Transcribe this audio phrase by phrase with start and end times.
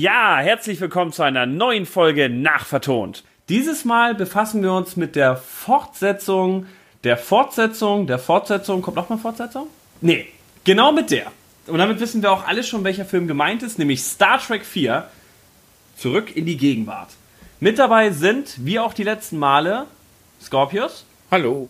[0.00, 3.24] Ja, herzlich willkommen zu einer neuen Folge Nachvertont.
[3.48, 6.66] Dieses Mal befassen wir uns mit der Fortsetzung,
[7.02, 8.80] der Fortsetzung, der Fortsetzung.
[8.80, 9.66] Kommt noch mal Fortsetzung?
[10.00, 10.28] Nee,
[10.62, 11.32] genau mit der.
[11.66, 15.08] Und damit wissen wir auch alle schon, welcher Film gemeint ist, nämlich Star Trek 4,
[15.96, 17.08] zurück in die Gegenwart.
[17.58, 19.86] Mit dabei sind, wie auch die letzten Male,
[20.40, 21.06] Scorpius.
[21.28, 21.68] Hallo.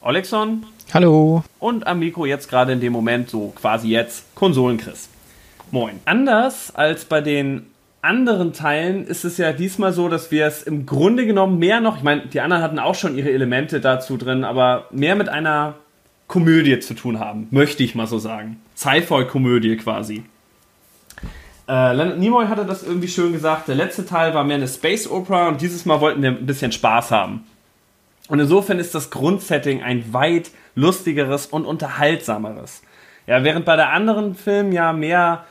[0.00, 0.66] Olexon.
[0.92, 1.44] Hallo.
[1.60, 5.09] Und am Mikro jetzt gerade in dem Moment, so quasi jetzt, Konsolenchris.
[5.72, 6.00] Moin.
[6.04, 7.66] Anders als bei den
[8.02, 11.98] anderen Teilen ist es ja diesmal so, dass wir es im Grunde genommen mehr noch,
[11.98, 15.74] ich meine, die anderen hatten auch schon ihre Elemente dazu drin, aber mehr mit einer
[16.26, 18.60] Komödie zu tun haben, möchte ich mal so sagen.
[18.76, 20.24] Sci-Fi-Komödie quasi.
[21.68, 23.68] Äh, Leonard Nimoy hatte das irgendwie schön gesagt.
[23.68, 26.72] Der letzte Teil war mehr eine Space Opera und dieses Mal wollten wir ein bisschen
[26.72, 27.44] Spaß haben.
[28.28, 32.82] Und insofern ist das Grundsetting ein weit lustigeres und unterhaltsameres.
[33.26, 35.44] Ja, während bei der anderen Film ja mehr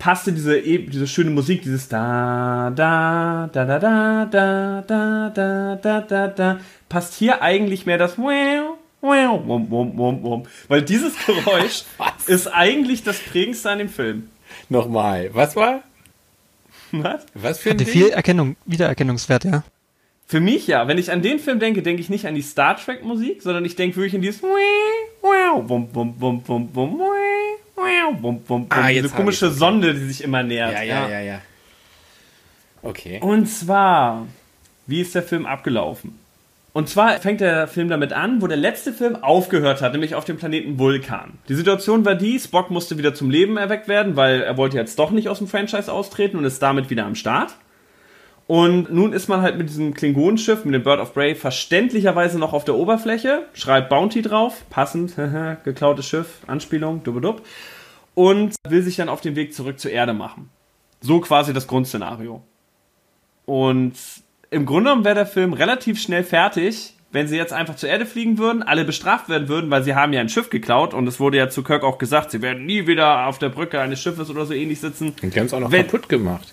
[0.00, 6.00] passte diese, diese schöne Musik, dieses da, da, da, da, da, da, da, da, da,
[6.00, 10.42] da, da, passt hier eigentlich mehr das wow, wow, wum, wum, wum, wum.
[10.66, 11.84] Weil dieses Geräusch
[12.26, 14.30] ist eigentlich das prägendste an dem Film.
[14.68, 15.82] Nochmal, was war?
[16.90, 17.26] Was?
[17.34, 17.92] Was für ein Hatte Ding?
[17.92, 19.62] viel Erkennung, Wiedererkennungswert, ja.
[20.26, 20.88] Für mich ja.
[20.88, 23.64] Wenn ich an den Film denke, denke ich nicht an die Star Trek Musik, sondern
[23.64, 27.60] ich denke wirklich an dieses wow, wum, wum, wum, wum, wum, wow,
[28.20, 28.88] wum, wum, Ah, wum.
[28.88, 29.50] jetzt Diese komische.
[29.50, 30.72] Sonde, die sich immer nähert.
[30.72, 31.40] Ja, ja, ja, ja.
[32.82, 33.18] Okay.
[33.20, 34.26] Und zwar,
[34.86, 36.18] wie ist der Film abgelaufen?
[36.72, 40.24] Und zwar fängt der Film damit an, wo der letzte Film aufgehört hat, nämlich auf
[40.24, 41.32] dem Planeten Vulkan.
[41.48, 44.98] Die Situation war die, Spock musste wieder zum Leben erweckt werden, weil er wollte jetzt
[44.98, 47.56] doch nicht aus dem Franchise austreten und ist damit wieder am Start.
[48.50, 52.52] Und nun ist man halt mit diesem Klingonenschiff, mit dem Bird of Prey, verständlicherweise noch
[52.52, 55.14] auf der Oberfläche, schreibt Bounty drauf, passend,
[55.64, 57.46] geklautes Schiff, Anspielung, dubedub,
[58.16, 60.48] und will sich dann auf den Weg zurück zur Erde machen.
[61.00, 62.42] So quasi das Grundszenario.
[63.46, 63.92] Und
[64.50, 68.04] im Grunde genommen wäre der Film relativ schnell fertig, wenn sie jetzt einfach zur Erde
[68.04, 71.20] fliegen würden, alle bestraft werden würden, weil sie haben ja ein Schiff geklaut und es
[71.20, 74.28] wurde ja zu Kirk auch gesagt, sie werden nie wieder auf der Brücke eines Schiffes
[74.28, 75.14] oder so ähnlich sitzen.
[75.22, 76.52] Und die haben es auch noch Wenn- kaputt gemacht.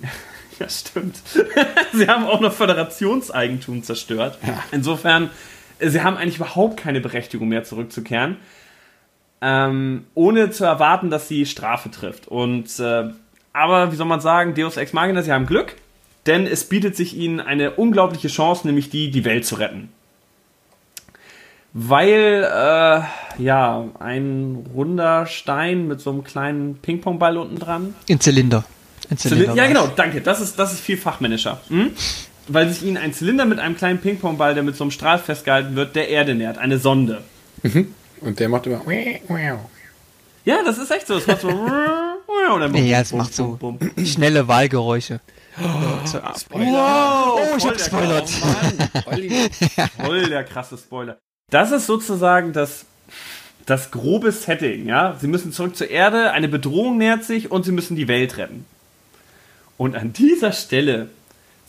[0.60, 1.16] Ja, stimmt.
[1.92, 4.38] sie haben auch noch Föderationseigentum zerstört.
[4.44, 4.62] Ja.
[4.72, 5.30] Insofern,
[5.78, 8.36] sie haben eigentlich überhaupt keine Berechtigung mehr zurückzukehren,
[9.40, 12.26] ähm, ohne zu erwarten, dass sie Strafe trifft.
[12.26, 13.10] Und äh,
[13.52, 15.76] aber wie soll man sagen, Deus Ex Machina, sie haben Glück,
[16.26, 19.88] denn es bietet sich ihnen eine unglaubliche Chance, nämlich die, die Welt zu retten.
[21.72, 28.64] Weil, äh, ja, ein runder Stein mit so einem kleinen Ping-Pong-Ball unten dran In Zylinder.
[29.10, 30.20] In Zylinder ja, genau, danke.
[30.20, 31.60] Das ist, das ist viel fachmännischer.
[31.68, 31.90] Hm?
[32.48, 35.76] Weil sich ihnen ein Zylinder mit einem kleinen Ping-Pong-Ball, der mit so einem Strahl festgehalten
[35.76, 36.58] wird, der Erde nähert.
[36.58, 37.22] Eine Sonde.
[38.20, 38.80] Und der macht immer.
[40.44, 41.16] Ja, das ist echt so.
[41.16, 41.48] Es macht so.
[42.78, 43.58] Ja, es macht so
[44.04, 45.20] schnelle Wahlgeräusche.
[46.04, 46.18] So,
[46.50, 48.30] Wow, Oh, ich hab gespoilert.
[50.04, 51.18] Voll der krasse Spoiler.
[51.50, 52.84] Das ist sozusagen das,
[53.66, 55.16] das grobe Setting, ja.
[55.20, 58.64] Sie müssen zurück zur Erde, eine Bedrohung nähert sich und sie müssen die Welt retten.
[59.78, 61.08] Und an dieser Stelle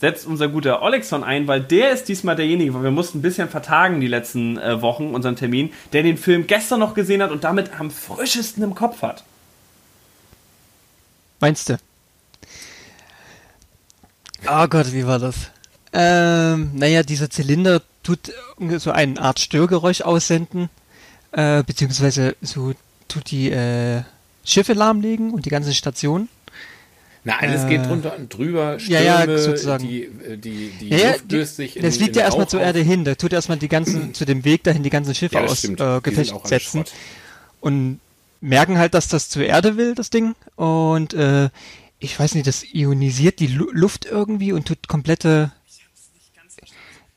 [0.00, 3.48] setzt unser guter Olexon ein, weil der ist diesmal derjenige, weil wir mussten ein bisschen
[3.48, 7.44] vertagen die letzten äh, Wochen, unseren Termin, der den Film gestern noch gesehen hat und
[7.44, 9.24] damit am frischesten im Kopf hat.
[11.38, 11.78] Meinst du?
[14.48, 15.50] Oh Gott, wie war das?
[15.92, 18.32] Ähm, naja, dieser Zylinder tut
[18.78, 20.68] so eine Art Störgeräusch aussenden,
[21.32, 22.72] äh, beziehungsweise so
[23.08, 24.02] tut die äh,
[24.44, 26.28] Schiffe lahmlegen und die ganzen Stationen.
[27.22, 28.78] Na, alles Äh, geht drunter und drüber.
[28.78, 29.86] ja, ja, Stürme, sozusagen.
[29.86, 32.60] Die, äh, die, die Ja, ja, Luft löst sich in das fliegt ja erstmal zur.
[32.60, 35.42] Erde hin, da tut erstmal die ganzen, zu dem Weg dahin die ganzen Schiffe Ja,
[35.44, 36.84] aus äh, Gefecht setzen
[37.60, 38.00] und
[38.40, 40.34] merken halt, dass das zur Erde will, das Ding.
[40.56, 41.50] Und äh,
[41.98, 45.52] ich weiß nicht, das ionisiert die Lu Luft irgendwie und tut komplette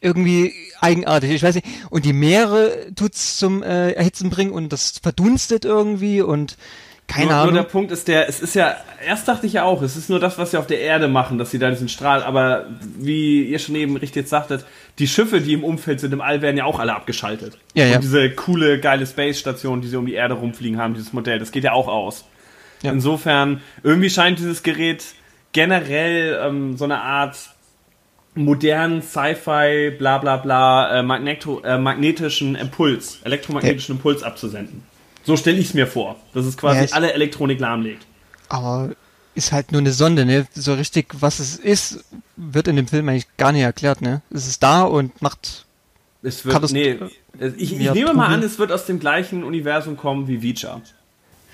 [0.01, 1.31] irgendwie eigenartig.
[1.31, 1.67] Ich weiß nicht.
[1.89, 6.57] Und die Meere tut's zum äh, Erhitzen bringen und das verdunstet irgendwie und
[7.07, 7.53] keine nur, Ahnung.
[7.53, 10.09] Nur der Punkt ist der, es ist ja, erst dachte ich ja auch, es ist
[10.09, 12.65] nur das, was sie auf der Erde machen, dass sie da diesen Strahl, aber
[12.97, 14.65] wie ihr schon eben richtig sagtet,
[14.99, 17.57] die Schiffe, die im Umfeld sind im All, werden ja auch alle abgeschaltet.
[17.73, 17.95] Ja, ja.
[17.95, 21.51] Und diese coole, geile Space-Station, die sie um die Erde rumfliegen haben, dieses Modell, das
[21.51, 22.25] geht ja auch aus.
[22.81, 22.91] Ja.
[22.91, 25.03] Insofern, irgendwie scheint dieses Gerät
[25.51, 27.37] generell ähm, so eine Art
[28.35, 34.83] modernen Sci-Fi, bla bla bla, äh, äh, magnetischen Impuls, elektromagnetischen Impuls abzusenden.
[35.25, 38.05] So stelle ich es mir vor, dass es quasi Ja, ich- alle Elektronik lahmlegt.
[38.49, 38.91] Aber
[39.35, 40.45] ist halt nur eine Sonde, ne?
[40.53, 42.03] So richtig, was es ist,
[42.35, 44.21] wird in dem Film eigentlich gar nicht erklärt, ne?
[44.31, 45.65] Es ist da und macht.
[46.21, 46.97] Es wird, Katast- nee,
[47.57, 50.81] ich, ich nehme mal an, es wird aus dem gleichen Universum kommen wie Vicha.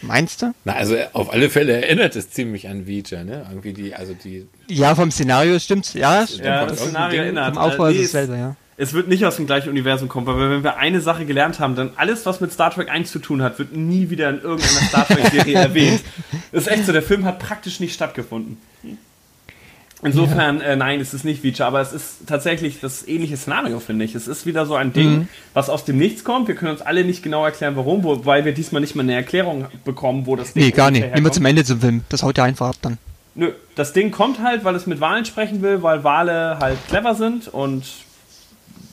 [0.02, 0.54] Meinst du?
[0.64, 3.46] Na, also auf alle Fälle erinnert es ziemlich an Vija, ne?
[3.50, 4.48] Irgendwie die, also die.
[4.68, 5.94] Ja, vom Szenario stimmt's.
[5.94, 6.46] Ja, stimmt.
[6.46, 7.54] Ja, das Szenario Ding erinnert.
[7.56, 8.56] Vom Aufbau Äh, ist es selber, ja.
[8.82, 11.76] Es wird nicht aus dem gleichen Universum kommen, weil wenn wir eine Sache gelernt haben,
[11.76, 14.88] dann alles, was mit Star Trek 1 zu tun hat, wird nie wieder in irgendeiner
[14.88, 16.02] Star Trek-Serie erwähnt.
[16.54, 18.58] Das ist echt so, der Film hat praktisch nicht stattgefunden.
[20.02, 24.06] Insofern, äh, nein, es ist nicht Feature, aber es ist tatsächlich das ähnliche Szenario, finde
[24.06, 24.16] ich.
[24.16, 25.28] Es ist wieder so ein Ding, Mhm.
[25.54, 26.48] was aus dem Nichts kommt.
[26.48, 29.66] Wir können uns alle nicht genau erklären, warum, wobei wir diesmal nicht mal eine Erklärung
[29.84, 31.02] bekommen, wo das Ding Nee, gar nicht.
[31.04, 31.34] Immer herkommt.
[31.34, 32.04] zum Ende zum Film.
[32.08, 32.98] Das haut ja einfach ab dann.
[33.36, 37.14] Nö, das Ding kommt halt, weil es mit Wahlen sprechen will, weil Wale halt clever
[37.16, 37.84] sind und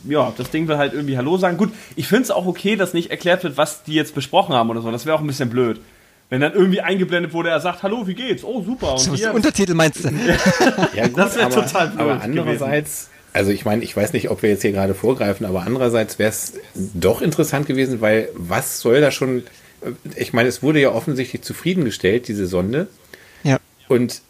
[0.09, 1.57] ja, das Ding will halt irgendwie Hallo sagen.
[1.57, 4.71] Gut, ich finde es auch okay, dass nicht erklärt wird, was die jetzt besprochen haben
[4.71, 4.91] oder so.
[4.91, 5.81] Das wäre auch ein bisschen blöd.
[6.29, 8.43] Wenn dann irgendwie eingeblendet wurde, er sagt, hallo, wie geht's?
[8.43, 8.93] Oh, super.
[8.95, 10.09] Und So, hier, Untertitel meinst du?
[10.95, 14.29] Ja, gut, Das wär aber, total blöd aber andererseits, also ich meine, ich weiß nicht,
[14.31, 18.81] ob wir jetzt hier gerade vorgreifen, aber andererseits wäre es doch interessant gewesen, weil was
[18.81, 19.45] soll da schon,
[20.17, 22.89] ich meine, es wurde ja offensichtlich zufriedengestellt, diese Sonde.
[23.45, 23.59] Ja.
[23.89, 24.23] Und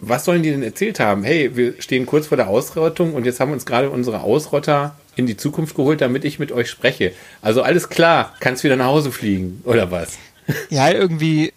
[0.00, 1.24] was sollen die denn erzählt haben?
[1.24, 5.26] Hey, wir stehen kurz vor der Ausrottung und jetzt haben uns gerade unsere Ausrotter in
[5.26, 7.12] die Zukunft geholt, damit ich mit euch spreche.
[7.42, 10.18] Also alles klar, kannst wieder nach Hause fliegen, oder was?
[10.70, 11.52] Ja, irgendwie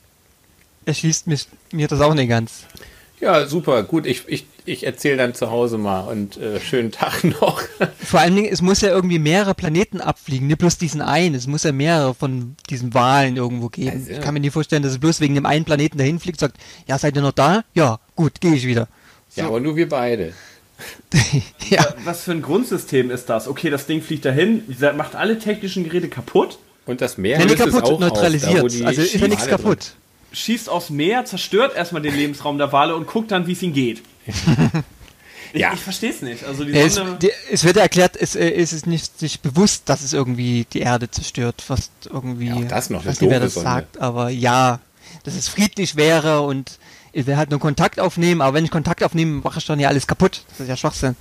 [0.85, 2.63] erschließt mich, mir das auch nicht ganz.
[3.21, 7.23] Ja, super, gut, ich, ich, ich erzähle dann zu Hause mal und äh, schönen Tag
[7.41, 7.61] noch.
[8.01, 11.35] Vor allen Dingen, es muss ja irgendwie mehrere Planeten abfliegen, nicht bloß diesen einen.
[11.35, 13.97] Es muss ja mehrere von diesen Wahlen irgendwo geben.
[13.97, 14.11] Also.
[14.11, 16.57] Ich kann mir nicht vorstellen, dass es bloß wegen dem einen Planeten dahin fliegt, sagt,
[16.87, 17.63] ja, seid ihr noch da?
[17.73, 18.89] Ja, gut, gehe ich wieder.
[19.37, 20.33] Ja, aber nur wir beide.
[21.69, 23.47] ja, was für ein Grundsystem ist das?
[23.47, 24.63] Okay, das Ding fliegt dahin,
[24.97, 28.63] macht alle technischen Geräte kaputt, Und das Meer nicht es kaputt, auch neutralisiert.
[28.65, 29.91] Auf, da, also ist ja nichts Schale drin- kaputt.
[30.33, 33.73] schießt aufs Meer, zerstört erstmal den Lebensraum der Wale und guckt dann, wie es ihnen
[33.73, 34.01] geht.
[34.25, 34.35] Ich,
[35.53, 35.73] Ja.
[35.73, 36.43] ich verstehe es nicht.
[36.43, 40.03] Also es, die, es wird ja erklärt, es, äh, es ist nicht sich bewusst, dass
[40.03, 41.61] es irgendwie die Erde zerstört.
[41.61, 42.47] Fast irgendwie.
[42.49, 44.79] Ja, auch das noch, Ich weiß nicht, wer das sagt, aber ja,
[45.23, 46.77] dass es friedlich wäre und
[47.11, 49.87] ich will halt nur Kontakt aufnehmen, aber wenn ich Kontakt aufnehme, mache ich dann ja
[49.89, 50.43] alles kaputt.
[50.49, 51.15] Das ist ja Schwachsinn.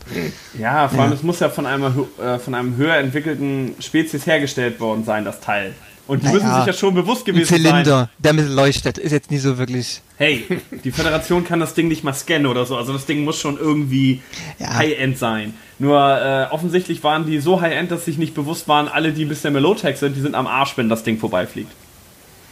[0.59, 1.17] Ja, vor allem, Ja.
[1.17, 5.41] es muss ja von einem, äh, von einem höher entwickelten Spezies hergestellt worden sein, das
[5.41, 5.75] Teil.
[6.07, 7.59] Und die Naja, müssen sich ja schon bewusst Ein gewesen sein.
[7.61, 10.01] Zylinder, der ein bisschen leuchtet, ist jetzt nicht so wirklich.
[10.17, 10.47] Hey,
[10.85, 12.79] die Föderation kann das Ding nicht mal scannen oder so.
[12.79, 14.23] Also das Ding muss schon irgendwie
[14.59, 14.75] Ja.
[14.77, 15.53] High-End sein.
[15.79, 19.29] Nur äh, offensichtlich waren die so High-End, dass sich nicht bewusst waren, alle, die ein
[19.29, 21.71] bisschen mehr Low-Tech sind, die sind am Arsch, wenn das Ding vorbeifliegt.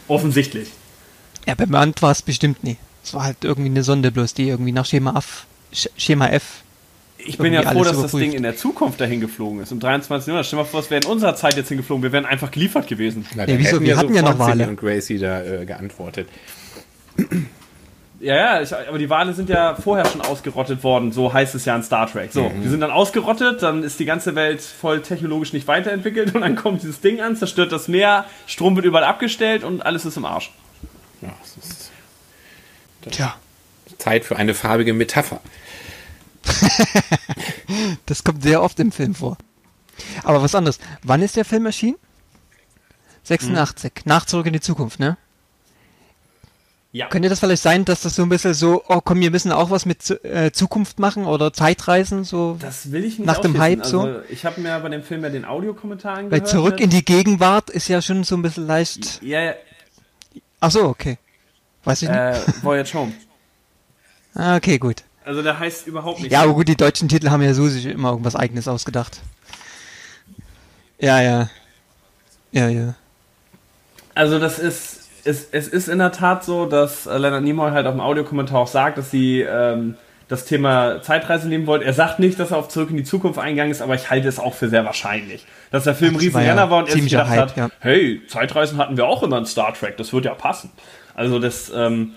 [0.07, 0.69] Offensichtlich.
[1.47, 2.77] Ja, bemannt war es bestimmt nie.
[3.07, 6.43] Es war halt irgendwie eine Sonde bloß, die irgendwie nach Schema F, Sch- Schema F.
[7.17, 8.21] Ich bin ja froh, dass das überprüft.
[8.21, 10.27] Ding in der Zukunft dahin geflogen ist, im 23.
[10.27, 10.45] Jahrhundert.
[10.45, 12.03] Stell dir mal vor, es wäre in unserer Zeit jetzt hingeflogen.
[12.03, 13.25] Wir wären einfach geliefert gewesen.
[13.33, 13.79] Na, Ja, wieso?
[13.81, 14.67] Wir hatten ja noch Wale.
[14.67, 16.27] und Gracie da äh, geantwortet.
[18.19, 21.65] Ja, ja, ich, aber die Wale sind ja vorher schon ausgerottet worden, so heißt es
[21.65, 22.31] ja in Star Trek.
[22.33, 26.41] So, die sind dann ausgerottet, dann ist die ganze Welt voll technologisch nicht weiterentwickelt und
[26.41, 30.17] dann kommt dieses Ding an, zerstört das Meer, Strom wird überall abgestellt und alles ist
[30.17, 30.51] im Arsch.
[31.21, 31.76] Ja, es ist
[33.01, 33.35] Tja,
[33.97, 35.41] Zeit für eine farbige Metapher.
[38.05, 39.37] das kommt sehr oft im Film vor.
[40.23, 40.79] Aber was anderes.
[41.03, 41.97] Wann ist der Film erschienen?
[43.23, 44.05] 86.
[44.05, 45.17] Nach Zurück in die Zukunft, ne?
[46.93, 47.07] Ja.
[47.09, 49.69] Könnte das vielleicht sein, dass das so ein bisschen so, oh komm, wir müssen auch
[49.69, 52.57] was mit äh, Zukunft machen oder Zeitreisen, so?
[52.59, 53.59] Das will ich nicht Nach dem.
[53.59, 54.01] Hype so?
[54.01, 56.47] Also, ich habe mir bei dem Film ja den Audiokommentar Weil angehört.
[56.47, 59.21] zurück in die Gegenwart ist ja schon so ein bisschen leicht.
[59.21, 59.53] Ja, ja,
[60.59, 61.17] Ach so, okay.
[61.87, 62.17] Weiß ich nicht.
[62.17, 63.13] äh, Voyage Home.
[64.39, 65.03] Ah, okay, gut.
[65.25, 67.87] Also der heißt überhaupt nicht Ja, aber gut, die deutschen Titel haben ja so sich
[67.87, 69.19] immer irgendwas eigenes ausgedacht.
[70.99, 71.49] Ja, ja.
[72.51, 72.93] Ja, ja.
[74.13, 77.87] Also das ist, es, es ist in der Tat so, dass äh, Leonard Nimoy halt
[77.87, 79.95] auf dem Audiokommentar auch sagt, dass sie ähm,
[80.27, 81.81] das Thema Zeitreise nehmen wollen.
[81.81, 84.27] Er sagt nicht, dass er auf Zurück in die Zukunft eingegangen ist, aber ich halte
[84.27, 85.45] es auch für sehr wahrscheinlich.
[85.71, 87.57] Dass der Film ein Das war Riesenrenner ja war und er sich gedacht Hype, hat,
[87.57, 87.69] ja.
[87.79, 90.69] hey, Zeitreisen hatten wir auch immer in Star Trek, das wird ja passen.
[91.17, 92.13] Also das, ähm,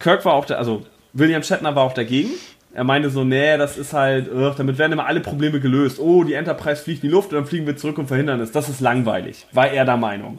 [0.00, 0.82] Kirk war auch der, also
[1.12, 2.30] William Shatner war auch dagegen.
[2.72, 5.98] Er meinte so, nee, das ist halt, ugh, damit werden immer alle Probleme gelöst.
[6.00, 8.50] Oh, die Enterprise fliegt in die Luft und dann fliegen wir zurück und verhindern es.
[8.50, 10.38] Das ist langweilig, war er der Meinung.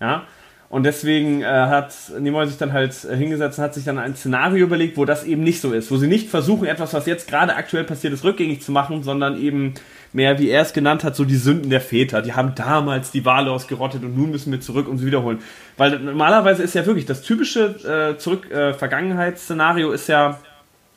[0.00, 0.22] Ja.
[0.68, 4.14] Und deswegen äh, hat Nimoy sich dann halt äh, hingesetzt und hat sich dann ein
[4.14, 5.90] Szenario überlegt, wo das eben nicht so ist.
[5.90, 9.38] Wo sie nicht versuchen, etwas, was jetzt gerade aktuell passiert ist, rückgängig zu machen, sondern
[9.38, 9.74] eben
[10.12, 12.22] mehr, wie er es genannt hat, so die Sünden der Väter.
[12.22, 15.40] Die haben damals die Wale ausgerottet und nun müssen wir zurück und sie wiederholen.
[15.76, 20.38] Weil normalerweise ist ja wirklich das typische äh, zurück äh, Vergangenheitsszenario ist ja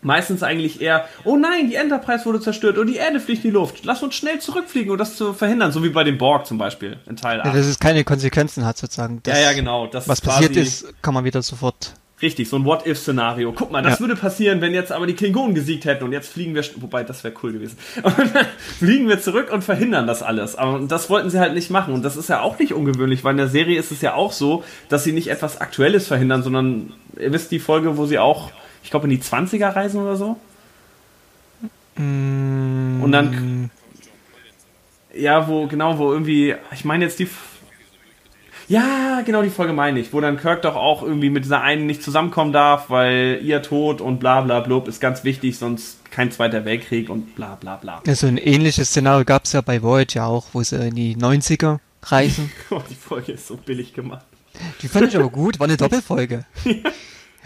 [0.01, 3.55] meistens eigentlich eher, oh nein, die Enterprise wurde zerstört und die Erde fliegt in die
[3.55, 3.84] Luft.
[3.86, 5.72] Lass uns schnell zurückfliegen, um das zu verhindern.
[5.72, 7.48] So wie bei dem Borg zum Beispiel in Teil 8.
[7.48, 9.22] ja dass es keine Konsequenzen hat, sozusagen.
[9.25, 9.88] Ja, Das, ja, genau.
[9.88, 11.93] Das Was passiert ist, kann man wieder sofort.
[12.25, 13.53] Richtig, so ein What-If-Szenario.
[13.53, 14.00] Guck mal, das Ja.
[14.00, 17.24] würde passieren, wenn jetzt aber die Klingonen gesiegt hätten und jetzt fliegen wir, wobei das
[17.24, 17.77] wäre cool gewesen.
[18.01, 18.32] Und dann
[18.79, 20.55] fliegen wir zurück und verhindern das alles.
[20.55, 21.94] Aber das wollten sie halt nicht machen.
[21.94, 24.32] Und das ist ja auch nicht ungewöhnlich, weil in der Serie ist es ja auch
[24.32, 28.51] so, dass sie nicht etwas Aktuelles verhindern, sondern ihr wisst die Folge, wo sie auch,
[28.84, 30.38] ich glaube, in die 20er reisen oder so.
[31.98, 33.70] Mm, Und dann,
[35.15, 37.27] ja, wo, genau, wo irgendwie, ich meine jetzt die,
[38.67, 41.86] ja, genau die Folge meine ich, wo dann Kirk doch auch irgendwie mit dieser einen
[41.86, 46.31] nicht zusammenkommen darf, weil ihr Tod und bla bla blub ist ganz wichtig, sonst kein
[46.31, 48.01] Zweiter Weltkrieg und bla bla bla.
[48.05, 51.15] Ja, so ein ähnliches Szenario gab es ja bei Voyager auch, wo sie in die
[51.15, 52.51] 90er reisen.
[52.69, 54.25] Oh, die Folge ist so billig gemacht.
[54.81, 56.45] Die fand ich aber gut, war eine Doppelfolge.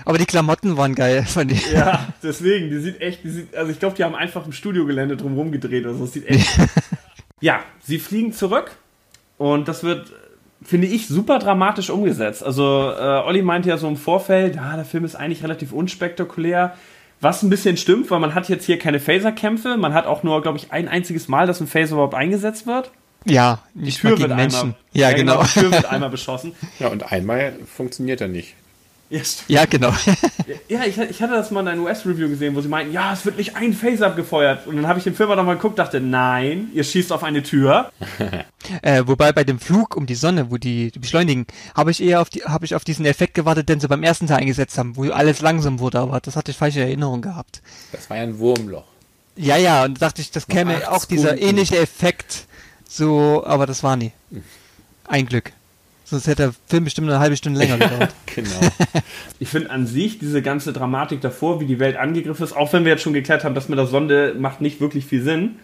[0.06, 1.72] Aber die Klamotten waren geil, fand ich.
[1.72, 5.18] Ja, deswegen, die sieht echt, die sieht, also ich glaube, die haben einfach im Studiogelände
[5.18, 6.48] drumherum gedreht, also es sieht echt.
[7.42, 8.72] ja, sie fliegen zurück
[9.38, 10.12] und das wird,
[10.64, 12.44] finde ich, super dramatisch umgesetzt.
[12.44, 16.76] Also, äh, Olli meinte ja so im Vorfeld, ja, der Film ist eigentlich relativ unspektakulär.
[17.22, 20.42] Was ein bisschen stimmt, weil man hat jetzt hier keine Phaserkämpfe, man hat auch nur,
[20.42, 22.92] glaube ich, ein einziges Mal, dass ein Phaser überhaupt eingesetzt wird.
[23.26, 24.60] Ja, Die nicht Tür wird gegen Menschen.
[24.60, 24.76] einmal.
[24.94, 25.44] Ja, genau.
[25.44, 26.54] Die Tür wird einmal beschossen.
[26.80, 28.56] Ja, und einmal funktioniert er nicht.
[29.10, 29.22] Ja.
[29.48, 29.94] Ja, genau.
[30.68, 33.26] Ja, ich, ich hatte das mal in einem US-Review gesehen, wo sie meinten, ja, es
[33.26, 34.66] wird nicht ein Phaser abgefeuert.
[34.68, 37.92] Und dann habe ich den Film nochmal geguckt, dachte, nein, ihr schießt auf eine Tür.
[38.82, 42.22] äh, wobei bei dem Flug um die Sonne, wo die, die beschleunigen, habe ich eher
[42.22, 44.96] auf die, habe ich auf diesen Effekt gewartet, den sie beim ersten Teil eingesetzt haben,
[44.96, 47.62] wo alles langsam wurde, aber das hatte ich falsche Erinnerung gehabt.
[47.92, 48.86] Das war ja ein Wurmloch.
[49.36, 51.46] Ja, ja, und da dachte ich, das käme auch dieser Sekunden.
[51.46, 52.46] ähnliche Effekt,
[52.88, 54.12] so, aber das war nie.
[55.06, 55.52] Ein Glück.
[56.10, 58.14] Sonst hätte der Film bestimmt eine halbe Stunde länger gedauert.
[58.36, 58.60] Genau.
[59.40, 62.86] Ich finde an sich diese ganze Dramatik davor, wie die Welt angegriffen ist, auch wenn
[62.86, 65.56] wir jetzt schon geklärt haben, das mit der Sonde macht nicht wirklich viel Sinn.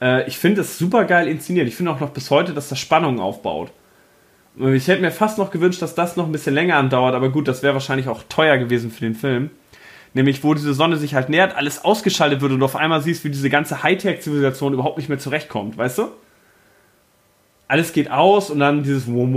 [0.00, 1.68] Äh, ich finde es super geil inszeniert.
[1.68, 3.70] Ich finde auch noch bis heute, dass das Spannung aufbaut.
[4.58, 7.46] Ich hätte mir fast noch gewünscht, dass das noch ein bisschen länger andauert, aber gut,
[7.46, 9.50] das wäre wahrscheinlich auch teuer gewesen für den Film.
[10.12, 13.22] Nämlich, wo diese Sonne sich halt nähert, alles ausgeschaltet wird und du auf einmal siehst,
[13.24, 16.08] wie diese ganze Hightech-Zivilisation überhaupt nicht mehr zurechtkommt, weißt du?
[17.70, 19.32] Alles geht aus und dann dieses Wum,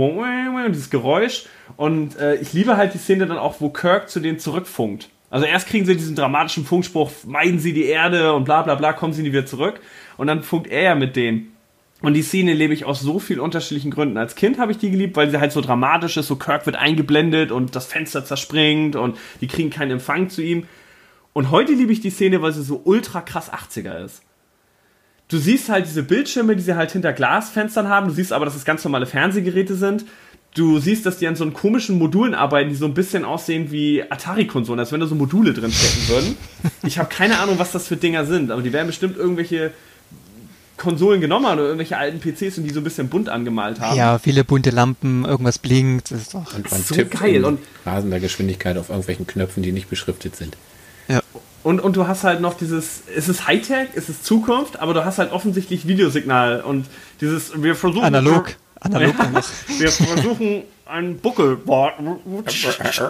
[0.68, 1.44] dieses Geräusch.
[1.76, 5.08] Und äh, ich liebe halt die Szene dann auch, wo Kirk zu denen zurückfunkt.
[5.30, 8.92] Also erst kriegen sie diesen dramatischen Funkspruch, meiden sie die Erde und bla bla bla,
[8.92, 9.78] kommen sie nie wieder zurück.
[10.16, 11.52] Und dann funkt er ja mit denen.
[12.00, 14.18] Und die Szene lebe ich aus so vielen unterschiedlichen Gründen.
[14.18, 16.26] Als Kind habe ich die geliebt, weil sie halt so dramatisch ist.
[16.26, 20.66] So Kirk wird eingeblendet und das Fenster zerspringt und die kriegen keinen Empfang zu ihm.
[21.34, 24.23] Und heute liebe ich die Szene, weil sie so ultra krass 80er ist.
[25.28, 28.08] Du siehst halt diese Bildschirme, die sie halt hinter Glasfenstern haben.
[28.08, 30.04] Du siehst aber, dass es ganz normale Fernsehgeräte sind.
[30.54, 33.72] Du siehst, dass die an so einen komischen Modulen arbeiten, die so ein bisschen aussehen
[33.72, 36.36] wie Atari-Konsolen, als wenn da so Module drin stecken würden.
[36.84, 39.72] Ich habe keine Ahnung, was das für Dinger sind, aber die werden bestimmt irgendwelche
[40.76, 43.96] Konsolen genommen haben oder irgendwelche alten PCs und die so ein bisschen bunt angemalt haben.
[43.96, 46.54] ja, viele bunte Lampen, irgendwas blinkt, das ist doch.
[46.54, 47.36] Und man So tippt geil.
[47.36, 50.56] in Und- rasender Geschwindigkeit auf irgendwelchen Knöpfen, die nicht beschriftet sind.
[51.08, 51.20] Ja.
[51.64, 55.04] Und, und du hast halt noch dieses, es ist Hightech, es ist Zukunft, aber du
[55.04, 56.86] hast halt offensichtlich Videosignal und
[57.20, 58.04] dieses, wir versuchen.
[58.04, 58.54] Analog.
[58.80, 59.42] Analog Ja,
[59.78, 61.56] wir versuchen einen Buckel.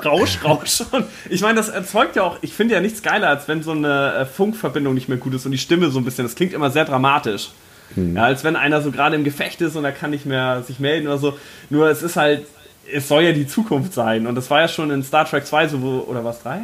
[0.04, 0.82] Rausch, Rausch.
[0.92, 3.72] Und ich meine, das erzeugt ja auch, ich finde ja nichts geiler, als wenn so
[3.72, 6.52] eine äh, Funkverbindung nicht mehr gut ist und die Stimme so ein bisschen, das klingt
[6.52, 7.50] immer sehr dramatisch.
[7.96, 10.80] Ja, als wenn einer so gerade im Gefecht ist und er kann nicht mehr sich
[10.80, 11.38] melden oder so.
[11.70, 12.46] Nur es ist halt,
[12.92, 14.26] es soll ja die Zukunft sein.
[14.26, 16.62] Und das war ja schon in Star Trek 2 so, wo, oder was, 3?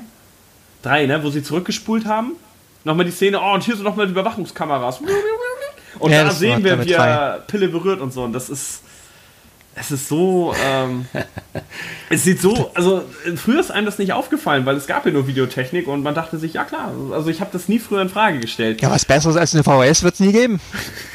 [0.83, 2.33] 3, ne, wo sie zurückgespult haben.
[2.85, 5.01] Nochmal die Szene, oh, und hier sind nochmal die Überwachungskameras.
[5.99, 8.25] Und Ja, da sehen wir, wie er Pille berührt und so.
[8.25, 8.83] Und das ist.
[9.77, 10.53] Es ist so.
[10.65, 11.07] Ähm,
[12.11, 12.71] es sieht so.
[12.75, 13.05] Also,
[13.37, 16.39] früher ist einem das nicht aufgefallen, weil es gab ja nur Videotechnik und man dachte
[16.39, 16.93] sich, ja klar.
[17.13, 18.81] Also, ich habe das nie früher in Frage gestellt.
[18.83, 20.61] Ja, was Besseres als eine VHS wird es nie geben.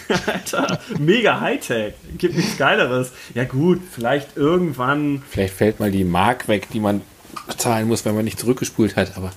[0.27, 1.95] Alter, mega Hightech.
[2.17, 3.12] Gibt nichts Geileres.
[3.34, 5.24] Ja, gut, vielleicht irgendwann.
[5.29, 7.01] Vielleicht fällt mal die Mark weg, die man
[7.48, 9.32] bezahlen muss, wenn man nicht zurückgespult hat, aber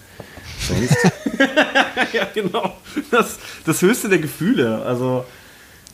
[0.66, 0.96] sonst.
[2.12, 2.76] ja, genau.
[3.10, 4.82] Das, das höchste der Gefühle.
[4.82, 5.24] Also,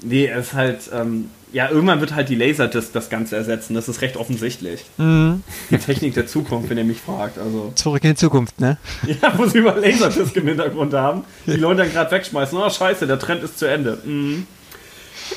[0.03, 0.91] nee, es ist halt.
[0.93, 3.75] Ähm, ja, irgendwann wird halt die Laserdisc das Ganze ersetzen.
[3.75, 4.85] Das ist recht offensichtlich.
[4.99, 7.39] Die Technik der Zukunft, wenn ihr mich fragt.
[7.39, 7.73] Also.
[7.77, 8.77] Zurück in die Zukunft, ne?
[9.07, 11.23] Ja, wo sie über Laserdisc im Hintergrund haben.
[11.47, 12.59] Die Leute dann gerade wegschmeißen.
[12.59, 14.01] Oh, scheiße, der Trend ist zu Ende.
[14.05, 14.49] Mhm.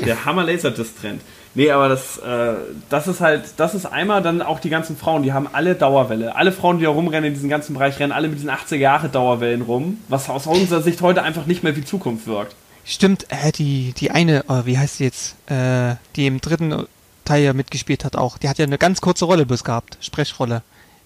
[0.04, 1.22] Der Hammer Laserdisc-Trend.
[1.58, 2.54] Nee, aber das, äh,
[2.88, 6.36] das ist halt, das ist einmal dann auch die ganzen Frauen, die haben alle Dauerwelle.
[6.36, 9.10] Alle Frauen, die da rumrennen in diesem ganzen Bereich, rennen alle mit diesen 80er Jahre
[9.10, 12.54] Dauerwellen rum, was aus unserer Sicht heute einfach nicht mehr wie Zukunft wirkt.
[12.86, 16.86] Stimmt, äh, die, die eine, oh, wie heißt sie jetzt, äh, die im dritten
[17.26, 20.62] Teil ja mitgespielt hat auch, die hat ja eine ganz kurze Rolle bloß gehabt, Sprechrolle.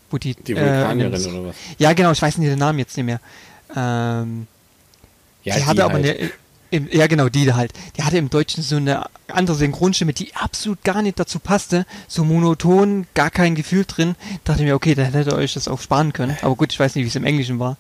[0.10, 1.56] Wo die, Die Vulkanierin äh, oder was?
[1.78, 3.22] Ja, genau, ich weiß nicht den Namen jetzt nicht mehr.
[3.74, 4.48] Ähm,
[5.46, 6.20] Ja, die hatte aber halt.
[6.20, 6.30] eine,
[6.72, 7.74] Im, ja, genau, die halt.
[7.98, 11.86] Die hatte im Deutschen so eine andere Synchronstimme, die absolut gar nicht dazu passte.
[12.08, 14.16] So monoton, gar kein Gefühl drin.
[14.46, 16.38] Dachte mir, okay, dann hättet ihr euch das auch sparen können.
[16.42, 17.76] Aber gut, ich weiß nicht, wie es im Englischen war.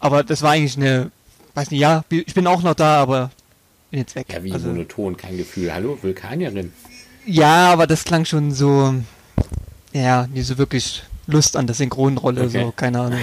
[0.00, 1.10] Aber das war eigentlich eine,
[1.54, 3.30] weiß nicht, ja, ich bin auch noch da, aber
[3.90, 4.26] bin jetzt weg.
[4.32, 5.72] Ja, wie Also- monoton, kein Gefühl.
[5.72, 6.72] Hallo, Vulkanierin.
[7.26, 8.94] Ja, aber das klang schon so,
[9.92, 12.62] ja, nicht so wirklich Lust an der Synchronrolle, Okay.
[12.64, 13.20] so, keine Ahnung.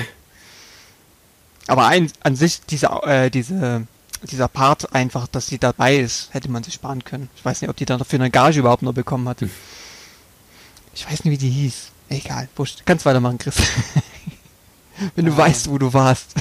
[1.67, 3.87] Aber ein, an sich, diese, äh, diese,
[4.23, 7.29] dieser Part einfach, dass sie dabei ist, hätte man sich sparen können.
[7.35, 9.41] Ich weiß nicht, ob die dann dafür eine Gage überhaupt noch bekommen hat.
[10.93, 11.91] Ich weiß nicht, wie die hieß.
[12.09, 12.83] Egal, wurscht.
[12.85, 13.55] Kannst weitermachen, Chris.
[15.15, 16.33] Wenn du weißt, wo du warst.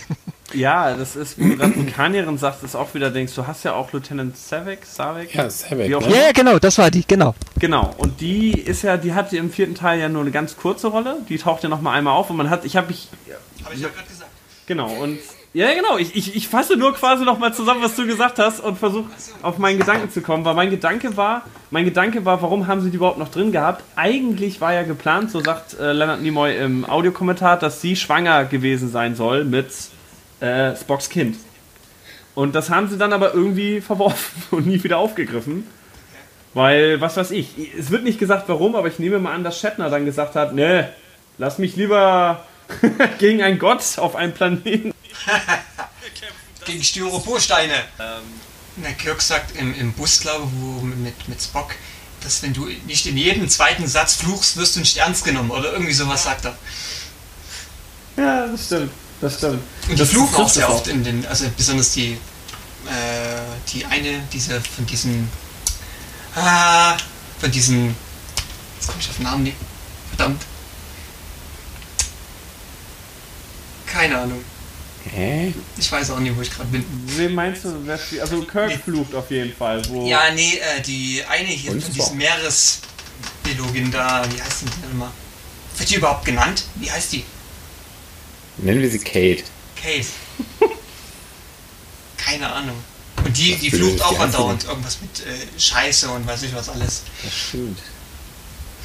[0.55, 3.75] Ja, das ist, wo du gerade Vulkanierin sagst, ist auch wieder denkst, du hast ja
[3.75, 5.35] auch Lieutenant Savik, Savik?
[5.35, 5.89] Ja, Wie ne?
[5.89, 7.35] Ja, ja, genau, das war die, genau.
[7.59, 10.87] Genau, und die ist ja, die hatte im vierten Teil ja nur eine ganz kurze
[10.89, 13.09] Rolle, die taucht ja nochmal einmal auf und man hat, ich habe mich,
[13.63, 14.31] Habe ich ja gerade gesagt.
[14.67, 15.19] genau, und,
[15.59, 18.79] ja genau, ich, ich, ich fasse nur quasi nochmal zusammen, was du gesagt hast und
[18.79, 19.11] versuche
[19.43, 22.91] auf meinen Gedanken zu kommen, weil mein Gedanke war, mein Gedanke war, warum haben sie
[22.91, 23.83] die überhaupt noch drin gehabt?
[23.97, 28.89] Eigentlich war ja geplant, so sagt äh, Leonard Nimoy im Audiokommentar, dass sie schwanger gewesen
[28.89, 29.67] sein soll mit
[30.39, 31.37] äh, Spocks Kind.
[32.37, 35.67] Und das haben sie dann aber irgendwie verworfen und nie wieder aufgegriffen.
[36.55, 39.59] Weil, was weiß ich, es wird nicht gesagt, warum, aber ich nehme mal an, dass
[39.59, 40.89] Shatner dann gesagt hat, ne,
[41.37, 42.45] lass mich lieber
[43.19, 44.95] gegen einen Gott auf einem Planeten.
[46.65, 47.85] Gegen Styroporsteine.
[48.77, 51.75] Na, Kirk sagt im, im Bus, glaube ich, wo, mit, mit Spock,
[52.23, 55.51] dass wenn du nicht in jedem zweiten Satz fluchst, wirst du nicht ernst genommen.
[55.51, 56.57] Oder irgendwie sowas sagt er.
[58.17, 58.93] Ja, das stimmt.
[59.21, 59.63] Das stimmt.
[59.83, 63.41] Und die Das fluchen auch sehr oft in den, also besonders die, äh,
[63.73, 65.29] die eine, diese, von diesen,
[66.37, 66.97] ah,
[67.41, 67.97] von diesen,
[68.77, 69.57] jetzt komme ich auf den Namen nicht,
[70.11, 70.43] verdammt.
[73.87, 74.45] Keine Ahnung.
[75.15, 75.53] Hä?
[75.77, 76.85] Ich weiß auch nicht, wo ich gerade bin.
[77.17, 77.75] Wen meinst du?
[78.21, 79.83] Also Kirk flucht auf jeden Fall.
[79.89, 84.67] Wo Ja, nee, äh, die eine hier Und von diesen Meeresbiologin da, wie heißt die
[84.67, 85.13] denn immer?
[85.77, 86.65] Wird die überhaupt genannt?
[86.77, 87.25] Wie heißt die?
[88.59, 89.45] Nennen wir sie Kate.
[89.81, 90.07] Kate.
[92.17, 92.77] Keine Ahnung.
[93.25, 96.69] Und die, Was die flucht auch andauernd irgendwas mit äh, Scheiße und weiß ich was
[96.69, 97.03] alles.
[97.23, 97.79] Das stimmt.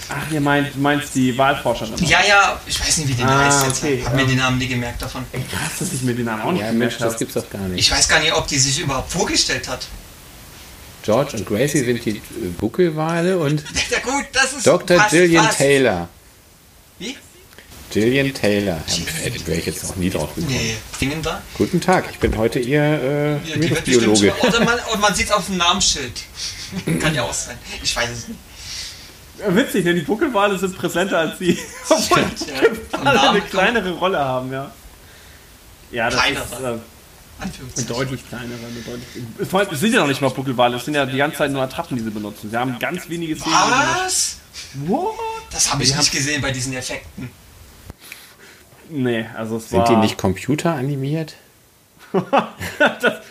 [0.10, 1.94] Ach, ihr meint, meinst die Wahlforscherin.
[2.06, 3.84] Ja, ja, ich weiß nicht, wie die Ah, heißt jetzt.
[3.84, 4.28] okay, Hab mir ähm.
[4.28, 5.26] den Namen nie gemerkt davon.
[5.32, 7.18] Ey, krass, dass ich mir den Namen auch nicht Ja, Mensch, gemerkt das habe.
[7.20, 7.80] gibt's doch gar nicht.
[7.80, 9.88] Ich weiß gar nicht, ob die sich überhaupt vorgestellt hat.
[11.04, 12.22] George und Gracie sind die äh,
[12.58, 14.98] Buckelwale und Ja gut, das ist Dr.
[14.98, 15.58] passt, Gillian passt.
[15.58, 16.08] Taylor.
[17.00, 17.18] Wie?
[17.92, 18.78] Gillian Taylor.
[19.22, 20.56] Hätte wäre ich jetzt auch nie drauf gekommen.
[20.56, 21.42] Nee, Dingen da?
[21.58, 24.34] Guten Tag, ich bin heute Ihr äh, Ja, Meeresbiologe.
[24.42, 26.22] Oder man, oder man sieht es auf dem Namensschild.
[27.02, 27.58] Kann ja auch sein.
[27.84, 28.40] Ich weiß es nicht.
[29.44, 29.94] Ja, Witzig, ne?
[29.94, 31.58] Die Buckelwale sind präsenter als sie.
[31.90, 33.00] Obwohl Stimmt, ja.
[33.00, 34.72] alle eine kleinere Rolle haben, ja.
[35.92, 36.44] Ja, das Kleinere.
[36.44, 38.58] ist äh, eine deutlich kleinere.
[38.58, 41.18] Eine deutlich, vor allem, es sind ja noch nicht mal Buckelwale, es sind ja die
[41.18, 42.50] ganze Zeit nur Attrappen, die sie benutzen.
[42.50, 43.56] Sie haben ganz wenige Szenen.
[43.56, 44.38] Was?
[44.86, 45.14] What?
[45.52, 47.30] Das habe ich Die nicht gesehen bei diesen Effekten.
[48.90, 49.90] Nee, also es Sind war...
[49.90, 51.36] die nicht computeranimiert?
[52.80, 53.22] das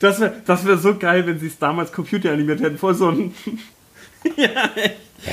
[0.00, 2.78] das wäre das wär so geil, wenn sie es damals computeranimiert hätten.
[2.78, 3.34] Vor so ein...
[4.36, 4.68] Ja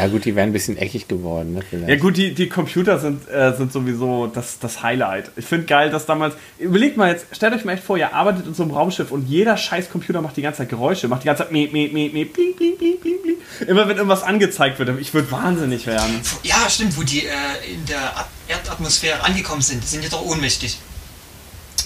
[0.10, 1.62] gut, die wären ein bisschen eckig geworden, ne?
[1.69, 1.89] Vielleicht.
[1.89, 5.30] Ja gut, die, die Computer sind, äh, sind sowieso das, das Highlight.
[5.36, 6.36] Ich finde geil, dass damals...
[6.58, 9.28] Überlegt mal jetzt, stellt euch mal echt vor, ihr arbeitet in so einem Raumschiff und
[9.30, 12.13] jeder scheiß Computer macht die ganze Zeit Geräusche, macht die ganze Zeit miep, miep, miep,
[12.13, 13.67] miep, bling, bling, bling, bling, bling.
[13.67, 15.00] Immer wenn irgendwas angezeigt wird.
[15.00, 16.19] Ich würde wahnsinnig werden.
[16.43, 17.30] Ja, stimmt, wo die äh,
[17.71, 19.84] in der At Erdatmosphäre angekommen sind.
[19.84, 20.78] Die sind ja doch ohnmächtig.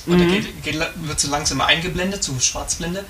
[0.06, 0.20] Und Mhm.
[0.20, 3.04] dann geht, geht, wird so langsam eingeblendet, so Schwarzblende.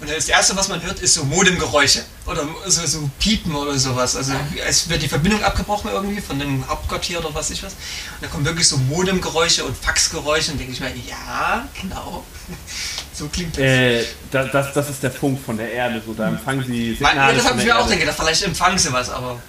[0.00, 2.02] Und das Erste, was man hört, ist so Modemgeräusche.
[2.26, 4.16] Oder so, so Piepen oder sowas.
[4.16, 4.32] Also
[4.66, 7.72] es wird die Verbindung abgebrochen irgendwie von dem Hauptquartier oder was ich was.
[7.74, 10.52] Und da kommen wirklich so Modemgeräusche und Faxgeräusche.
[10.52, 12.24] Und denke ich mir, ja, genau.
[13.12, 13.62] So klingt das.
[13.62, 16.00] Äh, da- das, das ist der Punkt von der Erde.
[16.06, 18.16] So, da empfangen sie Signale ja, das habe ich mir auch gedacht.
[18.18, 19.42] Vielleicht empfangen sie was, aber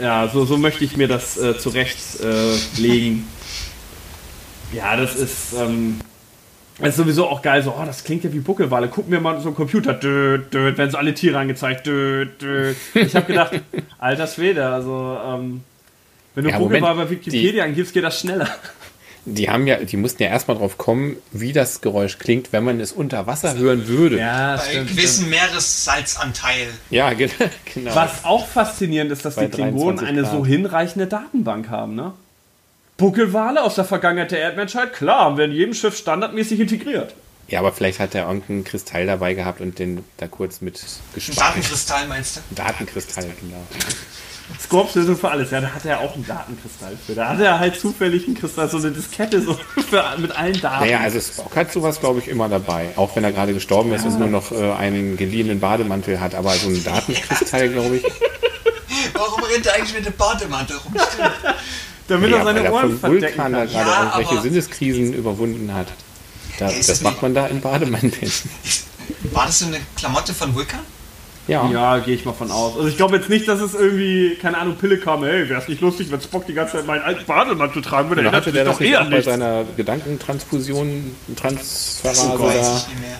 [0.00, 3.28] Ja, so, so möchte ich mir das äh, zurechtlegen.
[4.72, 6.00] Äh, ja, das ist, ähm,
[6.82, 7.62] das ist sowieso auch geil.
[7.62, 8.88] So, oh, das klingt ja wie Buckelwale.
[8.88, 9.94] Guck mir mal so ein Computer.
[9.94, 11.86] Dö, dö, werden so alle Tiere angezeigt.
[11.86, 12.74] Dö, dö.
[12.94, 13.52] Ich habe gedacht,
[13.98, 15.62] alter Schwede, also, ähm,
[16.34, 18.48] wenn du Ja, Buckelwale bei Wikipedia angibst, geht das schneller.
[19.24, 22.80] Die haben ja, die mussten ja erstmal drauf kommen, wie das Geräusch klingt, wenn man
[22.80, 24.18] es unter Wasser hören würde.
[24.18, 26.66] Ja, Ja, bei gewissem Meeressalzanteil.
[26.90, 27.28] ge-
[27.72, 27.94] genau.
[27.94, 32.14] Was auch faszinierend ist, dass Bei die Klingonen 23 eine so hinreichende Datenbank haben, ne?
[33.02, 37.16] Buckelwale aus der Vergangenheit der Erdmenschheit, klar, haben wir in jedem Schiff standardmäßig integriert.
[37.48, 40.80] Ja, aber vielleicht hat er irgendeinen Kristall dabei gehabt und den da kurz mit
[41.12, 41.48] gespart.
[41.48, 42.40] Datenkristall meinst du?
[42.54, 43.60] Datenkristall, genau.
[44.60, 47.16] Scorps Lösung für alles, ja, da hat er auch einen Datenkristall für.
[47.16, 49.54] Da hat er halt zufällig einen Kristall, so eine Diskette so
[49.90, 50.84] für, mit allen Daten.
[50.84, 52.90] Naja, also Spock hat sowas, glaube ich, immer dabei.
[52.94, 56.36] Auch wenn er gerade gestorben ist und nur noch äh, einen geliehenen Bademantel hat.
[56.36, 58.04] Aber so einen Datenkristall, glaube ich.
[59.14, 60.94] Warum rennt er eigentlich mit dem Bademantel rum?
[60.94, 61.32] Stimmt.
[62.08, 63.68] damit Ja, er seine er Ohren verdecken Vulkan da kann.
[63.68, 65.86] gerade Ja, irgendwelche aber- Sinneskrisen überwunden hat.
[66.58, 68.30] Da, das macht nicht- man da in Bademanteln.
[69.32, 70.80] War das so eine Klamotte von Vulkan?
[71.48, 71.68] Ja.
[71.70, 72.76] Ja, gehe ich mal von aus.
[72.76, 75.66] Also ich glaube jetzt nicht, dass es irgendwie, keine Ahnung, Pille kam, hey, wäre es
[75.66, 78.64] nicht lustig, wenn Spock die ganze Zeit meinen alten Bademantel tragen würde, hatte sich der
[78.64, 79.24] das doch nicht eher auch bei nicht.
[79.24, 82.54] seiner Gedankentransfusion, Transferase Oh Gott.
[82.54, 82.76] Weiß da?
[82.76, 83.16] ich nicht mehr.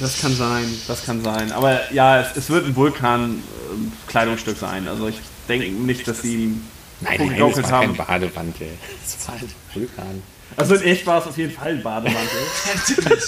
[0.00, 1.52] Das kann sein, das kann sein.
[1.52, 4.88] Aber ja, es, es wird ein Vulkan-Kleidungsstück sein.
[4.88, 5.16] Also ich
[5.48, 6.54] denke nicht, dass sie
[7.00, 7.96] Nein, nein, das war kein haben.
[7.96, 8.68] Bademantel.
[9.02, 10.22] Das war ein Vulkan.
[10.56, 12.38] Also in echt war es auf jeden Fall ein Bademantel.
[12.96, 13.24] Natürlich.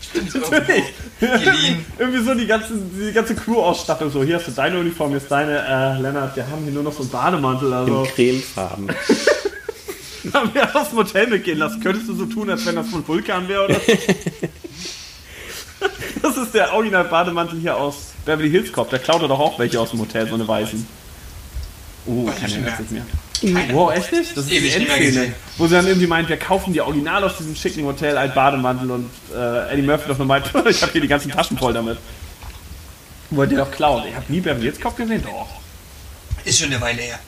[0.00, 0.32] Stimmt.
[0.50, 1.84] Geliehen.
[1.98, 4.10] Irgendwie so die ganze, die ganze Crew-Ausstattung.
[4.10, 6.82] So, hier hast du deine Uniform, hier ist deine, äh, Lennart, wir haben hier nur
[6.82, 7.68] noch so einen Bademantel.
[7.68, 8.88] In Also Cremefarben.
[10.34, 11.80] haben wir aus dem Hotel mitgehen lassen.
[11.80, 13.92] Könntest du so tun, als wenn das von Vulkan wäre oder so?
[16.22, 18.90] Das ist der Original-Bademantel hier aus Beverly Hills Cop.
[18.90, 20.86] Der klaut doch auch welche aus dem Hotel, so eine weißen.
[22.06, 23.04] Oh, ich keine nicht Ahnung, mehr.
[23.42, 23.76] nicht mehr.
[23.76, 24.36] Wow, echt nicht?
[24.36, 25.32] Das ist Ewig die Endszene.
[25.56, 28.90] Wo sie dann irgendwie meint, wir kaufen die Original aus diesem schicken Hotel als Bademantel
[28.90, 31.98] und äh, Eddie Murphy doch nur meint, ich habe hier die ganzen Taschen voll damit.
[33.30, 34.04] Wollt ihr doch klauen.
[34.08, 35.22] Ich habe nie Beverly Hills Cop gesehen?
[35.22, 35.48] Doch.
[36.44, 37.18] Ist schon eine Weile her.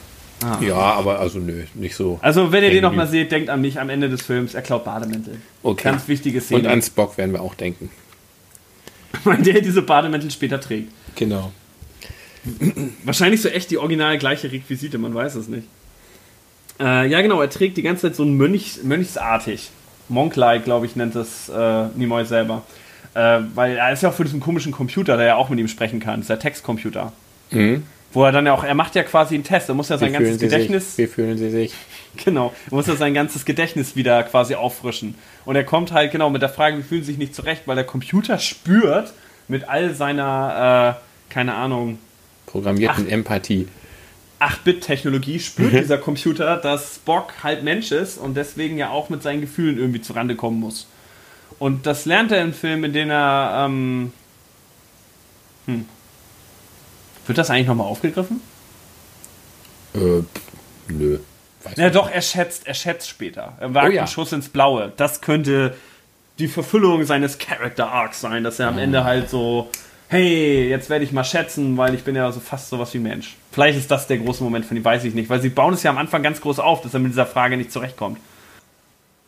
[0.60, 2.18] Ja, aber also nö, nicht so.
[2.20, 2.82] Also, wenn ihr den Irgendwie.
[2.82, 4.52] nochmal seht, denkt an mich am Ende des Films.
[4.52, 5.40] Er klaut Bademäntel.
[5.62, 5.84] Okay.
[5.84, 6.60] Ganz wichtige Szene.
[6.60, 7.90] Und an Spock werden wir auch denken.
[9.24, 10.90] weil der diese Bademäntel später trägt.
[11.14, 11.52] Genau.
[13.04, 15.66] Wahrscheinlich so echt die original gleiche Requisite, man weiß es nicht.
[16.80, 19.70] Äh, ja, genau, er trägt die ganze Zeit so ein Mönch, Mönchsartig.
[20.08, 22.62] Monk-like, glaube ich, nennt das äh, Nimoy selber.
[23.14, 25.68] Äh, weil er ist ja auch für diesen komischen Computer, der ja auch mit ihm
[25.68, 26.16] sprechen kann.
[26.16, 27.12] Das ist der Textcomputer.
[27.50, 27.84] Mhm.
[28.12, 30.00] Wo er dann ja auch, er macht ja quasi einen Test, er muss ja Wie
[30.00, 30.96] sein ganzes fühlen, Sie Gedächtnis.
[30.96, 31.04] sich?
[31.04, 31.72] Wie fühlen Sie sich?
[32.24, 32.54] Genau.
[32.70, 35.16] Er muss ja sein ganzes Gedächtnis wieder quasi auffrischen.
[35.44, 37.84] Und er kommt halt genau mit der Frage, wir fühlen sich nicht zurecht, weil der
[37.84, 39.12] Computer spürt
[39.48, 41.98] mit all seiner, äh, keine Ahnung,
[42.54, 43.66] Programmierten Empathie.
[44.38, 49.40] 8-Bit-Technologie spürt dieser Computer, dass Spock halt Mensch ist und deswegen ja auch mit seinen
[49.40, 50.86] Gefühlen irgendwie zurande kommen muss.
[51.58, 53.64] Und das lernt er im Film, in dem er.
[53.66, 54.12] Ähm,
[55.66, 55.86] hm.
[57.26, 58.40] Wird das eigentlich nochmal aufgegriffen?
[59.94, 60.22] Äh,
[60.92, 61.18] nö.
[61.64, 63.54] Weiß Ja, doch, er schätzt, er schätzt später.
[63.58, 64.02] Er wagt Oh ja.
[64.02, 64.92] einen Schuss ins Blaue.
[64.96, 65.74] Das könnte
[66.38, 69.70] die Verfüllung seines Character Arcs sein, dass er am Ende halt so,
[70.08, 73.36] hey, jetzt werde ich mal schätzen, weil ich bin ja so fast sowas wie Mensch.
[73.52, 75.82] Vielleicht ist das der große Moment von ihm, weiß ich nicht, weil sie bauen es
[75.82, 78.18] ja am Anfang ganz groß auf, dass er mit dieser Frage nicht zurechtkommt.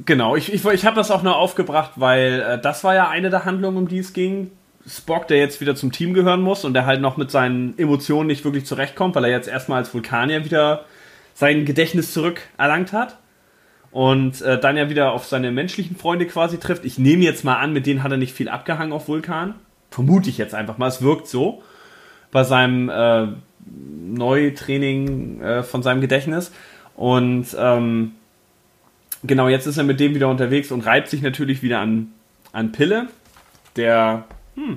[0.05, 3.31] Genau, ich, ich, ich habe das auch nur aufgebracht, weil äh, das war ja eine
[3.31, 4.51] der Handlungen, um die es ging.
[4.87, 8.29] Spock, der jetzt wieder zum Team gehören muss und der halt noch mit seinen Emotionen
[8.29, 10.85] nicht wirklich zurechtkommt, weil er jetzt erstmal als Vulkanier wieder
[11.35, 13.19] sein Gedächtnis zurückerlangt hat
[13.91, 16.85] und äh, dann ja wieder auf seine menschlichen Freunde quasi trifft.
[16.85, 19.55] Ich nehme jetzt mal an, mit denen hat er nicht viel abgehangen auf Vulkan.
[19.97, 21.63] Vermute ich jetzt einfach mal, es wirkt so
[22.31, 23.29] bei seinem äh,
[23.65, 26.53] Neutraining äh, von seinem Gedächtnis.
[26.97, 28.13] Und ähm,
[29.25, 32.09] genau, jetzt ist er mit dem wieder unterwegs und reibt sich natürlich wieder an,
[32.53, 33.09] an Pille,
[33.77, 34.77] der hm,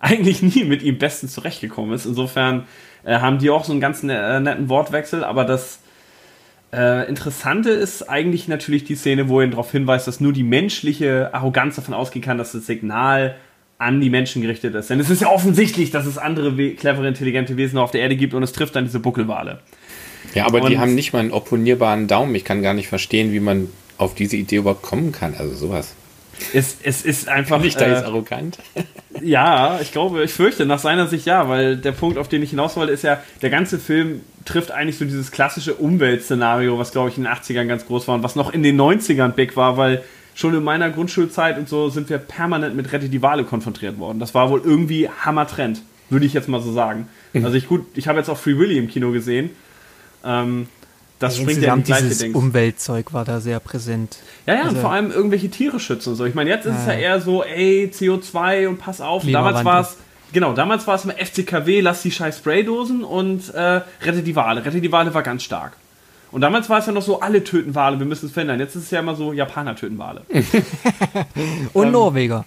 [0.00, 2.04] eigentlich nie mit ihm bestens zurechtgekommen ist.
[2.04, 2.66] Insofern
[3.04, 5.78] äh, haben die auch so einen ganz ne äh, netten Wortwechsel, aber das
[6.72, 10.42] äh, Interessante ist eigentlich natürlich die Szene, wo er ihn darauf hinweist, dass nur die
[10.42, 13.36] menschliche Arroganz davon ausgehen kann, dass das Signal
[13.78, 14.88] an die Menschen gerichtet ist.
[14.90, 18.16] Denn es ist ja offensichtlich, dass es andere we clevere, intelligente Wesen auf der Erde
[18.16, 19.60] gibt und es trifft dann diese Buckelwale.
[20.34, 22.34] Ja, aber die Und- haben nicht mal einen opponierbaren Daumen.
[22.34, 25.34] Ich kann gar nicht verstehen, wie man auf diese Idee überhaupt kommen kann.
[25.38, 25.94] Also sowas.
[26.52, 27.60] Es, es ist einfach.
[27.60, 28.58] Nicht, da äh, ist arrogant.
[29.22, 32.50] Ja, ich glaube, ich fürchte nach seiner Sicht ja, weil der Punkt, auf den ich
[32.50, 37.08] hinaus wollte, ist ja, der ganze Film trifft eigentlich so dieses klassische Umweltszenario, was glaube
[37.08, 39.78] ich in den 80ern ganz groß war und was noch in den 90ern big war,
[39.78, 40.02] weil
[40.36, 44.20] schon in meiner Grundschulzeit und so sind wir permanent mit Rette die Wale konfrontiert worden.
[44.20, 47.08] Das war wohl irgendwie Hammertrend, würde ich jetzt mal so sagen.
[47.34, 49.50] Also ich gut, ich habe jetzt auch Free Willy im Kino gesehen.
[50.24, 50.68] Ähm,
[51.18, 52.34] das springt ja in die gleiche dieses Dings.
[52.36, 54.18] Umweltzeug war da sehr präsent.
[54.46, 56.26] Ja, ja, und Also- vor allem irgendwelche Tiere schützen und so.
[56.26, 56.98] Ich meine, jetzt ist es ja Ja.
[56.98, 59.24] eher so, ey, CO2 und pass auf.
[59.26, 59.96] Damals war es,
[60.34, 64.64] genau, damals war es immer FCKW, lass die scheiß Spraydosen und äh, rette die Wale.
[64.66, 65.72] Rette die Wale war ganz stark.
[66.36, 68.60] Und damals war es ja noch so, alle töten Wale, wir müssen es verhindern.
[68.60, 70.20] Jetzt ist es ja immer so, Japaner töten Wale.
[71.72, 72.44] Und Ähm, Norweger.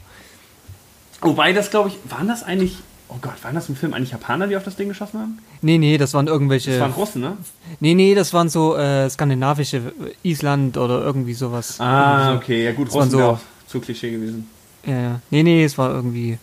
[1.21, 4.45] Wobei das, glaube ich, waren das eigentlich, oh Gott, waren das im Film eigentlich Japaner,
[4.45, 5.39] die auf das Ding geschossen haben?
[5.63, 6.69] Nee, nee, das waren irgendwelche.
[6.69, 7.37] Das waren Russen, ne?
[7.79, 9.81] nee, nee, das waren so äh, skandinavische
[10.21, 11.79] Island oder irgendwie sowas.
[11.81, 12.37] Ah, Irgendwie so.
[12.43, 14.47] okay, ja gut, Das Russen so- wäre auch zu Klischee gewesen.
[14.85, 15.19] Ja, ja.
[15.31, 16.37] Nee, nee, es war irgendwie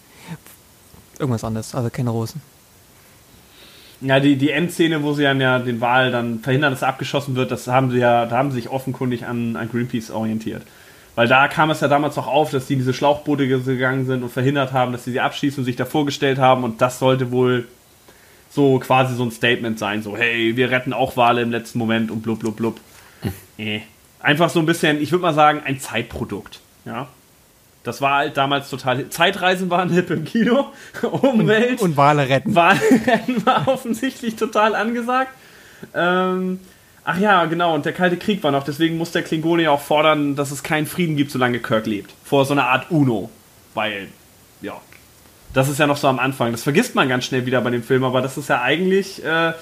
[1.21, 2.43] irgendwas anderes, also keine Rosen.
[4.01, 7.35] Ja, die, die Endszene, wo sie dann ja den Wal dann verhindern, dass er abgeschossen
[7.35, 10.63] wird, das haben sie ja, da haben sie sich offenkundig an, an Greenpeace orientiert.
[11.15, 14.23] Weil da kam es ja damals noch auf, dass die in diese Schlauchboote gegangen sind
[14.23, 17.31] und verhindert haben, dass sie sie abschießen und sich da vorgestellt haben und das sollte
[17.31, 17.67] wohl
[18.51, 22.11] so quasi so ein Statement sein, so hey, wir retten auch Wale im letzten Moment
[22.11, 22.81] und blub blub blub.
[23.59, 23.81] äh.
[24.21, 26.61] Einfach so ein bisschen, ich würde mal sagen, ein Zeitprodukt.
[26.85, 27.09] Ja.
[27.87, 29.09] Das war halt damals total.
[29.09, 30.67] Zeitreisen waren hip im Kino.
[31.03, 31.81] Umwelt.
[31.81, 32.55] Und Wale retten.
[32.55, 35.31] Wale retten war offensichtlich total angesagt.
[35.95, 36.61] Ähm,
[37.05, 37.75] ach ja, genau.
[37.75, 38.65] Und der Kalte Krieg war noch.
[38.65, 42.13] Deswegen muss der Klingone auch fordern, dass es keinen Frieden gibt, solange Kirk lebt.
[42.25, 43.31] Vor so einer Art UNO.
[43.75, 44.09] Weil,
[44.63, 44.75] ja.
[45.55, 46.53] Das ist ja noch so am Anfang.
[46.53, 49.25] Das vergisst man ganz schnell wieder bei dem Film, aber das ist ja eigentlich.
[49.25, 49.53] Äh,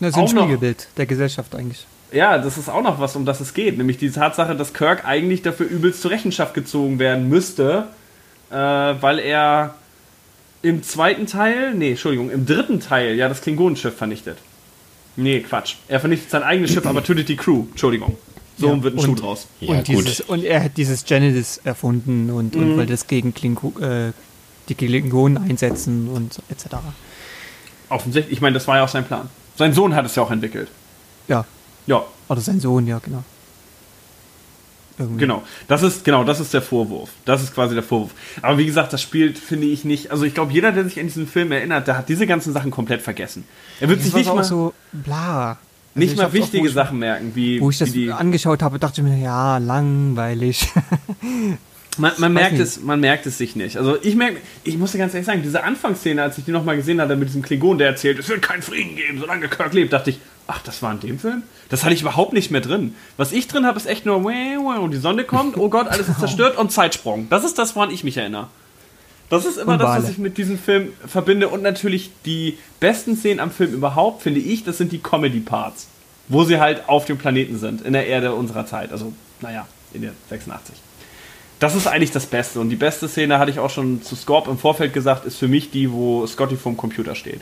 [0.00, 1.86] Das ist auch ein noch- Spiegelbild der Gesellschaft eigentlich.
[2.12, 3.76] Ja, das ist auch noch was, um das es geht.
[3.78, 7.88] Nämlich die Tatsache, dass Kirk eigentlich dafür übelst zur Rechenschaft gezogen werden müsste,
[8.50, 9.74] äh, weil er
[10.62, 14.38] im zweiten Teil, nee, Entschuldigung, im dritten Teil ja das Klingonenschiff vernichtet.
[15.16, 15.74] Nee, Quatsch.
[15.88, 17.64] Er vernichtet sein eigenes Schiff, aber tötet die Crew.
[17.70, 18.16] Entschuldigung.
[18.56, 19.46] So Ja, wird ein und- Schuh draus.
[19.60, 19.98] Ja, und, gut.
[20.04, 22.62] dieses, und er hat dieses Genesis erfunden und, Mhm.
[22.62, 24.12] und wollte das gegen Klingo, äh,
[24.68, 26.76] die Klingonen einsetzen und etc.
[27.88, 29.28] Offensichtlich, ich meine, das war ja auch sein Plan.
[29.56, 30.68] Sein Sohn hat es ja auch entwickelt.
[31.28, 31.44] Ja,
[31.88, 33.24] Ja, oder sein Sohn, ja, genau.
[34.98, 35.20] Irgendwie.
[35.20, 37.10] Genau, das ist genau, das ist der Vorwurf.
[37.24, 38.10] Das ist quasi der Vorwurf.
[38.42, 40.10] Aber wie gesagt, das spielt, finde ich nicht.
[40.10, 42.70] Also ich glaube, jeder, der sich an diesen Film erinnert, der hat diese ganzen Sachen
[42.72, 43.44] komplett vergessen.
[43.80, 45.50] Er wird Das sich nicht mal, so bla.
[45.50, 45.58] Also
[45.94, 48.12] nicht ich mal auch, wichtige Sachen merken, wie, Wo ich das wie die.
[48.12, 50.68] angeschaut habe, dachte ich mir, ja, langweilig.
[51.98, 52.62] Man, man merkt nicht.
[52.62, 53.76] es, man merkt es sich nicht.
[53.76, 56.76] Also ich merke, ich muss dir ganz ehrlich sagen, diese Anfangsszene, als ich die nochmal
[56.76, 59.92] gesehen hatte mit diesem Klingon, der erzählt, es wird keinen Frieden geben, solange Kirk lebt,
[59.92, 61.42] dachte ich, ach, das war in dem Film?
[61.68, 62.94] Das hatte ich überhaupt nicht mehr drin.
[63.16, 65.88] Was ich drin habe, ist echt nur, wow, wow, und die Sonne kommt, oh Gott,
[65.88, 67.28] alles ist zerstört und Zeitsprung.
[67.30, 68.48] Das ist das, woran ich mich erinnere.
[69.28, 71.48] Das ist immer das, was ich mit diesem Film verbinde.
[71.48, 75.88] Und natürlich die besten Szenen am Film überhaupt, finde ich, das sind die Comedy-Parts.
[76.28, 78.90] Wo sie halt auf dem Planeten sind, in der Erde unserer Zeit.
[78.90, 80.74] Also, naja, in der 86.
[81.58, 82.60] Das ist eigentlich das Beste.
[82.60, 85.48] Und die beste Szene, hatte ich auch schon zu Scorp im Vorfeld gesagt, ist für
[85.48, 87.40] mich die, wo Scotty vorm Computer steht.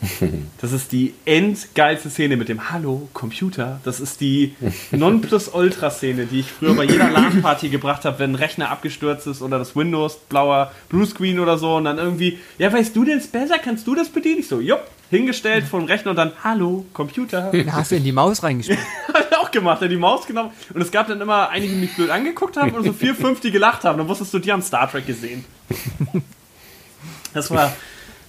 [0.60, 3.80] Das ist die endgeilste Szene mit dem Hallo, Computer.
[3.84, 4.54] Das ist die
[4.90, 9.58] Nonplusultra-Szene, die ich früher bei jeder LAN-Party gebracht habe, wenn ein Rechner abgestürzt ist oder
[9.58, 11.76] das Windows blauer Bluescreen oder so.
[11.76, 13.58] Und dann irgendwie, ja, weißt du denn besser?
[13.58, 14.40] Kannst du das bedienen?
[14.40, 17.50] Ich so, jupp, hingestellt vor dem Rechner und dann Hallo, Computer.
[17.66, 18.78] Da hast du in die Maus reingespielt.
[19.14, 21.72] Hat er auch gemacht, er hat die Maus genommen und es gab dann immer einige,
[21.74, 23.98] die mich blöd angeguckt haben und so vier, fünf, die gelacht haben.
[23.98, 25.44] Dann wusstest du, die haben Star Trek gesehen.
[27.34, 27.72] Das war,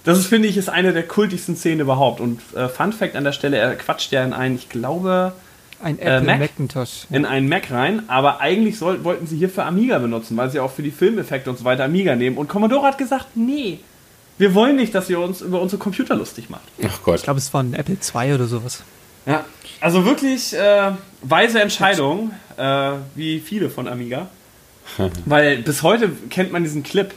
[0.04, 2.20] das ist, finde ich, ist eine der kultigsten Szenen überhaupt.
[2.20, 5.32] Und äh, Fun Fact an der Stelle, er quatscht ja in einen, ich glaube,
[5.82, 6.38] Ein Äh, Apple Mac?
[6.40, 7.06] Macintosh.
[7.10, 10.60] in einen Mac rein, aber eigentlich soll, wollten sie hier für Amiga benutzen, weil sie
[10.60, 12.36] auch für die Filmeffekte und so weiter Amiga nehmen.
[12.36, 13.80] Und Commodore hat gesagt, nee,
[14.38, 16.62] wir wollen nicht, dass ihr uns über unsere Computer lustig macht.
[16.82, 17.16] Ach Gott.
[17.16, 18.82] Ich glaube, es war ein Apple II oder sowas.
[19.26, 19.44] Ja,
[19.80, 24.28] also wirklich äh, weise Entscheidung, äh, wie viele von Amiga.
[25.26, 27.12] Weil bis heute kennt man diesen Clip.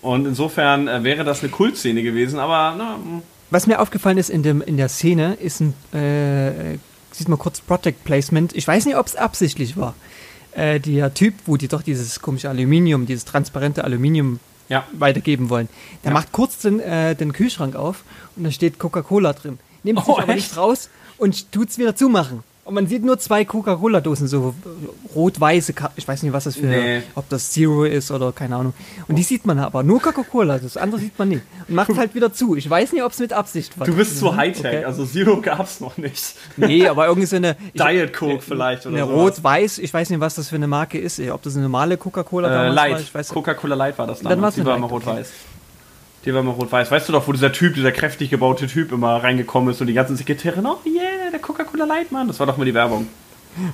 [0.00, 3.22] Und insofern äh, wäre das eine Kultszene gewesen, aber na, mh.
[3.50, 6.78] Was mir aufgefallen ist in, dem, in der Szene, ist ein, äh,
[7.12, 8.54] sieht mal kurz Project Placement.
[8.54, 9.94] Ich weiß nicht, ob es absichtlich war.
[10.52, 14.86] Äh, der Typ, wo die doch dieses komische Aluminium, dieses transparente Aluminium ja.
[14.92, 15.68] weitergeben wollen,
[16.04, 16.14] der Ja.
[16.14, 18.02] macht kurz den, äh, den Kühlschrank auf
[18.36, 19.58] und da steht Coca-Cola drin.
[19.82, 20.48] Nimmt sich Oh, aber echt?
[20.48, 22.42] nicht raus und tut es wieder zumachen.
[22.68, 24.54] Und man sieht nur zwei Coca-Cola-Dosen, so
[25.14, 27.02] rot-weiße, ich weiß nicht, was das für, Nee.
[27.14, 28.74] ob das Zero ist oder keine Ahnung.
[29.08, 31.42] Und die sieht man aber, nur Coca-Cola, das andere sieht man nicht.
[31.66, 32.56] Und macht halt wieder zu.
[32.56, 33.86] Ich weiß nicht, ob es mit Absicht war.
[33.86, 34.84] Du bist zu Hightech, Okay.
[34.84, 36.34] also Zero gab's noch nicht.
[36.58, 37.56] Nee, aber irgendwie so eine.
[37.72, 39.14] ich- Diet Coke vielleicht oder Eine so.
[39.14, 41.18] Rot-Weiß, ich weiß nicht, was das für eine Marke ist.
[41.20, 42.88] Ob das eine normale Coca-Cola Äh, damals war.
[42.90, 43.14] Light.
[43.14, 44.56] Weiß Coca-Cola Light war das Dann damals.
[44.56, 45.24] Die eine war immer Light, okay.
[46.24, 46.90] Die war immer rot-weiß.
[46.90, 49.94] Weißt du doch, wo dieser Typ, dieser kräftig gebaute Typ immer reingekommen ist und die
[49.94, 52.26] ganzen Sekretärin, oh yeah, der Coca-Cola Light, Mann.
[52.26, 53.08] Das war doch mal die Werbung.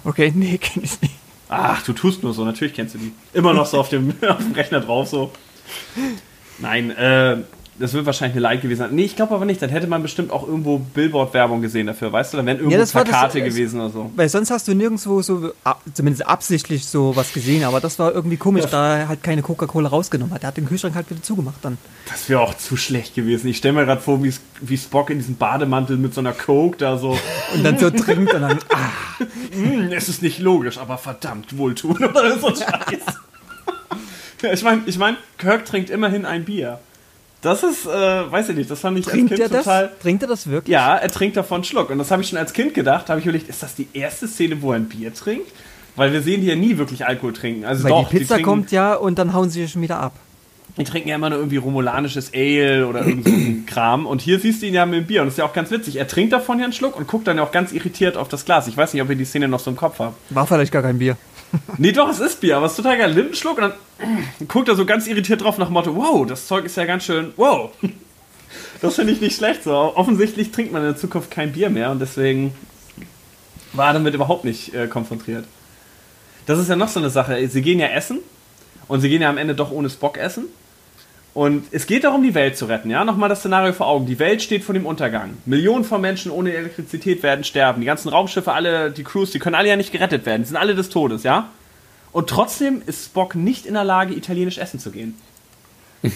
[0.05, 1.15] Okay, nee, kenn ich nicht.
[1.49, 3.13] Ach, du tust nur so, natürlich kennst du die.
[3.33, 5.31] Immer noch so auf dem, auf dem Rechner drauf, so.
[6.59, 7.39] Nein, äh,
[7.79, 8.95] das wird wahrscheinlich eine Light gewesen sein.
[8.95, 9.61] Nee, ich glaube aber nicht.
[9.61, 12.37] Dann hätte man bestimmt auch irgendwo Billboard-Werbung gesehen dafür, weißt du?
[12.37, 14.11] Dann wären irgendwo das das- Plakate es- gewesen oder so.
[14.15, 15.53] Weil sonst hast du nirgendwo so,
[15.93, 19.89] zumindest absichtlich so was gesehen, aber das war irgendwie komisch, da er halt keine Coca-Cola
[19.89, 20.43] rausgenommen hat.
[20.45, 21.79] Er hat den Kühlschrank halt wieder zugemacht dann.
[22.09, 23.49] Das wäre auch zu schlecht gewesen.
[23.49, 26.77] Ich stelle mir gerade vor, wie, wie Spock in diesem Bademantel mit so einer Coke
[26.79, 27.19] da so.
[27.55, 28.89] Und dann so trinkt und dann, ah,
[29.53, 33.01] Hm, es ist nicht logisch, aber verdammt wohltun oder so Scheiß.
[34.43, 36.79] Ja, ich meine, ich mein, Kirk trinkt immerhin ein Bier.
[37.45, 39.65] Das ist, äh, weiß ich nicht, das fand ich trinkt als er Kind das?
[39.65, 39.91] total.
[40.01, 40.73] Trinkt er das wirklich?
[40.73, 41.91] Ja, er trinkt davon einen Schluck.
[41.91, 43.11] Und das habe ich schon als Kind gedacht.
[43.11, 45.53] habe ich überlegt, ist das die erste Szene, wo er ein Bier trinkt?
[45.97, 47.65] Weil wir sehen die ja nie wirklich Alkohol trinken.
[47.65, 50.15] Also Weil doch, die Pizza trinken, kommt ja und dann hauen sie schon wieder ab.
[50.77, 54.07] Die trinken ja immer nur irgendwie romulanisches Ale oder irgend so ein Kram.
[54.07, 55.21] Und hier siehst du ihn ja mit dem Bier.
[55.21, 55.97] Und das ist ja auch ganz witzig.
[55.97, 58.45] Er trinkt davon ja einen Schluck und guckt dann ja auch ganz irritiert auf das
[58.45, 58.67] Glas.
[58.67, 60.17] Ich weiß nicht, ob ihr die Szene noch so im Kopf habt.
[60.31, 61.17] War vielleicht gar kein Bier.
[61.79, 63.15] Nee, doch, es ist Bier, aber es ist total geil.
[63.15, 66.47] Nimmt einen Schluck und dann guckt er so ganz irritiert drauf nach Motto, wow, das
[66.47, 67.71] Zeug ist ja ganz schön, wow.
[68.81, 69.73] Das finde ich nicht schlecht so.
[69.73, 72.55] Offensichtlich trinkt man in der Zukunft kein Bier mehr und deswegen
[73.73, 75.45] war er damit überhaupt nicht äh, konfrontiert.
[76.47, 77.49] Das ist ja noch so eine Sache.
[77.49, 78.19] Sie gehen ja essen
[78.87, 80.45] und sie gehen ja am Ende doch ohne Spock essen.
[81.35, 82.91] Und es geht darum, die Welt zu retten.
[82.91, 84.07] Ja, nochmal das Szenario vor Augen.
[84.07, 85.37] Die Welt steht vor dem Untergang.
[85.47, 87.81] Millionen von Menschen ohne Elektrizität werden sterben.
[87.81, 90.43] Die ganzen Raumschiffe, alle, die Crews, die können alle ja nicht gerettet werden.
[90.43, 91.49] Die sind alle des Todes, ja?
[92.13, 95.17] Und trotzdem ist Spock nicht in der Lage, italienisch essen zu gehen.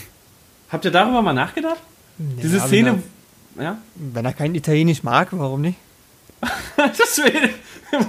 [0.70, 1.80] Habt ihr darüber mal nachgedacht?
[2.18, 3.02] Diese Ja, Szene.
[3.60, 3.78] Ja?
[3.96, 5.78] Wenn er kein Italienisch mag, warum nicht?
[6.76, 7.50] Das wäre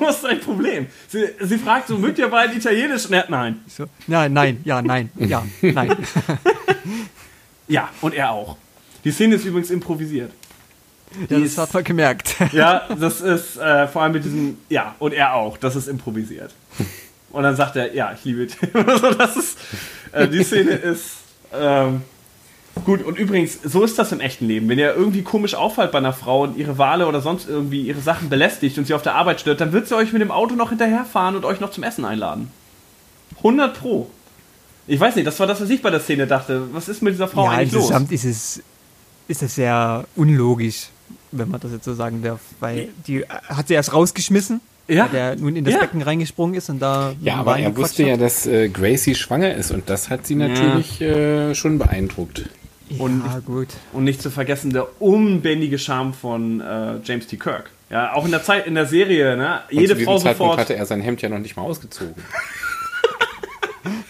[0.09, 0.87] ist dein Problem.
[1.07, 3.09] Sie, sie fragt so, mögt ihr beide Italienisch?
[3.09, 3.59] Ne, nein.
[3.67, 3.85] So.
[4.07, 5.97] Nein, nein, ja, nein, ja, nein.
[7.69, 8.57] Ja, und er auch.
[9.03, 10.31] Die Szene ist übrigens improvisiert.
[11.29, 12.35] Ja, das hat man gemerkt.
[12.51, 16.53] Ja, das ist äh, vor allem mit diesem, ja, und er auch, das ist improvisiert.
[17.31, 18.69] Und dann sagt er, ja, ich liebe Tim.
[18.87, 19.57] also das ist,
[20.11, 21.17] äh, die Szene ist,
[21.53, 22.01] ähm,
[22.85, 24.67] gut, und übrigens, so ist das im echten Leben.
[24.69, 28.01] Wenn ihr irgendwie komisch auffällt bei einer Frau und ihre Wale oder sonst irgendwie ihre
[28.01, 30.55] Sachen belästigt und sie auf der Arbeit stört, dann wird sie euch mit dem Auto
[30.55, 32.51] noch hinterherfahren und euch noch zum Essen einladen.
[33.37, 34.09] 100 pro.
[34.91, 36.63] Ich weiß nicht, das war das, was ich bei der Szene dachte.
[36.73, 37.83] Was ist mit dieser Frau ja, eigentlich los?
[37.83, 38.61] insgesamt ist es,
[39.27, 40.87] ist es sehr unlogisch,
[41.31, 42.39] wenn man das jetzt so sagen darf.
[42.59, 45.03] Weil die hat sie erst rausgeschmissen, Ja.
[45.03, 45.81] weil der nun in das Ja.
[45.81, 48.21] Becken reingesprungen ist und da Ja, aber er wusste ja, hat.
[48.21, 52.49] dass äh, Gracie schwanger ist und das hat sie natürlich äh, schon beeindruckt.
[52.97, 53.67] Und- ja, gut.
[53.93, 57.37] Und nicht zu vergessen der unbändige Charme von äh, James T.
[57.37, 57.69] Kirk.
[57.91, 59.61] Ja, auch in der Zeit, in der Serie, ne?
[59.71, 60.59] Und Jede zu Frau Zeitpunkt sofort.
[60.59, 62.15] hatte er sein Hemd ja noch nicht mal ausgezogen.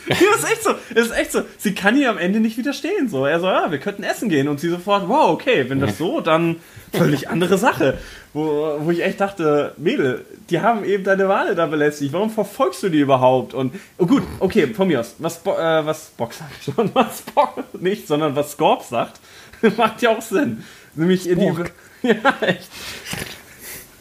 [0.20, 0.72] Ja, das ist echt so.
[0.96, 1.42] Das ist echt so.
[1.60, 3.10] Sie kann ihr am Ende nicht widerstehen.
[3.10, 4.48] So, er so, ja, wir könnten essen gehen.
[4.48, 6.56] Und sie sofort, wow, okay, wenn das so, dann
[6.92, 8.00] völlig andere Sache.
[8.34, 12.12] Wo, wo ich echt dachte, Mädel, die haben eben deine Wale da belästigt.
[12.12, 13.54] Warum verfolgst du die überhaupt?
[13.54, 15.16] Und, oh gut, okay, von mir aus.
[15.20, 19.20] Was, Bo äh, was Bock sagt schon, was Bock nicht, sondern was Scorp sagt,
[19.78, 20.64] macht ja auch Sinn.
[20.96, 21.54] Nämlich in die.
[22.02, 22.70] Ja, echt.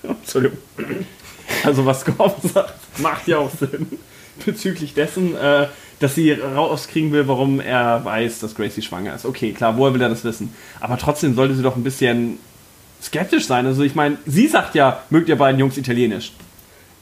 [0.03, 0.59] Entschuldigung.
[1.65, 3.99] Also was Scorp sagt, macht ja auch Sinn.
[4.47, 5.67] Bezüglich dessen, äh,
[6.01, 9.25] dass sie rauskriegen will, warum er weiß, dass Gracie schwanger ist.
[9.25, 10.55] Okay, klar, woher will er das wissen?
[10.81, 12.39] Aber trotzdem sollte sie doch ein bisschen
[13.03, 13.67] skeptisch sein.
[13.67, 16.33] Also ich meine, sie sagt ja, mögt ihr beiden Jungs Italienisch.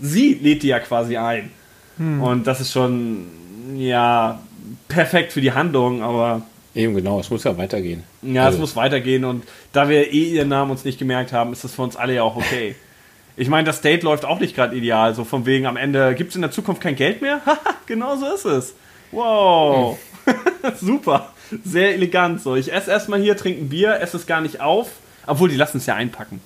[0.00, 1.50] Sie lädt die ja quasi ein.
[1.98, 3.26] Und das ist schon,
[3.74, 4.38] ja,
[4.88, 6.42] perfekt für die Handlung, aber
[6.74, 8.02] Eben genau, es muss ja weitergehen.
[8.20, 11.52] ja, Also, es muss weitergehen und da wir eh ihren Namen uns nicht gemerkt haben,
[11.54, 12.74] ist das für uns alle ja auch okay.
[13.38, 16.30] Ich meine, das Date läuft auch nicht gerade ideal, so von wegen am Ende gibt
[16.30, 17.40] es in der Zukunft kein Geld mehr?
[17.44, 18.74] Haha, genau so ist es.
[19.12, 19.98] Wow.
[20.80, 21.32] Super.
[21.64, 22.56] Sehr elegant so.
[22.56, 24.88] Ich esse erstmal hier, trinke ein Bier, esse es gar nicht auf,
[25.26, 26.40] obwohl die lassen es ja einpacken.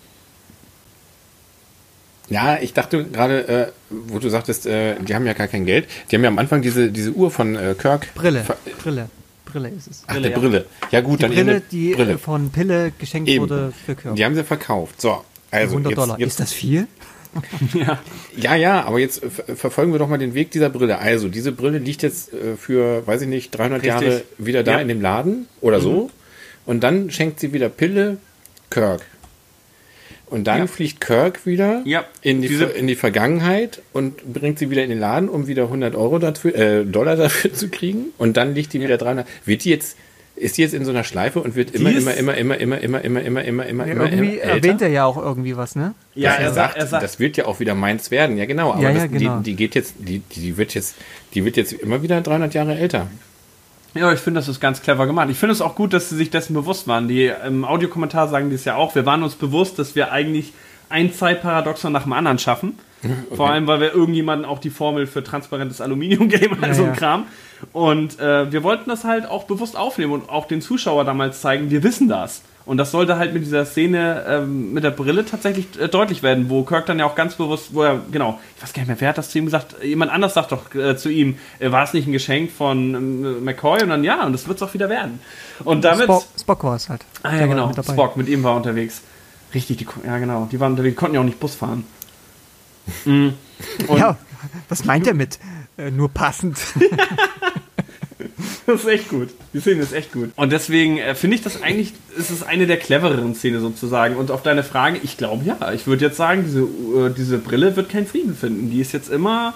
[2.28, 5.88] Ja, ich dachte gerade, äh, wo du sagtest, äh, die haben ja gar kein Geld.
[6.10, 8.14] Die haben ja am Anfang diese, diese Uhr von äh, Kirk.
[8.14, 9.08] Brille, Ver- Brille,
[9.46, 10.04] Brille ist es.
[10.06, 10.38] Ach, Brille, der ja.
[10.38, 10.66] Brille.
[10.92, 12.18] Ja gut, Die dann Brille, die Brille.
[12.18, 13.42] von Pille geschenkt Eben.
[13.42, 14.14] wurde für Kirk.
[14.14, 15.00] Die haben sie verkauft.
[15.00, 16.18] So, also 100 jetzt, Dollar.
[16.20, 16.86] jetzt, Ist das viel?
[18.36, 20.98] Ja, ja, aber jetzt ver- verfolgen wir doch mal den Weg dieser Brille.
[20.98, 23.90] Also, diese Brille liegt jetzt äh, für, weiß ich nicht, 300 Richtig.
[24.08, 24.76] Jahre wieder da Ja.
[24.78, 24.82] Mhm.
[24.82, 26.10] in dem Laden oder so.
[26.66, 28.18] Und dann schenkt sie wieder Pille
[28.70, 29.02] Kirk.
[30.26, 30.66] Und dann Ja.
[30.68, 34.90] fliegt Kirk wieder Ja, in, die, diese- in die Vergangenheit und bringt sie wieder in
[34.90, 38.06] den Laden, um wieder 100 Euro dafür, äh, Dollar dafür zu kriegen.
[38.16, 39.26] Und dann liegt die wieder 300.
[39.44, 39.96] Wird die jetzt,
[40.40, 43.00] ist die jetzt in so einer Schleife und wird immer, immer, immer, immer, immer, immer,
[43.02, 44.54] immer, immer, immer, immer, Ja, immer, irgendwie immer älter?
[44.56, 45.94] erwähnt er ja auch irgendwie was, ne?
[46.14, 48.36] Ja, Ja, er, sagt, er sagt, das wird ja auch wieder meins werden.
[48.36, 48.72] Ja, genau.
[48.72, 49.38] Aber Ja, das, ja, genau.
[49.38, 50.96] die, die geht jetzt, die, die wird jetzt,
[51.34, 53.08] die wird jetzt immer wieder 300 Jahre älter.
[53.94, 55.28] Ja, ich finde, das ist ganz clever gemacht.
[55.30, 57.08] Ich finde es auch gut, dass sie sich dessen bewusst waren.
[57.08, 58.94] Die im Audiokommentar sagen die es ja auch.
[58.94, 60.52] Wir waren uns bewusst, dass wir eigentlich
[60.88, 62.78] ein Zeitparadoxon nach dem anderen schaffen.
[63.34, 66.94] Vor allem, weil wir irgendjemanden auch die Formel für transparentes Aluminium geben, also Ja, ein
[66.94, 66.98] ja.
[66.98, 67.26] Kram.
[67.72, 71.70] Und äh, wir wollten das halt auch bewusst aufnehmen und auch den Zuschauer damals zeigen,
[71.70, 72.42] wir wissen das.
[72.66, 76.50] Und das sollte halt mit dieser Szene ähm, mit der Brille tatsächlich äh, deutlich werden,
[76.50, 79.00] wo Kirk dann ja auch ganz bewusst, wo er, genau, ich weiß gar nicht mehr,
[79.00, 79.82] wer hat das zu ihm gesagt?
[79.82, 83.44] Jemand anders sagt doch äh, zu ihm, äh, war es nicht ein Geschenk von ähm,
[83.44, 83.82] McCoy?
[83.82, 85.20] Und dann ja, und das wird es auch wieder werden.
[85.64, 86.04] Und damit.
[86.04, 87.04] Spock, Spock war es halt.
[87.22, 87.84] ah ja, genau, mit.
[87.84, 89.02] Spock, mit ihm war er unterwegs.
[89.54, 91.84] Richtig, die, ja genau, die waren unterwegs, die konnten ja auch nicht Bus fahren.
[93.04, 93.34] Und
[93.88, 94.16] Ja,
[94.68, 95.38] was meint er mit?
[95.76, 96.58] Äh, nur passend.
[98.66, 99.30] Das ist echt gut.
[99.52, 100.30] Die Szene ist echt gut.
[100.36, 104.16] Und deswegen äh, finde ich das eigentlich, ist es eine der clevereren Szenen sozusagen.
[104.16, 105.72] Und auf deine Frage, ich glaube ja.
[105.72, 108.70] Ich würde jetzt sagen, diese, äh, diese Brille wird keinen Frieden finden.
[108.70, 109.54] Die ist jetzt immer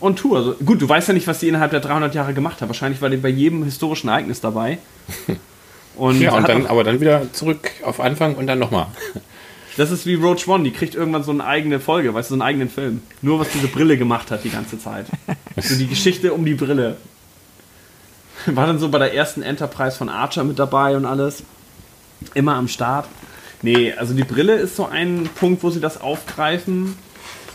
[0.00, 0.38] on Tour.
[0.38, 2.68] Also, gut, du weißt ja nicht, was die innerhalb der 300 Jahre gemacht haben.
[2.68, 4.78] Wahrscheinlich war die bei jedem historischen Ereignis dabei.
[5.96, 8.88] Und, Ja, und hat dann aber dann wieder zurück auf Anfang und dann nochmal.
[9.76, 12.40] Das ist wie Roach One, die kriegt irgendwann so eine eigene Folge, weißt du, so
[12.40, 13.02] einen eigenen Film.
[13.22, 15.06] Nur was diese Brille gemacht hat die ganze Zeit.
[15.56, 16.96] so die Geschichte um die Brille.
[18.46, 21.42] War dann so bei der ersten Enterprise von Archer mit dabei und alles.
[22.34, 23.06] Immer am Start.
[23.62, 26.96] Nee, also die Brille ist so ein Punkt, wo sie das aufgreifen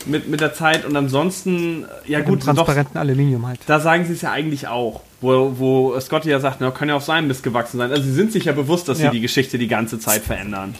[0.06, 3.60] mit, mit der Zeit und ansonsten, ja Mit gut, doch, transparenten Aluminium halt.
[3.66, 5.02] da sagen sie es ja eigentlich auch.
[5.20, 7.90] Wo, wo Scotty ja sagt, na, kann ja auf seinem Mist gewachsen sein.
[7.90, 9.10] Also sie sind sich ja bewusst, dass Ja.
[9.10, 10.74] sie die Geschichte die ganze Zeit verändern.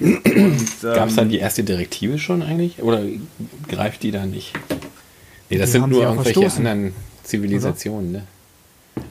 [0.00, 2.82] Ähm, Gab es dann die erste Direktive schon eigentlich?
[2.82, 3.02] Oder
[3.68, 4.52] greift die da nicht?
[5.50, 6.66] Nee, das Die sind nur irgendwelche verstoßen.
[6.66, 6.94] anderen
[7.24, 8.22] Zivilisationen, ne?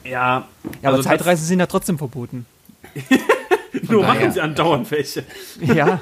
[0.04, 0.46] Ja, Ja,
[0.82, 2.46] aber also Zeitreisen sind ja trotzdem verboten.
[3.88, 5.24] nur daher- machen sie andauernd welche.
[5.60, 6.00] Ja,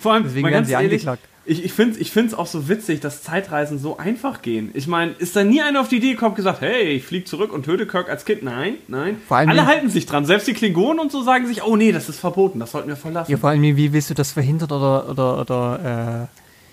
[0.00, 1.22] Vor allem, Deswegen werden ganz sie ehrlich, angeklagt.
[1.48, 4.70] Ich, ich finde es ich find's auch so witzig, dass Zeitreisen so einfach gehen.
[4.74, 7.24] Ich meine, ist da nie einer auf die Idee gekommen und gesagt, hey, ich fliege
[7.24, 8.42] zurück und töte Kirk als Kind?
[8.42, 9.16] Nein, nein.
[9.26, 10.24] Vor allem Alle halten sich dran.
[10.24, 12.96] Selbst die Klingonen und so sagen sich, oh nee, das ist verboten, das sollten wir
[12.96, 13.30] verlassen.
[13.30, 16.28] ja, vor allem, wie willst du das verhindern oder, oder, oder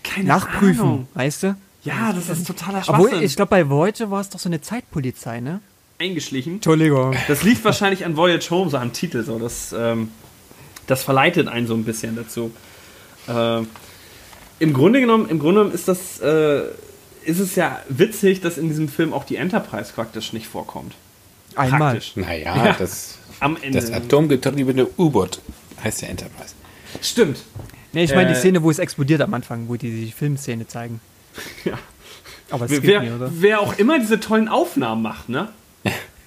[0.05, 1.07] äh, Keine nachprüfen, Ahnung.
[1.13, 1.55] weißt du?
[1.83, 3.05] Ja, das ist totaler Schwachsinn.
[3.05, 5.61] Obwohl, ich glaube, bei Voyager war es doch so eine Zeitpolizei, ne?
[5.97, 6.55] eingeschlichen.
[6.55, 7.15] Entschuldigung.
[7.27, 9.23] Das liegt wahrscheinlich an Voyage Home, so am Titel.
[9.23, 9.39] So.
[9.39, 10.09] Das, ähm,
[10.87, 12.51] das verleitet einen so ein bisschen dazu.
[13.27, 13.61] Äh,
[14.59, 16.61] Im Grunde genommen, im Grunde genommen ist das, äh,
[17.25, 20.93] ist es ja witzig, dass in diesem Film auch die Enterprise praktisch nicht vorkommt.
[21.55, 21.93] Einmal.
[21.93, 22.15] Praktisch.
[22.15, 22.75] Naja, Ja.
[22.77, 23.79] das, Am Ende.
[23.79, 25.41] das atomgetriebene U-Boot
[25.83, 26.53] heißt der Enterprise.
[27.01, 27.39] Stimmt.
[27.93, 30.67] Nee, ich meine Äh, die Szene, wo es explodiert am Anfang, wo die die Filmszene
[30.67, 30.99] zeigen.
[31.65, 31.77] Ja.
[32.51, 33.31] Aber es Wer, geht nicht, oder?
[33.33, 35.49] wer auch immer diese tollen Aufnahmen macht, ne?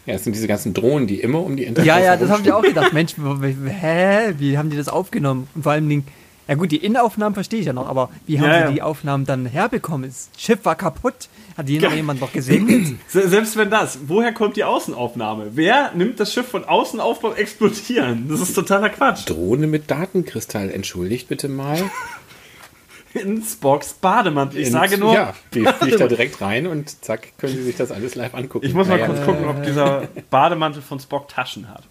[0.07, 2.43] Ja, es sind diese ganzen Drohnen, die immer um die Enterprise Ja, ja, das habe
[2.43, 2.93] ich auch gedacht.
[2.93, 4.33] Mensch, hä?
[4.39, 5.49] Wie haben die das aufgenommen?
[5.55, 6.07] Und vor allem, Dingen,
[6.49, 8.71] ja gut, die Innenaufnahmen verstehe ich ja noch, aber wie haben Ja, sie ja.
[8.73, 10.09] die Aufnahmen dann herbekommen?
[10.11, 11.29] Das Schiff war kaputt.
[11.57, 12.99] Hat die noch jemand noch gesehen?
[13.09, 15.51] Se- Selbst wenn das, woher kommt die Außenaufnahme?
[15.55, 18.29] Wer nimmt das Schiff von außen auf beim Explodieren?
[18.29, 19.29] Das ist totaler Quatsch.
[19.29, 21.79] Drohne mit Datenkristall, entschuldigt bitte mal.
[23.15, 24.61] In Spocks Bademantel.
[24.61, 27.75] Ich In- sage nur, Ja, die fliegt da direkt rein und zack, können Sie sich
[27.77, 28.67] das alles live angucken.
[28.67, 31.85] Ich muss mal Naja, kurz gucken, ob dieser Bademantel von Spock Taschen hat.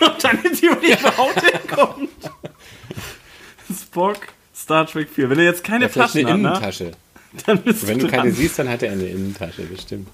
[0.00, 2.08] Und dann in die überhaupt hinkommt.
[3.74, 4.18] Spock,
[4.54, 5.30] Star Trek 4.
[5.30, 6.90] Wenn er jetzt keine Ja, Taschen eine hat, ne, Innentasche.
[7.46, 8.32] dann bist Wenn du du keine dran.
[8.34, 10.08] siehst, dann hat er eine Innentasche, bestimmt.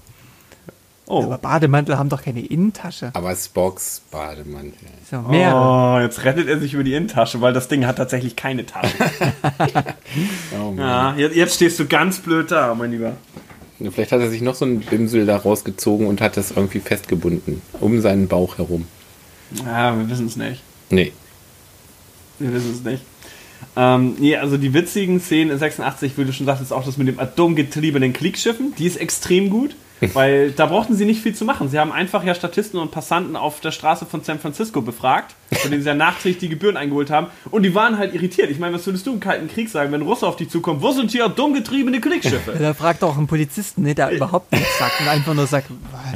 [1.09, 1.23] Oh.
[1.23, 3.11] Aber Bademantel haben doch keine Innentasche.
[3.13, 4.89] Aber Spocks Bademantel.
[5.09, 8.65] So, oh, jetzt rettet er sich über die Innentasche, weil das Ding hat tatsächlich keine
[8.65, 8.93] Tasche.
[10.59, 13.13] Oh ja, jetzt, jetzt stehst du ganz blöd da, mein Lieber.
[13.79, 17.61] Vielleicht hat er sich noch so ein Bimsel da rausgezogen und hat das irgendwie festgebunden.
[17.79, 18.87] Um seinen Bauch herum.
[19.65, 20.61] Ja, wir wissen es nicht.
[20.89, 21.13] Nee.
[22.39, 23.03] Wir wissen es nicht.
[23.77, 27.07] Ähm, nee, also die witzigen Szenen in 86, wie du schon sagtest, auch das mit
[27.07, 29.75] dem atomgetriebenen Kriegsschiffen, die ist extrem gut,
[30.13, 31.69] weil da brauchten sie nicht viel zu machen.
[31.69, 35.69] Sie haben einfach ja Statisten und Passanten auf der Straße von San Francisco befragt, von
[35.69, 38.49] denen sie ja nachträglich die Gebühren eingeholt haben und die waren halt irritiert.
[38.49, 40.81] Ich meine, was würdest du im Kalten Krieg sagen, wenn Russe auf dich zukommen?
[40.81, 42.55] Wo sind hier atomgetriebene Kriegsschiffe?
[42.67, 45.67] Da fragt auch ein Polizisten, ne, der überhaupt nichts sagt und einfach nur sagt,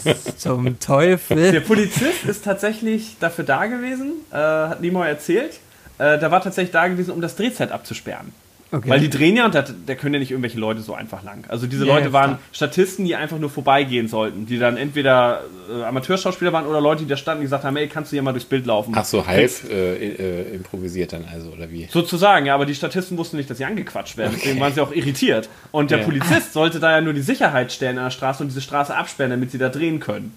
[0.04, 1.52] was zum Teufel?
[1.52, 5.60] Der Polizist ist tatsächlich dafür da gewesen, äh, hat Nimoy erzählt.
[6.02, 8.34] Äh, der war tatsächlich da gewesen, um das Drehset abzusperren.
[8.74, 8.90] Okay.
[8.90, 11.44] Weil die drehen ja und da, da können ja nicht irgendwelche Leute so einfach lang.
[11.50, 12.40] Also diese Ja, Leute waren klar.
[12.54, 17.10] Statisten, die einfach nur vorbeigehen sollten, die dann entweder äh, Amateurschauspieler waren oder Leute, die
[17.10, 18.94] da standen, die gesagt haben, ey, kannst du hier mal durchs Bild laufen?
[18.96, 21.88] Ach so, halb äh, äh, improvisiert dann also, oder wie?
[21.92, 24.32] Sozusagen, ja, aber die Statisten wussten nicht, dass sie angequatscht werden.
[24.38, 25.50] Deswegen waren sie auch irritiert.
[25.72, 26.06] Und der Ja.
[26.06, 29.32] Polizist sollte da ja nur die Sicherheit stellen an der Straße und diese Straße absperren,
[29.32, 30.34] damit sie da drehen können.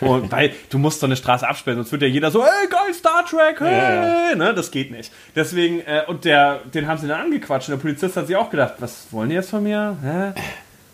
[0.00, 2.94] Und weil du musst doch eine Straße absperren, sonst wird ja jeder so, hey, geil,
[2.94, 5.12] Star Trek, hey, Ja, Ne, das geht nicht.
[5.34, 8.50] Deswegen, äh, und der, den haben sie dann angequatscht und der Polizist hat sich auch
[8.50, 9.96] gedacht, was wollen die jetzt von mir?
[10.02, 10.40] Hä?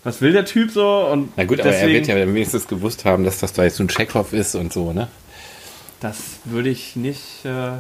[0.04, 1.08] Was will der Typ so?
[1.10, 3.76] Und Na gut, aber er deswegen, wird ja wenigstens gewusst haben, dass das da jetzt
[3.76, 5.08] so ein Chekhov ist und so, ne?
[6.00, 7.44] Das würde ich nicht.
[7.44, 7.78] Äh,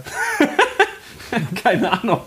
[1.62, 2.20] keine Ahnung.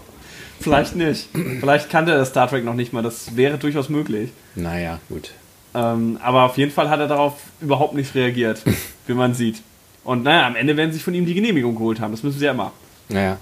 [0.60, 1.30] Vielleicht nicht.
[1.60, 3.02] Vielleicht kannte er Star Trek noch nicht mal.
[3.04, 4.32] Das wäre durchaus möglich.
[4.56, 5.32] Naja, gut.
[5.78, 8.64] Ähm, aber auf jeden Fall hat er darauf überhaupt nicht reagiert,
[9.08, 9.62] wie man sieht.
[10.04, 12.12] Und naja, am Ende werden sie sich von ihm die Genehmigung geholt haben.
[12.12, 12.72] Das müssen sie ja immer.
[13.10, 13.38] Naja.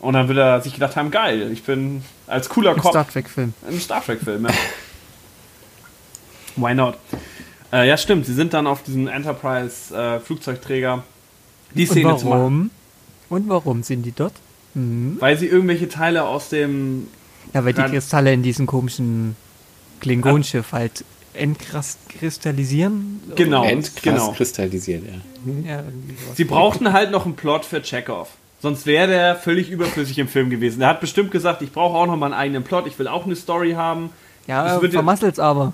[0.00, 3.08] Und dann wird er sich gedacht haben, geil, ich bin als cooler Im Cop Star
[3.08, 3.54] Trek-Film.
[3.68, 4.44] im Star Trek-Film.
[4.46, 4.50] Ja.
[6.56, 6.98] Why not?
[7.72, 8.26] Äh, ja, stimmt.
[8.26, 11.04] Sie sind dann auf diesem Enterprise-Flugzeugträger
[11.74, 12.38] die Und Szene zu machen.
[12.38, 12.70] warum?
[13.30, 14.34] Und warum sind die dort?
[14.74, 15.16] Hm.
[15.20, 17.06] Weil sie irgendwelche Teile aus dem
[17.54, 19.36] Ja, weil die Kristalle in diesem komischen
[20.00, 21.04] Klingonschiff halt
[21.34, 23.20] entkristallisieren.
[23.36, 24.34] Genau, Endkrass genau.
[25.66, 25.78] ja.
[25.82, 26.36] Sowas.
[26.36, 28.28] Sie brauchten halt noch einen Plot für Chekhov.
[28.60, 30.82] Sonst wäre der völlig überflüssig im Film gewesen.
[30.82, 33.26] Er hat bestimmt gesagt, ich brauche auch noch mal einen eigenen Plot, ich will auch
[33.26, 34.10] eine Story haben.
[34.46, 35.72] ja es wird- vermasselt's aber.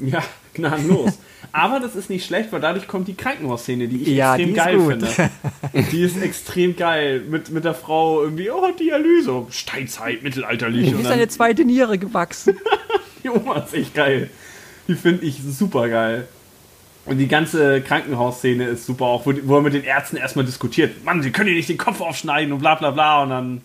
[0.00, 0.22] Ja,
[0.54, 1.18] gnadenlos.
[1.52, 4.54] Aber das ist nicht schlecht, weil dadurch kommt die Krankenhausszene, die ich Ja, extrem die
[4.54, 4.88] geil gut.
[4.90, 5.30] finde.
[5.92, 7.22] Die ist extrem geil.
[7.28, 9.46] Mit, mit der Frau irgendwie, oh, Dialyse.
[9.50, 10.92] Steinzeit, mittelalterlich.
[10.92, 12.58] Mir ist eine zweite Niere gewachsen.
[13.24, 14.30] die Oma ist echt geil.
[14.88, 16.26] Die finde ich super geil.
[17.04, 21.04] Und die ganze Krankenhausszene ist super, auch wo, er mit den Ärzten erstmal diskutiert.
[21.04, 23.22] Mann, sie können dir nicht den Kopf aufschneiden und bla bla bla.
[23.22, 23.60] Und dann.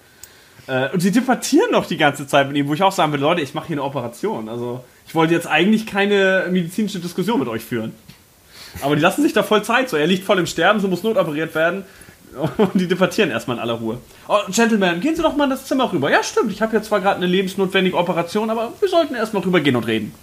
[0.67, 3.24] Äh, und sie debattieren noch die ganze Zeit mit ihm, wo ich auch sagen würde,
[3.24, 4.47] Leute, ich mache hier eine Operation.
[4.47, 7.93] Also, ich wollte jetzt eigentlich keine medizinische Diskussion mit euch führen.
[8.82, 9.89] Aber die lassen sich da voll Zeit.
[9.89, 11.84] So, er liegt voll im Sterben, so muss notoperiert werden.
[12.57, 13.99] Und die debattieren erstmal in aller Ruhe.
[14.28, 16.09] Oh, Gentlemen, gehen Sie doch mal in das Zimmer rüber.
[16.09, 19.76] Ja, stimmt, ich habe jetzt zwar gerade eine lebensnotwendige Operation, aber wir sollten erstmal rübergehen
[19.76, 20.13] und reden.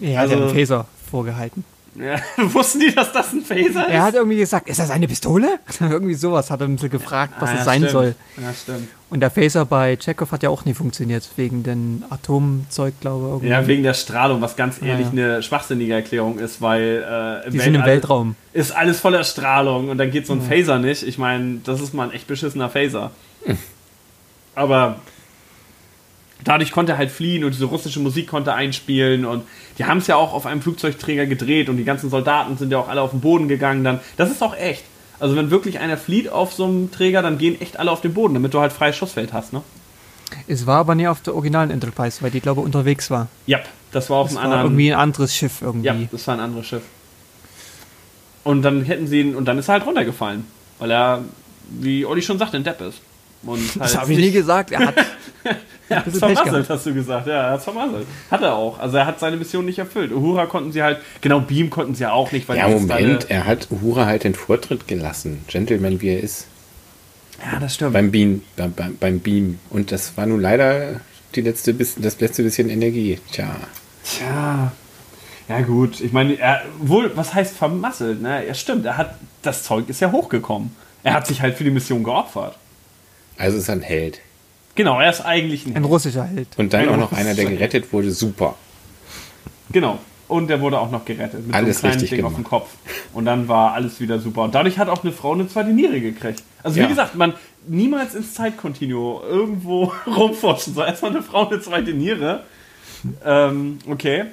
[0.00, 1.64] Ja, Also- der hat einen Phaser vorgehalten.
[1.98, 2.14] Ja,
[2.52, 3.92] wussten die, dass das ein Phaser ist?
[3.92, 5.58] Er hat irgendwie gesagt, ist das eine Pistole?
[5.80, 7.90] irgendwie sowas hat er ein bisschen gefragt, was Ah, es ja, sein stimmt.
[7.90, 8.14] soll.
[8.40, 8.88] Ja, stimmt.
[9.10, 13.30] Und der Phaser bei Chekhov hat ja auch nie funktioniert, wegen den Atomzeug, glaube ich.
[13.32, 13.48] irgendwie.
[13.48, 15.12] Ja, wegen der Strahlung, was ganz ehrlich ja.
[15.12, 18.36] eine schwachsinnige Erklärung ist, weil äh, Die sind im Weltraum.
[18.52, 21.02] ist alles voller Strahlung und dann geht so ein Phaser nicht.
[21.02, 23.10] Ich meine, das ist mal ein echt beschissener Phaser.
[24.54, 24.96] Aber
[26.44, 29.44] dadurch konnte er halt fliehen und diese russische Musik konnte einspielen und
[29.78, 32.78] die haben es ja auch auf einem Flugzeugträger gedreht und die ganzen Soldaten sind ja
[32.78, 34.00] auch alle auf den Boden gegangen dann.
[34.16, 34.84] Das ist auch echt.
[35.20, 38.14] Also wenn wirklich einer flieht auf so einem Träger, dann gehen echt alle auf den
[38.14, 39.62] Boden, damit du halt freies Schussfeld hast, ne?
[40.46, 43.28] Es war aber nie auf der originalen Enterprise, weil die, glaube ich, unterwegs war.
[43.46, 43.60] Ja,
[43.92, 44.62] das war auf einem anderen.
[44.62, 45.86] irgendwie ein anderes Schiff irgendwie.
[45.86, 46.82] Ja, das war ein anderes Schiff.
[48.44, 50.44] Und dann hätten sie ihn, und dann ist er halt runtergefallen.
[50.78, 51.24] Weil er,
[51.70, 53.00] wie Olli schon sagte, ein Depp ist.
[53.44, 54.72] Und Das halt habe ich nie gesagt.
[54.72, 54.94] Er hat
[55.88, 57.26] Er bisschen Pech vermasselt, hast du gesagt.
[57.26, 58.06] Ja, er hat's vermasselt.
[58.30, 58.78] Hat er auch.
[58.78, 60.12] Also er hat seine Mission nicht erfüllt.
[60.12, 63.46] Uhura konnten sie halt, genau, Beam konnten sie ja auch nicht, weil Ja, Moment, er
[63.46, 65.44] hat Uhura halt den Vortritt gelassen.
[65.48, 66.46] Gentleman, wie er ist.
[67.42, 67.94] ja, das stimmt.
[67.94, 69.58] Beim Beam, beim, beim, Beam.
[69.70, 71.00] Und das war nun leider
[71.34, 73.18] die letzte, das letzte bisschen Energie.
[73.32, 73.56] Tja.
[74.04, 74.72] Tja.
[75.48, 76.00] Ja, gut.
[76.00, 78.46] Ich meine, er, wohl, was heißt vermasselt, ne?
[78.46, 78.84] Ja, stimmt.
[78.84, 80.76] Er hat, das Zeug ist ja hochgekommen.
[81.02, 82.56] Er hat sich halt für die Mission geopfert.
[83.38, 84.20] Also ist er ein Held.
[84.74, 86.48] Genau, er ist eigentlich ein ein russischer Held.
[86.56, 86.92] Und dann Genau.
[86.94, 88.10] auch noch einer, der gerettet wurde.
[88.10, 88.54] Super.
[89.72, 89.98] Genau.
[90.28, 91.46] Und der wurde auch noch gerettet.
[91.46, 92.50] Mit Alles so einem kleinen richtig Ding auf dem gemacht.
[92.50, 92.68] Kopf.
[93.14, 94.42] Und dann war alles wieder super.
[94.42, 96.42] Und dadurch hat auch eine Frau eine zweite Niere gekriegt.
[96.62, 96.86] Also wie Ja.
[96.86, 97.32] gesagt, man
[97.66, 100.86] niemals ins Zeitkontinuum irgendwo rumforschen soll.
[100.86, 102.44] Erstmal eine Frau eine zweite Niere.
[103.24, 104.24] Ähm, okay.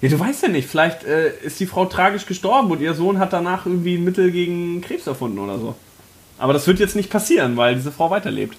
[0.00, 3.18] Ja, du weißt ja nicht, vielleicht äh, ist die Frau tragisch gestorben und ihr Sohn
[3.18, 5.74] hat danach irgendwie ein Mittel gegen Krebs erfunden oder so.
[6.38, 8.56] Aber das wird jetzt nicht passieren, weil diese Frau weiterlebt.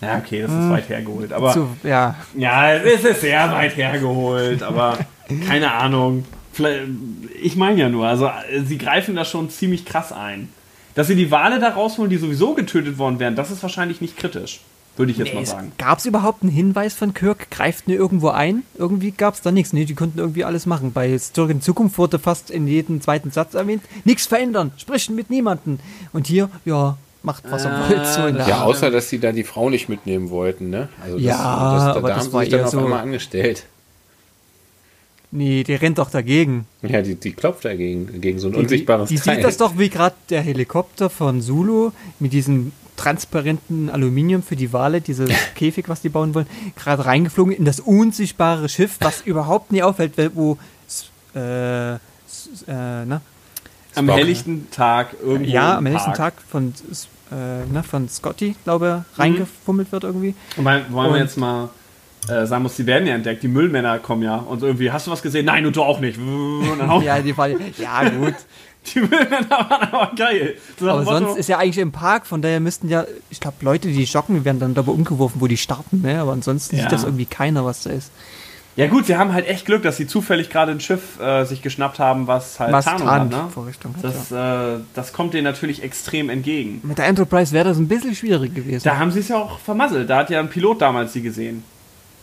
[0.00, 1.32] Ja, okay, das ist weit hergeholt.
[1.32, 4.98] Aber Zu, ja, ja, es ist sehr weit hergeholt, aber
[5.46, 6.24] keine Ahnung.
[7.42, 10.48] Ich meine ja nur, also äh, sie greifen da schon ziemlich krass ein.
[10.94, 14.16] Dass sie die Wale da rausholen, die sowieso getötet worden wären, das ist wahrscheinlich nicht
[14.16, 14.60] kritisch.
[14.96, 15.72] Würde ich jetzt mal sagen.
[15.76, 17.50] Gab es überhaupt einen Hinweis von Kirk?
[17.50, 18.62] Greift nur irgendwo ein?
[18.78, 19.72] Irgendwie gab es da nichts.
[19.74, 20.92] Nee, die konnten irgendwie alles machen.
[20.92, 25.28] Bei Zurück in Zukunft wurde fast in jedem zweiten Satz erwähnt, nichts verändern, sprechen mit
[25.28, 25.78] niemandem.
[26.14, 28.06] Und hier, ja, macht was ihr Ah, wollt.
[28.06, 30.88] So das- Ja, außer, dass sie da die Frau nicht mitnehmen wollten, ne?
[31.04, 33.00] Also Ja, da, aber da das haben war sie sich dann eher auf so- einmal
[33.00, 33.66] angestellt.
[35.32, 36.66] Nee, die rennt doch dagegen.
[36.82, 39.34] Ja, die, die klopft dagegen, gegen so ein Die, unsichtbares die Teil.
[39.36, 41.90] sieht das doch, wie gerade der Helikopter von Zulu
[42.20, 47.52] mit diesem transparenten Aluminium für die Wale, dieses Käfig, was die bauen wollen, gerade reingeflogen
[47.54, 50.58] in das unsichtbare Schiff, was überhaupt nie auffällt, weil- wo
[51.34, 51.98] äh, äh,
[52.66, 53.20] na,
[53.94, 54.18] Am Spock.
[54.18, 55.50] helllichten Tag irgendwo.
[55.50, 56.16] ja, am nächsten Park.
[56.16, 56.74] Tag von,
[57.30, 60.34] äh, na, von Scotty, glaube ich, reingefummelt wird irgendwie.
[60.56, 61.68] Und mal, wollen wir Und- jetzt mal
[62.28, 63.42] äh, sagen muss, die werden ja entdeckt.
[63.42, 64.36] Die Müllmänner kommen ja.
[64.36, 65.46] Und irgendwie, hast du was gesehen?
[65.46, 66.18] Nein, und du auch nicht.
[66.18, 68.34] Und dann hauen Ja, die Fall, ja gut.
[68.94, 70.56] Die Müllmänner waren aber geil.
[70.78, 73.56] So Aber Motto, sonst ist ja eigentlich im Park, von daher müssten ja, ich glaube,
[73.62, 76.20] Leute, die joggen, werden dann dabei umgeworfen, wo die starten, ne?
[76.20, 76.82] Aber ansonsten Ja.
[76.82, 78.10] sieht das irgendwie keiner, was da ist.
[78.76, 81.62] Ja gut, sie haben halt echt Glück, dass sie zufällig gerade ein Schiff äh, sich
[81.62, 83.24] geschnappt haben, was halt Was Tarnung hat.
[83.24, 83.30] Ne?
[83.30, 86.80] Tarnvorrichtung hat, Das, äh, das kommt denen natürlich extrem entgegen.
[86.82, 88.84] Mit der Enterprise wäre das ein bisschen schwierig gewesen.
[88.84, 90.10] Da haben sie es ja auch vermasselt.
[90.10, 91.64] Da hat ja ein Pilot damals sie gesehen,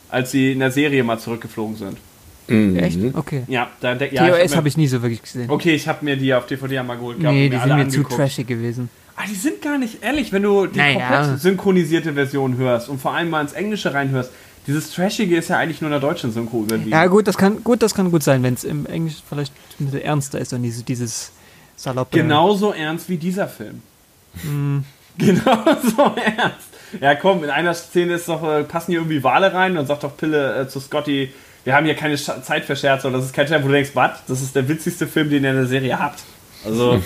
[0.09, 1.97] als sie in der Serie mal zurückgeflogen sind.
[2.47, 2.75] Mhm.
[2.77, 2.99] Echt?
[3.13, 3.43] Okay.
[3.47, 5.49] Ja, da entdeckt ja, TOS habe ich nie so wirklich gesehen.
[5.49, 7.19] Okay, ich habe mir die auf DVD ja mal geholt.
[7.19, 8.15] gehabt nee, die sind mir zu angeguckt.
[8.15, 8.89] trashig gewesen.
[9.15, 11.17] Ah, die sind gar nicht ehrlich, wenn du die Naja.
[11.19, 14.31] komplett synchronisierte Version hörst und vor allem mal ins Englische reinhörst.
[14.65, 16.91] Dieses Trashige ist ja eigentlich nur in der deutschen Synchro überwiegend.
[16.91, 19.85] Ja gut, das kann gut, das kann gut sein, wenn es im Englisch vielleicht ein
[19.85, 21.31] bisschen ernster ist und diese, dieses
[21.75, 22.17] saloppe.
[22.17, 23.81] Genauso ernst wie dieser Film.
[24.41, 24.83] Hm.
[25.17, 26.69] Genauso ernst.
[26.99, 30.03] Ja, komm, in einer Szene ist doch, äh, passen hier irgendwie Wale rein und sagt
[30.03, 31.31] doch Pille äh, zu Scotty,
[31.63, 33.73] wir haben hier keine Sch Zeit für Scherze oder das ist kein Scherz, wo du
[33.73, 34.25] denkst, was?
[34.27, 36.23] Das ist der witzigste Film, den ihr in der Serie habt.
[36.65, 37.01] Also,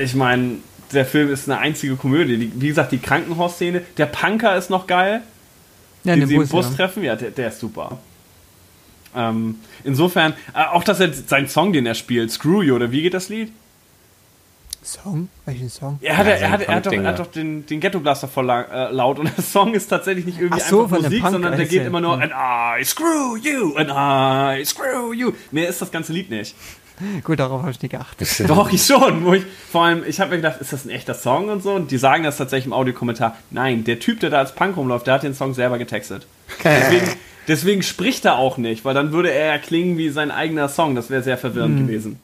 [0.00, 0.58] ich meine,
[0.92, 2.36] der Film ist eine einzige Komödie.
[2.36, 5.22] Die, wie gesagt, die Krankenhausszene, der Punker ist noch geil.
[6.04, 6.76] Ja, den den sie im Bus, Bus ja.
[6.76, 7.98] treffen, ja, der, der ist super.
[9.14, 13.02] Ähm, insofern, äh, auch dass er seinen Song, den er spielt, Screw You, oder wie
[13.02, 13.50] geht das Lied?
[14.86, 15.28] Song?
[15.44, 15.98] Welchen Song?
[16.00, 18.28] Er hat, Ja, er, hat, er hat, doch, er hat doch den, den Ghetto Blaster
[18.28, 21.56] voll lang, äh, laut und der Song ist tatsächlich nicht irgendwie so, einfach Musik, sondern
[21.56, 22.22] der geht immer nur hm.
[22.22, 25.32] And I screw you, and I screw you.
[25.50, 26.54] Mehr ist das ganze Lied nicht.
[27.24, 28.48] Gut, darauf habe ich nicht geachtet.
[28.48, 29.24] Doch, ich schon.
[29.24, 31.72] Wo ich, vor allem, ich habe mir gedacht, ist das ein echter Song und so?
[31.74, 33.36] Und die sagen das tatsächlich im Audiokommentar.
[33.50, 36.26] Nein, der Typ, der da als Punk rumläuft, der hat den Song selber getextet.
[36.64, 37.06] Deswegen,
[37.48, 40.94] deswegen spricht er auch nicht, weil dann würde er ja klingen wie sein eigener Song.
[40.94, 42.20] Das wäre sehr verwirrend gewesen.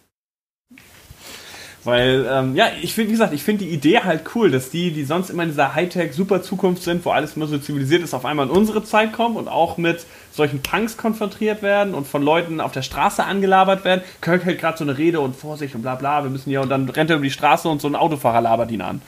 [1.85, 4.93] Weil, ähm, ja, ich finde, wie gesagt, ich finde die Idee halt cool, dass die,
[4.93, 8.47] die sonst immer in dieser Hightech-Super-Zukunft sind, wo alles immer so zivilisiert ist, auf einmal
[8.47, 12.70] in unsere Zeit kommen und auch mit solchen Punks konfrontiert werden und von Leuten auf
[12.70, 14.03] der Straße angelabert werden.
[14.20, 16.68] Kirk hält gerade so eine Rede und Vorsicht und bla bla, wir müssen hier und
[16.68, 19.03] dann rennt er über die Straße und so ein Autofahrer labert ihn an.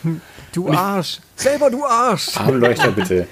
[0.53, 1.21] Du Arsch!
[1.37, 2.29] Selber du Arsch!
[2.37, 3.29] Armleuchter bitte.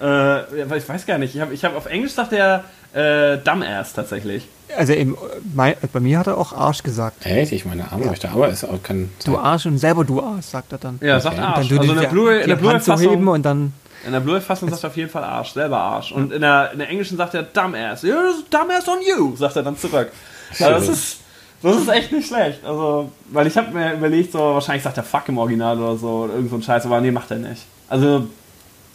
[0.00, 3.38] Äh, ja, ich weiß gar nicht, ich habe ich hab auf Englisch sagt er äh,
[3.38, 4.48] Dumbass tatsächlich.
[4.76, 5.16] Also eben,
[5.54, 7.24] mein, bei mir hat er auch Arsch gesagt.
[7.24, 7.52] Echt?
[7.52, 9.10] Ich meine Armleuchter, aber es auch kann.
[9.24, 10.98] Du Arsch und selber du Arsch, sagt er dann.
[11.02, 11.46] Ja, sagt Okay.
[11.46, 11.72] Und Arsch.
[11.72, 13.72] Also in der Blu-ray in die der Hand so heben Blu-ray-Fassung und dann.
[14.06, 16.12] in der Blu-ray-Fassung sagt er auf jeden Fall Arsch, selber Arsch.
[16.12, 18.04] Und in der, in der englischen sagt er Dumbass.
[18.04, 20.10] Yeah, Dumbass on you, sagt er dann zurück.
[20.58, 21.18] Also das ist
[21.62, 22.64] das ist echt nicht schlecht.
[22.64, 26.08] Also, weil ich habe mir überlegt, so wahrscheinlich sagt er Fuck im Original oder so
[26.24, 27.62] oder irgend so ein Scheiß, aber nee, macht er nicht.
[27.88, 28.28] Also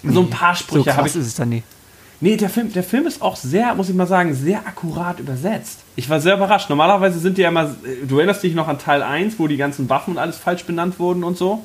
[0.03, 1.63] so ein paar So Sprüche habe krass ich ist es dann nie.
[2.21, 5.79] Nee, der Film, der Film ist auch sehr, muss ich mal sagen, sehr akkurat übersetzt.
[5.95, 6.69] Ich war sehr überrascht.
[6.69, 7.75] Normalerweise sind die ja immer,
[8.07, 10.99] du erinnerst dich noch an Teil 1, wo die ganzen Waffen und alles falsch benannt
[10.99, 11.63] wurden und so.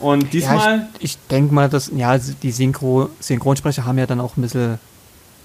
[0.00, 4.20] Und diesmal, Ja, ich, ich denke mal, dass ja, die Synchro, Synchronsprecher haben ja dann
[4.20, 4.78] auch ein bisschen.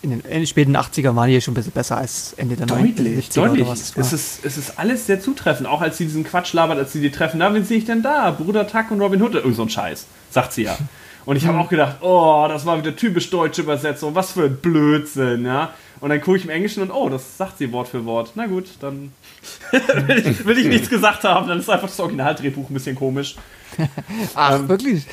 [0.01, 2.57] In den, in den späten 80ern waren die ja schon ein bisschen besser als Ende
[2.57, 3.65] der deutlich, 90er deutlich.
[3.65, 3.73] war.
[3.73, 5.65] Es ist, es ist alles sehr zutreffend.
[5.65, 7.37] Auch als sie diesen Quatsch labert, als sie die treffen.
[7.37, 8.31] Na, wen sehe ich denn da?
[8.31, 9.35] Bruder Tuck und Robin Hood.
[9.35, 10.77] Irgend so ein Scheiß, sagt sie ja.
[11.25, 14.13] Und ich habe auch gedacht, oh, das war wieder typisch deutsche Übersetzung.
[14.15, 15.73] Was für ein Blödsinn, ja.
[16.01, 18.33] Und dann gucke ich im Englischen und oh, das sagt sie Wort für Wort.
[18.35, 19.13] Na gut, dann
[19.71, 21.47] will, ich, will ich nichts gesagt haben.
[21.47, 23.35] Dann ist einfach das Originaldrehbuch ein bisschen komisch.
[24.35, 25.05] Ach, ähm, wirklich?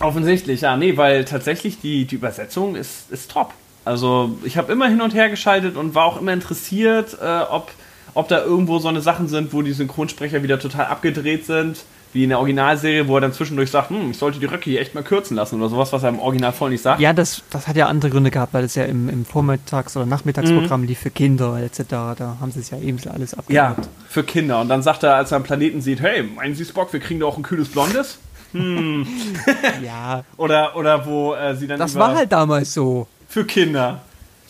[0.00, 3.52] Offensichtlich, ja, nee, weil tatsächlich die, die Übersetzung ist, ist top.
[3.84, 7.70] Also ich habe immer hin und her geschaltet und war auch immer interessiert, äh, ob,
[8.14, 12.24] ob da irgendwo so eine Sachen sind, wo die Synchronsprecher wieder total abgedreht sind, wie
[12.24, 14.94] in der Originalserie, wo er dann zwischendurch sagt, hm, ich sollte die Röcke hier echt
[14.94, 17.00] mal kürzen lassen oder sowas, was er im Original voll nicht sagt.
[17.00, 20.06] Ja, das, das hat ja andere Gründe gehabt, weil es ja im, im Vormittags- oder
[20.06, 21.82] Nachmittagsprogramm lief für Kinder etc.
[21.88, 23.88] Da haben sie es ja eben so alles Ja, abgehört.
[24.08, 24.60] für Kinder.
[24.60, 27.20] Und dann sagt er, als er am Planeten sieht, hey, meinen Sie Spock, wir kriegen
[27.20, 28.18] da auch ein kühles Blondes?
[29.84, 33.06] Ja, Oder, oder wo äh, sie dann das war halt damals so.
[33.28, 34.00] für Kinder.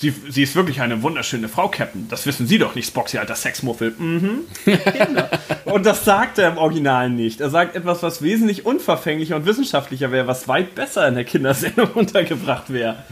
[0.01, 2.09] Sie, sie ist wirklich eine wunderschöne Frau, Captain.
[2.09, 3.95] Das wissen Sie doch nicht, Spock, Sie alter Sexmuffel.
[3.99, 4.45] Mhm.
[4.65, 5.29] Kinder.
[5.67, 7.43] und das sagt er im Original nicht.
[7.43, 11.89] Er sagt etwas, was wesentlich unverfänglicher und wissenschaftlicher wäre, was weit besser in der Kindersendung
[11.95, 13.05] untergebracht wäre.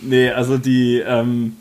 [0.00, 1.56] Nee, also die, ähm,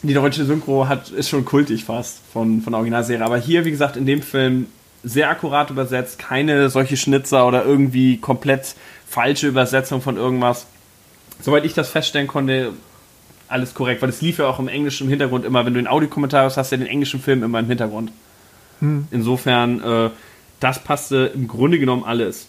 [0.00, 3.22] die deutsche Synchro hat, ist schon kultig fast von, von der Originalserie.
[3.22, 4.68] Aber hier, wie gesagt, in dem Film
[5.04, 8.76] sehr akkurat übersetzt, keine solche Schnitzer oder irgendwie komplett
[9.06, 10.66] falsche Übersetzung von irgendwas.
[11.42, 12.72] Soweit ich das feststellen konnte,
[13.48, 15.64] alles korrekt, weil es lief ja auch im Englischen im Hintergrund immer.
[15.64, 18.10] Wenn du den Audiokommentar hast, hast du ja den englischen Film immer im Hintergrund.
[19.10, 20.10] Insofern, äh,
[20.60, 22.48] das passte im Grunde genommen alles.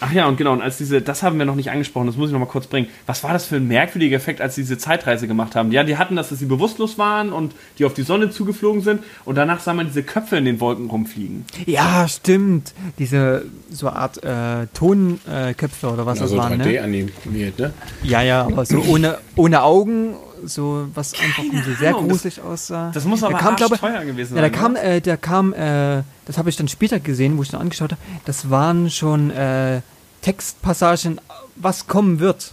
[0.00, 2.28] Ach ja, und genau, und als diese, das haben wir noch nicht angesprochen, das muss
[2.28, 2.88] ich noch mal kurz bringen.
[3.06, 5.72] Was war das für ein merkwürdiger Effekt, als sie diese Zeitreise gemacht haben?
[5.72, 9.02] Ja, die hatten das, dass sie bewusstlos waren und die auf die Sonne zugeflogen sind
[9.24, 11.44] und danach sah man diese Köpfe in den Wolken rumfliegen.
[11.64, 12.74] Ja, stimmt.
[12.98, 16.80] Diese so Art äh, Tonköpfe oder was also das waren, 3D ne?
[16.82, 17.72] animiert, ne?
[18.02, 22.90] Ja, ja, aber so ohne, ohne Augen, so was einfach so sehr gruselig aussah.
[22.92, 24.60] Das muss aber kam, glaube- teuer gewesen Ja, der sein.
[24.60, 24.82] kam, oder?
[24.84, 28.02] äh, der kam, äh, das habe ich dann später gesehen, wo ich dann angeschaut habe.
[28.24, 29.80] Das waren schon äh,
[30.22, 31.20] Textpassagen,
[31.56, 32.52] was kommen wird.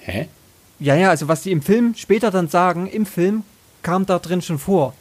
[0.00, 0.28] Hä?
[0.80, 3.44] Ja, ja, also was die im Film später dann sagen, im Film
[3.82, 4.94] kam da drin schon vor.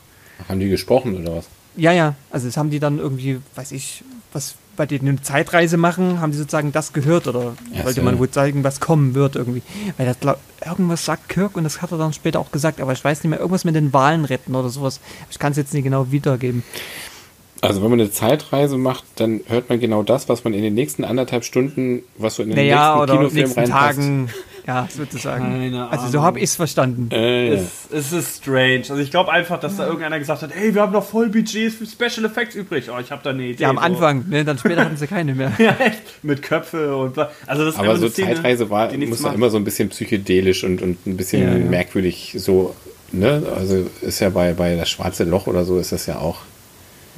[0.48, 1.46] Haben die gesprochen oder was?
[1.76, 4.04] Ja, ja, also das haben die dann irgendwie, weiß ich,
[4.34, 8.04] was bei denen eine Zeitreise machen, haben die sozusagen das gehört oder Ach wollte so.
[8.04, 9.62] man wohl zeigen, was kommen wird irgendwie.
[9.98, 12.94] Weil das glaub, irgendwas sagt Kirk und das hat er dann später auch gesagt, aber
[12.94, 15.00] ich weiß nicht mehr, irgendwas mit den Wahlen retten oder sowas.
[15.30, 16.64] Ich kann es jetzt nicht genau wiedergeben.
[17.62, 20.74] Also wenn man eine Zeitreise macht, dann hört man genau das, was man in den
[20.74, 23.98] nächsten anderthalb Stunden, was so in den Naja, nächsten Kinofilm nächsten reinpasst.
[24.00, 24.30] Tagen,
[24.68, 25.44] ja, sozusagen.
[25.44, 27.10] Keine Also so habe ich es verstanden.
[27.12, 27.50] Äh.
[27.50, 28.84] Es, es ist strange.
[28.90, 31.76] Also ich glaube einfach, dass da irgendeiner gesagt hat, hey, wir haben noch voll Budgets
[31.76, 32.90] für Special Effects übrig.
[32.90, 33.64] Oh, ich habe da eine Idee.
[33.64, 33.82] Ja, am so.
[33.82, 35.52] Anfang, ne, dann später hatten sie keine mehr.
[35.62, 36.24] Ja, echt.
[36.24, 39.64] Mit Köpfe und also das ist Aber so Szene, Zeitreise war, muss immer so ein
[39.64, 41.66] bisschen psychedelisch und, und ein bisschen Ja, ja.
[41.66, 42.76] merkwürdig so,
[43.12, 43.44] ne?
[43.56, 46.40] Also ist ja bei, bei das schwarze Loch oder so ist das ja auch.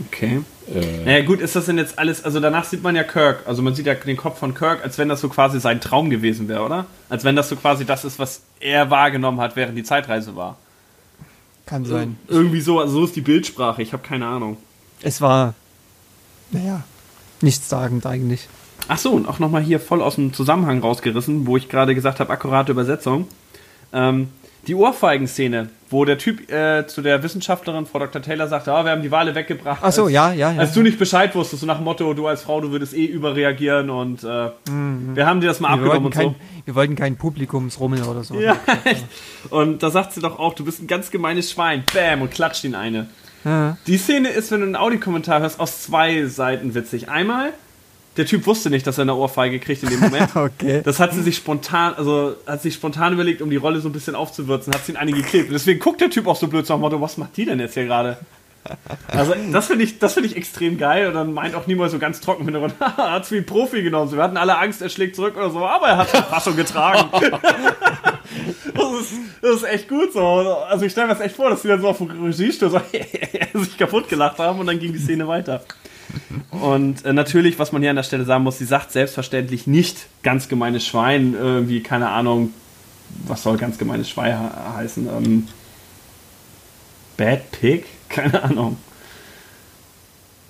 [0.08, 0.42] Okay.
[0.74, 3.62] Äh, Naja gut, ist das denn jetzt alles, also danach sieht man ja Kirk, also
[3.62, 6.48] man sieht ja den Kopf von Kirk, als wenn das so quasi sein Traum gewesen
[6.48, 6.86] wäre, oder?
[7.10, 10.58] Als wenn das so quasi das ist, was er wahrgenommen hat, während die Zeitreise war.
[11.66, 12.18] Kann sein.
[12.28, 14.58] Irgendwie so, also so ist die Bildsprache, ich habe keine Ahnung.
[15.02, 15.54] Es war,
[16.52, 16.84] naja,
[17.42, 18.48] nichtssagend eigentlich.
[18.88, 22.20] Ach so, und auch nochmal hier voll aus dem Zusammenhang rausgerissen, wo ich gerade gesagt
[22.20, 23.28] habe, akkurate Übersetzung.
[23.94, 24.30] Ähm,
[24.68, 28.22] die Ohrfeigenszene, wo der Typ äh, zu der Wissenschaftlerin, Frau Dr.
[28.22, 29.80] Taylor, sagt, ah, wir haben die Wale weggebracht.
[29.82, 30.60] Ach so, als, ja, ja, ja.
[30.60, 33.06] Als du nicht Bescheid wusstest, so nach dem Motto, du als Frau, du würdest eh
[33.06, 35.86] überreagieren und äh, wir haben dir das mal Mhm.
[35.86, 36.66] Wir abgenommen wollten, und kein, so.
[36.66, 38.36] wir wollten keinen Publikumsrummel oder so.
[38.36, 38.58] Ja.
[39.50, 41.84] Und da sagt sie doch auch, du bist ein ganz gemeines Schwein.
[41.94, 43.08] Bam, und klatscht ihn eine.
[43.46, 43.78] Ja.
[43.88, 47.10] Die Szene ist, wenn du einen Audiokommentar hörst, aus zwei Seiten witzig.
[47.10, 47.54] Einmal,
[48.18, 50.32] der Typ wusste nicht, dass er eine Ohrfeige kriegt in dem Moment.
[50.44, 50.82] Okay.
[50.84, 53.92] Das hat sie sich spontan, also hat sich spontan überlegt, um die Rolle so ein
[53.92, 55.48] bisschen aufzuwürzen, hat sie ihn eine geklebt.
[55.48, 57.46] Und deswegen guckt der Typ auch so blöd so nach dem Motto, was macht die
[57.46, 58.18] denn jetzt hier gerade?
[59.08, 62.00] Also das finde ich, das finde ich extrem geil und dann meint auch niemand so
[62.00, 64.12] ganz trocken im Hintergrund, haha, hat's wie ein Profi genommen.
[64.12, 67.10] Wir hatten alle Angst, er schlägt zurück oder so, aber er hat die Fassung getragen.
[68.74, 70.22] das, ist, das ist echt gut so.
[70.22, 72.82] Also ich stelle mir das echt vor, dass die dann so auf dem Regiestuhl so
[73.60, 75.64] sich kaputt gelacht haben und dann ging die Szene weiter.
[76.52, 80.08] Und äh, natürlich, was man hier an der Stelle sagen muss, sie sagt selbstverständlich nicht
[80.22, 82.54] ganz gemeines Schwein, irgendwie, keine Ahnung,
[83.26, 85.08] was soll ganz gemeines Schwein he heißen?
[85.08, 85.48] Ähm,
[87.18, 87.86] Bad Pig?
[88.10, 88.78] Keine Ahnung.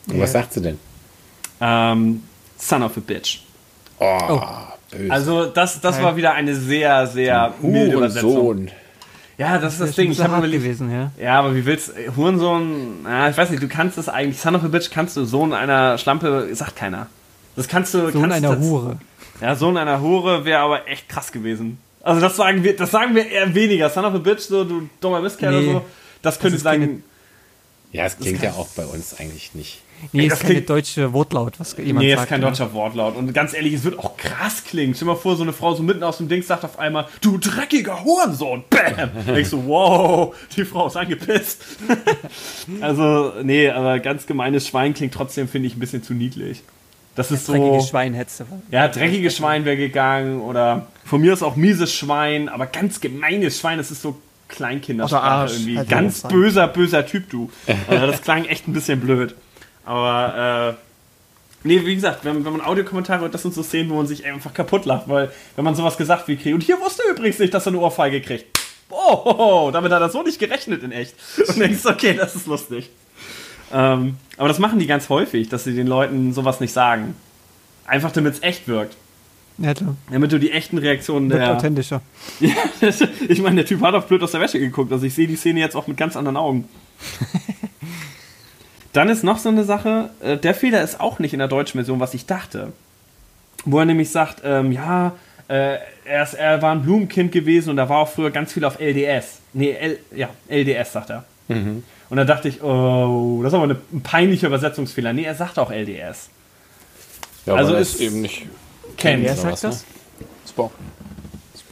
[0.07, 0.79] und was sagt sie denn?
[1.61, 2.23] Ähm,
[2.57, 3.39] Son of a Bitch.
[3.99, 4.41] Oh,
[4.91, 5.11] böse.
[5.11, 8.35] Also, das, das war wieder eine sehr, sehr milde Übersetzung.
[8.35, 8.71] Hurensohn.
[9.37, 10.11] Ja, das ist das Das Ding.
[10.11, 11.11] Ich habe überlegt, gewesen, ja.
[11.19, 14.55] Ja, aber wie willst du, Hurensohn, ja, ich weiß nicht, du kannst das eigentlich, Son
[14.55, 17.07] of a Bitch kannst du, Sohn einer Schlampe, sagt keiner.
[17.55, 18.97] Das kannst du, Sohn kannst einer das, Hure.
[19.41, 21.77] Ja, Sohn einer Hure wäre aber echt krass gewesen.
[22.03, 23.89] Also das sagen wir, das sagen wir eher weniger.
[23.89, 25.69] Son of a Bitch, so du dummer Mistkerl Nee.
[25.69, 25.85] oder so.
[26.21, 27.03] Das könnte sagen,
[27.93, 29.81] Ja, es klingt ja auch bei uns eigentlich nicht.
[30.11, 32.23] Nee, das ist keine klingt- deutsche Wortlaut, was jemand nee, sagt.
[32.23, 32.49] ist kein ja.
[32.49, 33.15] deutscher Wortlaut.
[33.15, 34.95] Und ganz ehrlich, es wird auch krass klingen.
[34.95, 37.07] Stell dir mal vor, so eine Frau so mitten aus dem Ding sagt auf einmal,
[37.21, 38.63] du dreckiger Hurensohn.
[38.69, 39.11] Bam!
[39.27, 41.61] Denkst du, wow, die Frau ist angepisst.
[42.81, 46.63] also, nee, aber ganz gemeines Schwein klingt trotzdem, finde ich, ein bisschen zu niedlich.
[47.15, 47.53] Das ist so.
[47.53, 48.45] Dreckiges Schwein hättest du.
[48.71, 53.59] Ja, dreckiges Schwein wäre gegangen oder von mir ist auch mieses Schwein, aber ganz gemeines
[53.59, 54.17] Schwein, das ist so
[54.53, 55.77] Kleinkindersprache Arsch, irgendwie.
[55.77, 57.49] hätte Ganz böser, böser Typ, du.
[57.87, 59.35] also das klang echt ein bisschen blöd.
[59.85, 63.95] Aber, äh, nee, wie gesagt, wenn, wenn man Audiokommentare hört, das sind so Szenen, wo
[63.95, 67.03] man sich einfach kaputt lacht, weil wenn man sowas gesagt wie kriegt, und hier wusste
[67.09, 68.59] übrigens nicht, dass er eine Ohrfeige kriegt.
[68.89, 71.15] Oh, damit hat er so nicht gerechnet in echt.
[71.47, 72.89] Und denkst, okay, das ist lustig.
[73.73, 77.15] Ähm, aber das machen die ganz häufig, dass sie den Leuten sowas nicht sagen.
[77.85, 78.95] Einfach damit es echt wirkt.
[79.59, 79.95] Ja, klar.
[80.11, 81.55] Damit du die echten Reaktionen Wird der.
[81.55, 82.01] authentischer.
[83.29, 84.91] ich meine, der Typ hat auch blöd aus der Wäsche geguckt.
[84.91, 86.67] Also ich sehe die Szene jetzt auch mit ganz anderen Augen.
[88.93, 91.79] Dann ist noch so eine Sache, äh, der Fehler ist auch nicht in der deutschen
[91.79, 92.71] Version, was ich dachte.
[93.65, 95.13] Wo er nämlich sagt, ähm, ja,
[95.47, 98.65] äh, er, ist, er war ein Blumenkind gewesen und da war auch früher ganz viel
[98.65, 99.39] auf LDS.
[99.53, 101.23] Nee, L, ja, LDS sagt er.
[101.49, 105.13] Und da dachte ich, oh, das ist aber eine, ein peinlicher Übersetzungsfehler.
[105.13, 106.29] Nee, er sagt auch LDS.
[107.45, 108.47] Ja, Also aber das ist- eben nicht.
[108.97, 109.23] Kennt.
[109.23, 109.69] Wer sagt was, ne?
[109.69, 109.85] das?
[110.49, 110.71] Spock.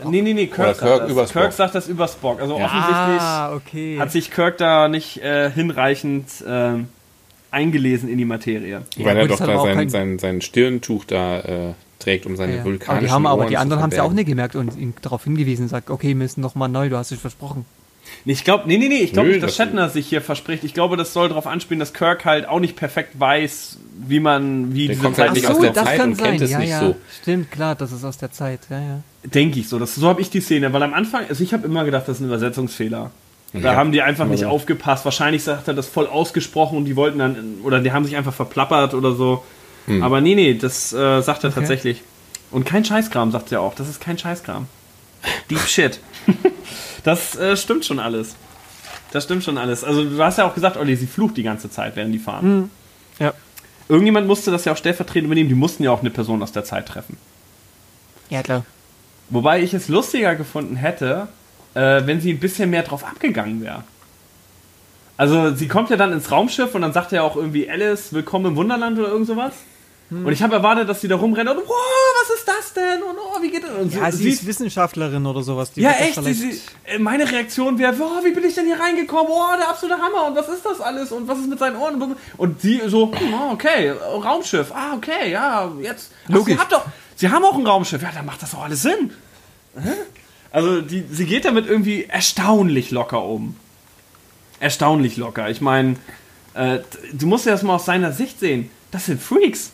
[0.04, 1.12] Nee, nee, nee, Kirk, Oder sagt Kirk das.
[1.12, 1.42] über Spock.
[1.42, 2.42] Kirk sagt das über Spock.
[2.42, 4.00] Also offensichtlich Ah, okay.
[4.00, 6.88] hat sich Kirk da nicht äh, hinreichend ähm,
[7.52, 8.82] eingelesen in die Materie.
[8.98, 12.64] Weil er doch da sein, kein- sein, sein Stirntuch da äh, trägt, um seine ja.
[12.64, 14.56] vulkanischen aber die haben aber Ohren die zu anderen haben es ja auch nicht gemerkt
[14.56, 17.66] und ihn darauf hingewiesen und sagt, okay, wir müssen nochmal neu, du hast dich versprochen.
[18.26, 20.64] Nee, ich glaube, nee, nee, nee, ich glaube nicht, dass das- Shatner sich hier verspricht.
[20.64, 24.74] Ich glaube, das soll darauf anspielen, dass Kirk halt auch nicht perfekt weiß, wie man,
[24.74, 26.60] wie Der diese kommt halt Zeit nicht nicht aus der Zeit und kennt es ja,
[26.60, 26.80] nicht ja.
[26.82, 26.96] so.
[27.22, 29.00] Stimmt, klar, das ist aus der Zeit, ja, ja.
[29.24, 29.80] Denke ich so.
[29.80, 32.18] Das, so habe ich die Szene, weil am Anfang, also ich habe immer gedacht, das
[32.18, 33.12] ist ein Übersetzungsfehler.
[33.54, 34.48] Da Ja, haben die einfach nicht so.
[34.48, 35.04] aufgepasst.
[35.04, 38.34] Wahrscheinlich sagt er das voll ausgesprochen und die wollten dann, oder die haben sich einfach
[38.34, 39.44] verplappert oder so.
[39.88, 40.04] Hm.
[40.04, 41.60] Aber nee, nee, das äh, sagt er Okay.
[41.60, 42.02] tatsächlich.
[42.52, 43.76] Und kein Scheißkram, sagt er auch.
[43.76, 44.68] Das ist kein Scheißkram.
[45.50, 46.00] Deep Shit.
[47.04, 48.36] das äh, stimmt schon alles.
[49.12, 49.84] Das stimmt schon alles.
[49.84, 52.70] Also du hast ja auch gesagt, Olli, sie flucht die ganze Zeit, während die fahren.
[53.20, 53.34] Ja.
[53.90, 55.50] Irgendjemand musste das ja auch stellvertretend übernehmen.
[55.50, 57.18] Die mussten ja auch eine Person aus der Zeit treffen.
[58.30, 58.66] Ja, klar.
[59.30, 61.28] Wobei ich es lustiger gefunden hätte,
[61.74, 63.84] äh, wenn sie ein bisschen mehr drauf abgegangen wäre.
[65.18, 68.48] Also sie kommt ja dann ins Raumschiff und dann sagt er auch irgendwie Alice, willkommen
[68.48, 69.54] im Wunderland oder irgend sowas.
[70.12, 70.26] Hm.
[70.26, 73.02] Und ich habe erwartet, dass sie da rumrennt und wow, was ist das denn?
[73.02, 73.72] Und oh, wie geht das?
[73.72, 75.72] Und Ja, so- sie ist Wissenschaftlerin oder sowas.
[75.72, 76.22] Die ja, echt.
[76.22, 79.28] Sie, sie, äh, meine Reaktion wäre, oh, wie bin ich denn hier reingekommen?
[79.32, 80.28] Oh, der absolute Hammer.
[80.28, 81.12] Und was ist das alles?
[81.14, 82.16] Und was ist mit seinen Ohren?
[82.38, 84.72] Und sie so, oh, okay, Raumschiff.
[84.74, 86.12] Ah, okay, ja, jetzt.
[86.30, 86.46] Ach.
[86.46, 86.86] Sie, doch,
[87.16, 88.02] sie haben auch ein Raumschiff.
[88.02, 89.12] Ja, dann macht das doch alles Sinn.
[90.52, 93.56] Also, die, sie geht damit irgendwie erstaunlich locker um.
[94.60, 95.50] Erstaunlich locker.
[95.50, 95.96] Ich meine,
[96.54, 96.80] Äh,
[97.14, 98.70] du musst ja das mal aus seiner Sicht sehen.
[98.92, 99.72] Das sind Freaks.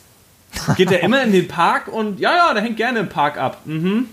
[0.76, 3.62] Geht er immer in den Park und ja, ja, der hängt gerne im Park ab.
[3.64, 4.06] Mhm.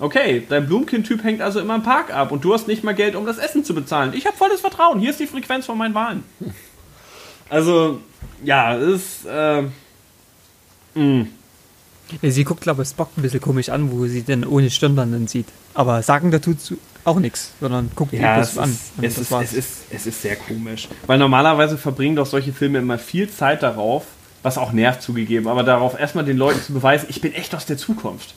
[0.00, 3.14] Okay, dein Blumenkind-Typ hängt also immer im Park ab und du hast nicht mal Geld,
[3.14, 4.12] um das Essen zu bezahlen.
[4.14, 4.98] Ich habe volles Vertrauen.
[4.98, 6.24] Hier ist die Frequenz von meinen Wahlen.
[7.48, 8.00] Also,
[8.42, 9.26] ja, es ist.
[9.26, 9.62] Äh,
[10.94, 11.26] mh.
[12.20, 15.14] Ja, sie guckt, glaube ich, Spock ein bisschen komisch an, wo sie denn ohne Stirnband
[15.14, 15.46] dann sieht.
[15.72, 18.70] Aber sagen dazu zu- auch nichts, sondern guckt Ja, es an.
[18.70, 20.88] ist, es, ist, es, ist, es ist sehr komisch.
[21.06, 24.04] Weil normalerweise verbringen doch solche Filme immer viel Zeit darauf,
[24.44, 27.64] was auch nervt zugegeben, aber darauf erstmal den Leuten zu beweisen, ich bin echt aus
[27.64, 28.34] der Zukunft.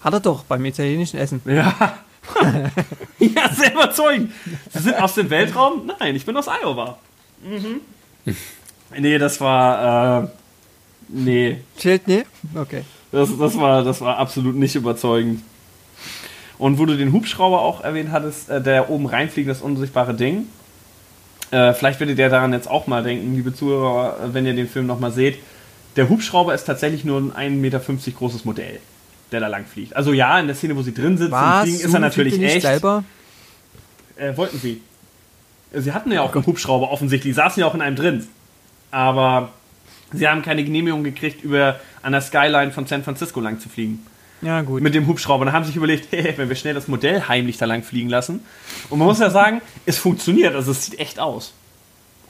[0.00, 1.42] Hat er doch beim italienischen Essen.
[1.44, 1.98] Ja.
[3.18, 4.32] ja, sehr überzeugend.
[4.72, 5.90] Sie sind aus dem Weltraum?
[5.98, 6.98] Nein, ich bin aus Iowa.
[7.42, 7.80] Mhm.
[8.96, 10.22] Nee, das war.
[10.24, 10.28] Äh,
[11.08, 12.24] nee, Schild, ne?
[12.54, 12.84] Okay.
[13.10, 15.42] das, das, war, das war absolut nicht überzeugend.
[16.58, 20.46] Und wo du den Hubschrauber auch erwähnt hattest, äh, der oben reinfliegt, das unsichtbare Ding.
[21.50, 24.86] Äh, vielleicht werdet ihr daran jetzt auch mal denken, liebe Zuhörer, wenn ihr den Film
[24.86, 25.38] nochmal seht.
[25.96, 27.80] Der Hubschrauber ist tatsächlich nur ein 1,50 Meter
[28.16, 28.78] großes Modell,
[29.32, 29.96] der da lang fliegt.
[29.96, 31.62] Also ja, in der Szene, wo sie drin sitzen Was?
[31.62, 32.62] fliegen, ist er natürlich echt.
[32.62, 33.04] selber?
[34.16, 34.82] Äh, wollten sie.
[35.72, 38.26] Sie hatten ja auch einen Hubschrauber offensichtlich, saßen ja auch in einem drin.
[38.90, 39.50] Aber
[40.12, 44.06] sie haben keine Genehmigung gekriegt, über an der Skyline von San Francisco lang zu fliegen.
[44.42, 44.82] Ja, gut.
[44.82, 45.44] Mit dem Hubschrauber.
[45.44, 48.08] Dann haben sie sich überlegt, hey, wenn wir schnell das Modell heimlich da lang fliegen
[48.08, 48.40] lassen.
[48.90, 50.54] Und man muss ja sagen, es funktioniert.
[50.54, 51.52] Also es sieht echt aus.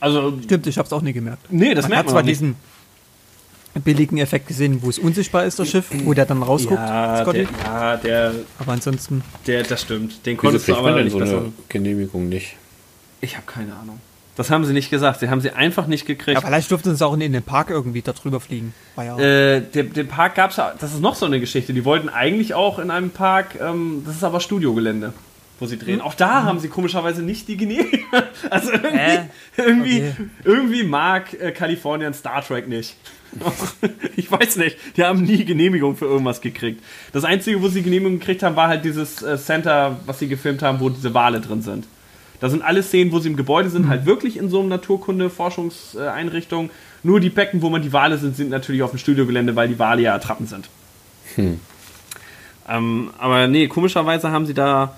[0.00, 1.42] Also, Stimmt, ich hab's auch nie gemerkt.
[1.50, 2.40] nee, das man merkt hat man zwar nicht.
[2.40, 2.56] diesen
[3.84, 7.46] billigen Effekt gesehen, wo es unsichtbar ist, das Schiff, wo der dann rausguckt, Ja, Scotty.
[7.46, 10.24] der, ja der, Aber ansonsten, der, das stimmt.
[10.26, 11.38] Den Wieso konntest du kriegt aber man denn nicht so besser.
[11.38, 12.56] eine Genehmigung nicht?
[13.20, 14.00] Ich habe keine Ahnung.
[14.38, 15.18] Das haben sie nicht gesagt.
[15.18, 16.40] Sie haben sie einfach nicht gekriegt.
[16.40, 18.72] ja, vielleicht durften sie auch in den Park irgendwie da drüber fliegen.
[18.96, 21.74] Ja Äh, den, den Park gab es ja, das ist noch so eine Geschichte.
[21.74, 25.12] Die wollten eigentlich auch in einem Park, ähm, das ist aber Studiogelände,
[25.58, 26.00] wo sie drehen.
[26.00, 27.98] Auch da haben sie komischerweise nicht die Genehmigung.
[28.50, 29.26] Also irgendwie, Äh,
[29.56, 30.30] irgendwie, okay.
[30.44, 32.94] irgendwie mag äh, Kalifornien Star Trek nicht.
[34.16, 36.82] ich weiß nicht, die haben nie Genehmigung für irgendwas gekriegt.
[37.12, 40.62] Das Einzige, wo sie Genehmigung gekriegt haben, war halt dieses äh, Center, was sie gefilmt
[40.62, 41.86] haben, wo diese Wale drin sind.
[42.40, 46.70] Da sind alle Szenen, wo sie im Gebäude sind, halt wirklich in so einer Naturkunde-Forschungseinrichtung.
[47.02, 49.78] Nur die Becken, wo man die Wale sind, sind natürlich auf dem Studiogelände, weil die
[49.78, 50.68] Wale ja Attrappen sind.
[52.68, 54.94] Ähm, aber nee, komischerweise haben sie da.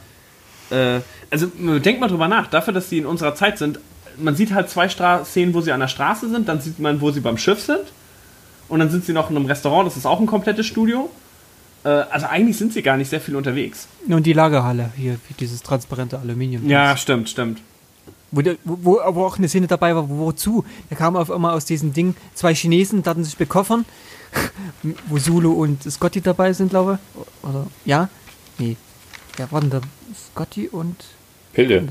[0.70, 3.78] Äh, also denkt mal drüber nach, dafür, dass sie in unserer Zeit sind,
[4.16, 7.00] man sieht halt zwei Stra Szenen, wo sie an der Straße sind, dann sieht man,
[7.00, 7.92] wo sie beim Schiff sind.
[8.68, 11.10] Und dann sind sie noch in einem Restaurant, das ist auch ein komplettes Studio.
[11.84, 13.88] Äh, also eigentlich sind sie gar nicht sehr viel unterwegs.
[14.08, 16.68] Und die Lagerhalle, hier, wie dieses transparente Aluminium.
[16.68, 17.60] Ja, stimmt, stimmt.
[18.32, 20.64] Wo, wo, aber auch eine Szene dabei war, wo, wozu?
[20.88, 23.84] Da kamen auf einmal aus diesem Ding zwei Chinesen, taten sich bekoffern,
[25.08, 26.98] wo Zulu und Scotty dabei sind, glaube
[27.42, 27.48] ich.
[27.48, 28.08] Oder, ja?
[28.58, 28.76] Nee.
[29.38, 29.80] Ja, waren da
[30.32, 30.96] Scotty und...
[31.52, 31.88] Pilde.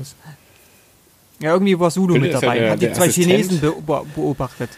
[1.40, 2.58] Ja, irgendwie war Zulu Pilde mit ist ja dabei.
[2.60, 3.26] der- hat die zwei Assistent.
[3.26, 4.70] Chinesen be beobachtet.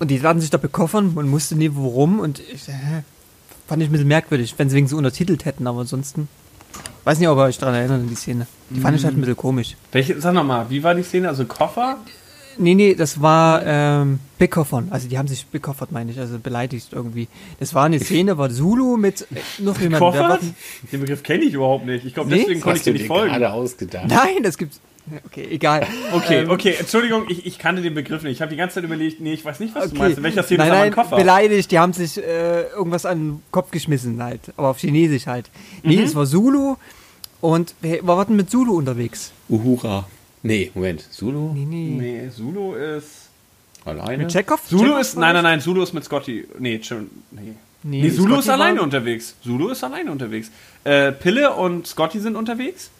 [0.00, 3.02] Und die taten sich da bekoffern, man wusste nie warum und ich, hä?
[3.68, 6.28] fand ich ein bisschen merkwürdig, wenn sie wegen so untertitelt hätten, aber ansonsten...
[7.04, 8.46] Weiß nicht, ob ihr euch daran erinnert an die Szene.
[8.68, 9.76] Die fand ich halt ein bisschen komisch.
[9.92, 11.28] Welche, sag nochmal, wie war die Szene?
[11.28, 11.98] Also Koffer?
[12.58, 14.88] Nee, nee, das war ähm, bekoffern.
[14.90, 17.28] Also die haben sich bekoffert, meine ich, also beleidigt irgendwie.
[17.58, 20.54] Das war eine Szene, war Zulu mit äh, noch jemandem.
[20.92, 22.04] Den Begriff kenne ich überhaupt nicht.
[22.04, 22.40] Ich glaube, Nee?
[22.40, 23.32] deswegen konnte ich dir nicht folgen.
[23.32, 24.08] gerade ausgedacht?
[24.08, 24.80] Nein, das gibt's.
[25.26, 25.86] Okay, egal.
[26.12, 28.32] Okay, Ähm, okay, Entschuldigung, ich, ich kannte den Begriff nicht.
[28.34, 29.98] Ich habe die ganze Zeit überlegt, nee, ich weiß nicht, was du Okay.
[29.98, 30.18] meinst.
[30.18, 31.16] In welcher Szene nein, ist nein, Koffer?
[31.16, 35.50] beleidigt, die haben sich äh, irgendwas an den Kopf geschmissen halt, aber auf Chinesisch halt.
[35.82, 36.02] Nee, Mhm.
[36.04, 36.76] es war Zulu
[37.40, 39.32] und wer war denn mit Zulu unterwegs?
[39.48, 40.06] Uhura.
[40.42, 41.04] Nee, Moment.
[41.12, 41.52] Zulu?
[41.54, 41.96] Nee, nee.
[42.24, 43.28] Nee, Zulu ist.
[43.84, 44.24] Alleine?
[44.24, 44.60] Mit Chekhov?
[44.68, 45.16] Zulu Chekhov ist.
[45.18, 46.46] Nein, nein, nein, Zulu ist mit Scotty.
[46.58, 47.10] Nee, schon.
[47.30, 47.54] Nee.
[47.82, 49.34] Nee, Nee, Zulu Scotty ist alleine unterwegs.
[49.42, 50.50] Zulu ist alleine unterwegs.
[50.84, 52.90] Äh, Pille und Scotty sind unterwegs.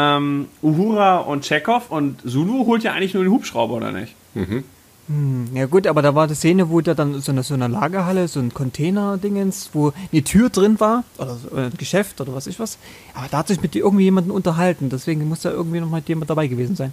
[0.00, 4.14] Ähm, Uhura und Chekhov und Zulu holt ja eigentlich nur den Hubschrauber, oder nicht?
[4.34, 7.66] Hm, Ja gut, aber da war die Szene, wo da dann so eine, so eine
[7.66, 12.46] Lagerhalle, so ein Container-Dingens, wo eine Tür drin war, oder so ein Geschäft oder was
[12.46, 12.78] ich was.
[13.14, 16.28] Aber da hat sich mit irgendwie jemandem unterhalten, deswegen muss da irgendwie noch mal jemand
[16.30, 16.92] dabei gewesen sein.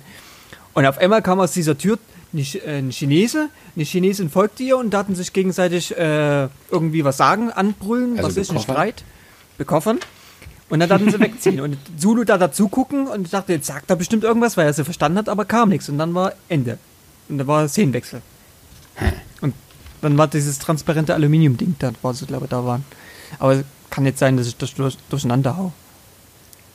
[0.74, 2.00] Und auf einmal kam aus dieser Tür
[2.34, 7.18] äh, ein Chinese, eine Chinesin folgte ihr und da hatten sich gegenseitig äh, irgendwie was
[7.18, 8.60] sagen, anbrüllen, Also was ist ein?
[8.60, 9.04] Streit,
[9.58, 10.00] bekoffern.
[10.70, 11.60] Und dann hatten sie wegziehen.
[11.62, 14.74] Und Zulu da dazu gucken und ich dachte, jetzt sagt er bestimmt irgendwas, weil er
[14.74, 15.90] sie verstanden hat, aber kam nichts.
[15.90, 16.78] Und dann war Ende.
[17.30, 18.22] Und da war Szenenwechsel.
[19.42, 19.54] Und
[20.02, 22.84] dann war dieses transparente Aluminium-Ding, da war sie, glaube ich, da waren.
[23.40, 25.72] Aber kann jetzt sein, dass ich das durch, durcheinander hau.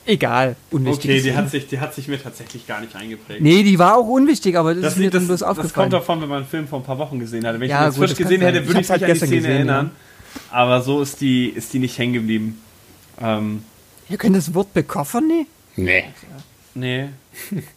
[0.05, 1.11] Egal, unwichtig.
[1.11, 3.41] Okay, die hat, sich, die hat sich mir tatsächlich gar nicht eingeprägt.
[3.41, 5.47] Nee, die war auch unwichtig, aber das, Das, ist mir liegt- dann das, bloß das
[5.49, 5.73] aufgefallen.
[5.91, 7.59] kommt davon, wenn man einen Film vor ein paar Wochen gesehen hatte.
[7.59, 9.03] Wenn ich Ja, ihn jetzt gut, frisch das gesehen hätte, würde Ich ich mich halt
[9.03, 9.91] an die Szene gesehen, erinnern.
[10.49, 12.59] Aber so ist die, ist die nicht hängen geblieben.
[13.21, 13.63] Ähm,
[14.11, 15.45] Ihr könnt das Wort bekoffern, nee?
[15.77, 16.03] Nee.
[16.73, 17.09] nee.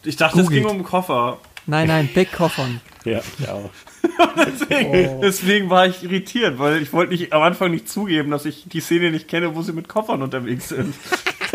[0.03, 1.39] Ich dachte, es ging um einen Koffer.
[1.65, 2.81] Nein, nein, Big Koffern.
[3.05, 3.69] Ja, ich auch.
[4.35, 8.63] Deswegen, deswegen war ich irritiert, weil ich wollte nicht am Anfang nicht zugeben, dass ich
[8.65, 10.95] die Szene nicht kenne, wo sie mit Koffern unterwegs sind.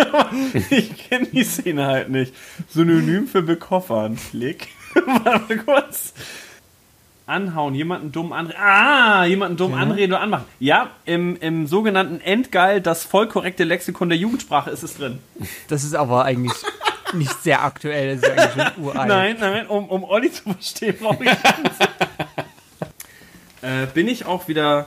[0.71, 2.33] ich kenne die Szene halt nicht.
[2.69, 4.17] Synonym für bekoffern.
[4.31, 4.69] Klick.
[5.25, 6.15] Warte kurz.
[7.31, 8.61] Anhauen, jemanden dumm anreden.
[8.61, 9.79] Ah, jemanden dumm Ja.
[9.79, 10.45] anreden oder anmachen.
[10.59, 15.19] Ja, im, im sogenannten Endgeil, das voll korrekte Lexikon der Jugendsprache ist es drin.
[15.69, 16.53] Das ist aber eigentlich
[17.15, 19.09] nicht sehr aktuell, das ist eigentlich schon uralt.
[19.09, 21.31] Nein, nein, um, um Olli zu verstehen, brauche ich
[23.63, 24.87] äh, Bin ich auch wieder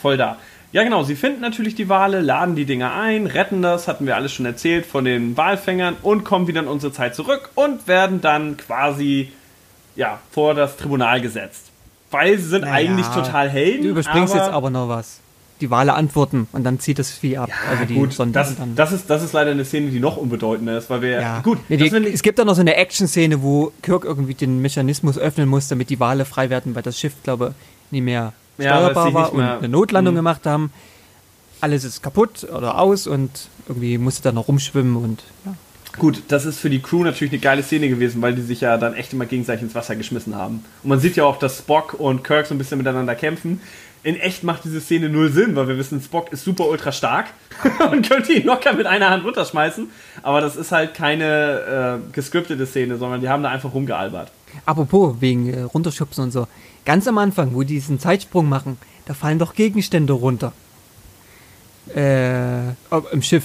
[0.00, 0.36] voll da.
[0.72, 4.16] Ja, genau, sie finden natürlich die Wale, laden die Dinger ein, retten das, hatten wir
[4.16, 8.22] alles schon erzählt, von den Walfängern und kommen wieder in unsere Zeit zurück und werden
[8.22, 9.30] dann quasi
[9.96, 11.71] ja, vor das Tribunal gesetzt.
[12.12, 13.82] Weil sie sind Naja, eigentlich total Helden.
[13.82, 15.18] Du überspringst jetzt aber noch was.
[15.60, 17.48] Die Wale antworten und dann zieht das Vieh ab.
[17.70, 20.76] also die gut, Sonde das, das, ist, das ist leider eine Szene, die noch unbedeutender
[20.76, 21.20] ist, weil wir.
[21.20, 21.40] ja.
[21.40, 25.18] Gut, das die, es gibt dann noch so eine Action-Szene, wo Kirk irgendwie den Mechanismus
[25.18, 27.54] öffnen muss, damit die Wale frei werden, weil das Schiff, glaube
[27.86, 30.18] ich, nicht mehr Ja, steuerbar sie war und eine Notlandung Mhm.
[30.18, 30.72] gemacht haben.
[31.60, 33.30] Alles ist kaputt oder aus und
[33.68, 35.54] irgendwie musste dann noch rumschwimmen und ja.
[35.98, 38.78] Gut, das ist für die Crew natürlich eine geile Szene gewesen, weil die sich ja
[38.78, 40.64] dann echt immer gegenseitig ins Wasser geschmissen haben.
[40.82, 43.60] Und man sieht ja auch, dass Spock und Kirk so ein bisschen miteinander kämpfen.
[44.04, 47.26] In echt macht diese Szene null Sinn, weil wir wissen, Spock ist super ultra stark
[47.92, 49.88] und könnte ihn locker mit einer Hand runterschmeißen.
[50.22, 54.32] Aber das ist halt keine äh, gescriptete Szene, sondern die haben da einfach rumgealbert.
[54.66, 56.48] Apropos, wegen äh, runterschubsen und so.
[56.84, 60.52] Ganz am Anfang, wo die diesen Zeitsprung machen, da fallen doch Gegenstände runter.
[61.94, 62.70] Äh,
[63.12, 63.44] im Schiff.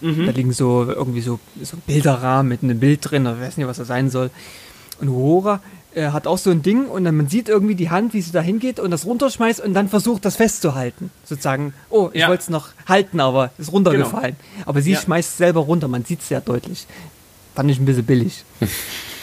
[0.00, 3.56] Da liegen so irgendwie so, so ein Bilderrahmen mit einem Bild drin, oder ich weiß
[3.56, 4.30] nicht, was das sein soll.
[5.00, 5.60] Und Aurora
[5.94, 8.30] äh, hat auch so ein Ding und dann man sieht irgendwie die Hand, wie sie
[8.32, 11.10] da hingeht und das runterschmeißt und dann versucht, das festzuhalten.
[11.24, 12.28] Sozusagen, oh, ich Ja.
[12.28, 14.36] wollte es noch halten, aber ist runtergefallen.
[14.66, 15.00] Aber sie Ja.
[15.00, 16.86] schmeißt es selber runter, man sieht es sehr deutlich.
[17.54, 18.44] Fand ich ein bisschen billig.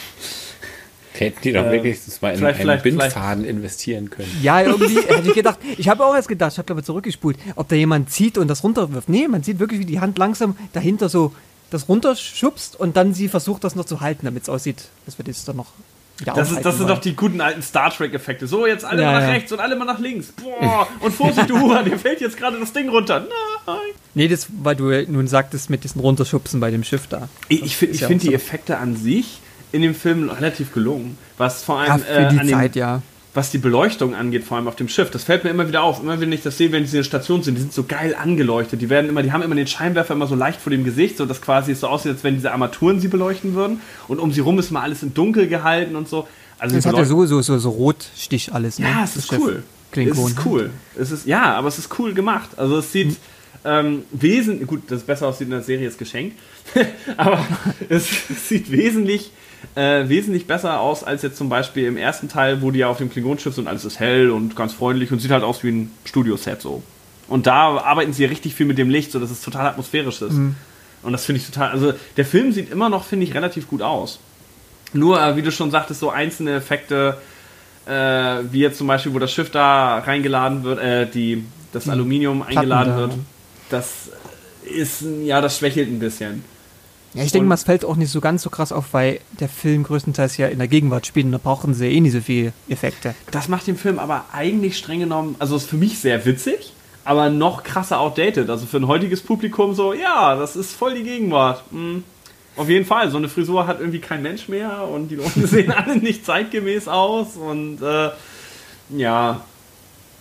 [1.18, 4.30] Hätten die doch Äh, wirklich das mal in vielleicht- einen vielleicht- Bindfaden investieren können.
[4.42, 7.68] Ja, irgendwie hätte ich gedacht, ich habe auch erst gedacht, ich habe glaube zurückgespult, ob
[7.68, 9.08] da jemand zieht und das runterwirft.
[9.08, 11.32] Nee, man sieht wirklich, wie die Hand langsam dahinter so
[11.70, 15.24] das runterschubst und dann sie versucht, das noch zu halten, damit es aussieht, dass wir
[15.24, 15.66] das dann noch
[16.24, 18.46] Das, ist, das sind doch die guten alten Star Trek-Effekte.
[18.46, 19.34] So, jetzt alle Ja, mal nach ja.
[19.34, 20.32] rechts und alle mal nach links.
[20.32, 23.26] Boah, und Vorsicht, Uhura, dir fällt jetzt gerade das Ding runter.
[23.66, 23.76] Nein.
[24.14, 27.28] Nee, das, weil du nun sagtest mit diesen Runterschubsen bei dem Schiff da.
[27.48, 28.32] Ich, ich finde ja find die so.
[28.32, 29.40] Effekte an sich
[29.76, 31.16] in dem Film relativ gelungen.
[31.38, 33.02] Was vor allem äh, die an dem, Zeit, ja.
[33.34, 35.10] was die Beleuchtung angeht, vor allem auf dem Schiff.
[35.10, 36.02] Das fällt mir immer wieder auf.
[36.02, 38.16] Immer wenn ich das sehe, wenn die in der Station sind, die sind so geil
[38.20, 38.80] angeleuchtet.
[38.80, 41.26] Die werden immer, die haben immer den Scheinwerfer immer so leicht vor dem Gesicht, so
[41.26, 43.80] dass quasi es so aussieht, als wenn diese Armaturen sie beleuchten würden.
[44.08, 46.26] Und um sie rum ist mal alles in dunkel gehalten und so.
[46.58, 48.78] Also Das hat ja Beleuchtung- so, so, Rotstich alles.
[48.78, 48.86] Ne?
[48.86, 49.62] ja, es das ist cool.
[49.92, 50.24] Klingon.
[50.24, 50.70] Es ist cool.
[50.98, 52.50] Es ist, ja, aber es ist cool gemacht.
[52.56, 53.16] Also es sieht
[53.64, 56.38] ähm, wesentlich, gut, dass es besser aussieht in der Serie ist geschenkt,
[57.16, 57.44] aber
[57.88, 58.08] es
[58.48, 59.30] sieht wesentlich,
[59.74, 62.98] äh, wesentlich besser aus als jetzt zum Beispiel im ersten Teil, wo die ja auf
[62.98, 65.70] dem Klingonschiff sind und alles ist hell und ganz freundlich und sieht halt aus wie
[65.70, 66.82] ein Studioset so.
[67.28, 70.22] Und da arbeiten sie ja richtig viel mit dem Licht, so dass es total atmosphärisch
[70.22, 70.34] ist.
[71.02, 73.82] Und das finde ich total, also der Film sieht immer noch, finde ich, relativ gut
[73.82, 74.20] aus.
[74.92, 77.18] Nur, äh, wie du schon sagtest, so einzelne Effekte,
[77.86, 77.92] äh,
[78.50, 82.92] wie jetzt zum Beispiel, wo das Schiff da reingeladen wird, äh, die, das Aluminium eingeladen
[82.92, 82.98] da.
[82.98, 83.12] wird,
[83.70, 84.10] das
[84.64, 86.44] ist, ja, das schwächelt ein bisschen.
[87.16, 89.48] Ja, ich denke mal, es fällt auch nicht so ganz so krass auf, weil der
[89.48, 92.52] Film größtenteils ja in der Gegenwart spielt und da brauchen sie eh nicht so viele
[92.68, 93.14] Effekte.
[93.30, 96.72] Das macht den Film aber eigentlich streng genommen, also ist für mich sehr witzig,
[97.04, 98.50] aber noch krasser outdated.
[98.50, 101.62] Also für ein heutiges Publikum so, ja, das ist voll die Gegenwart.
[101.70, 102.04] Hm.
[102.56, 105.70] Auf jeden Fall, so eine Frisur hat irgendwie kein Mensch mehr und die Leute sehen
[105.72, 108.10] alle nicht zeitgemäß aus und äh,
[108.90, 109.40] ja,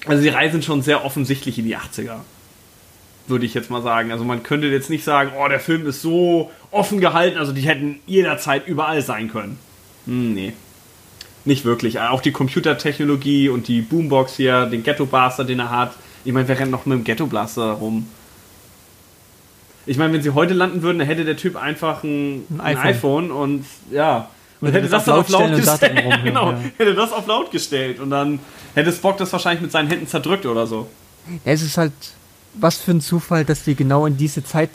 [0.06, 2.18] also die reisen schon sehr offensichtlich in die 80er.
[3.28, 4.11] Würde ich jetzt mal sagen.
[4.11, 7.61] Also man könnte jetzt nicht sagen, oh, der Film ist so offen gehalten, also die
[7.61, 9.57] hätten jederzeit überall sein können.
[10.05, 10.53] Hm, nee.
[11.43, 11.99] Nicht wirklich.
[11.99, 15.93] Auch die Computertechnologie und die Boombox hier, den Ghetto Blaster, den er hat.
[16.23, 18.07] Ich meine, wer rennt noch mit dem Ghetto Blaster rum?
[19.86, 22.78] Ich meine, wenn sie heute landen würden, dann hätte der Typ einfach ein, Ein ein,
[22.78, 23.26] iPhone.
[23.26, 23.32] iPhone.
[23.32, 24.30] und ja.
[24.61, 25.97] Und hätte das das dann auf laut gestellt.
[25.99, 26.59] rumhören, genau, ja.
[26.78, 28.39] hätte das auf laut gestellt und dann
[28.73, 30.88] hätte Spock das wahrscheinlich mit seinen Händen zerdrückt oder so.
[31.43, 31.93] Ja, es ist halt,
[32.60, 34.70] was für ein Zufall, dass die genau in diese Zeit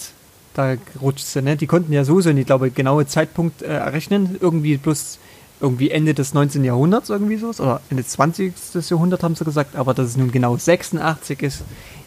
[0.55, 1.45] da gerutscht sind.
[1.45, 1.57] Ne?
[1.57, 4.37] Die konnten ja sowieso nicht, glaube ich, genaue Zeitpunkt äh, errechnen.
[4.41, 5.19] Irgendwie bloß
[5.61, 6.65] irgendwie Ende des 19.
[6.65, 7.49] Jahrhunderts irgendwie so.
[7.51, 8.53] Oder Ende des 20.
[8.89, 9.77] Jahrhunderts haben sie gesagt.
[9.77, 11.63] Aber dass es nun genau 86 ist,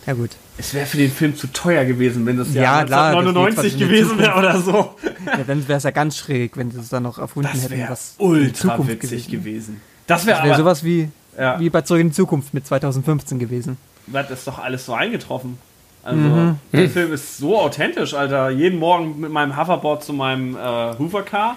[0.05, 0.31] ja gut.
[0.57, 3.37] Es wäre für den Film zu teuer gewesen, wenn das Ja, Jahr klar, das liegt
[3.37, 4.95] 1999 was in der gewesen wäre oder so.
[5.25, 7.77] Ja, dann wäre es ja ganz schräg, wenn sie es dann noch erfunden Das hätten,
[7.77, 9.81] wäre was ultra Zukunft witzig gewesen gewesen.
[10.07, 11.07] Das wäre aber, sowas wie,
[11.39, 11.59] Ja.
[11.59, 13.77] wie bei Zurück in die Zukunft mit 2015 gewesen.
[14.07, 15.57] Das ist doch alles so eingetroffen.
[16.03, 16.59] Also, Mhm.
[16.73, 18.49] der Film ist so authentisch, Alter.
[18.49, 20.59] Jeden Morgen mit meinem Hoverboard zu meinem äh,
[20.99, 21.55] Hoover-Car.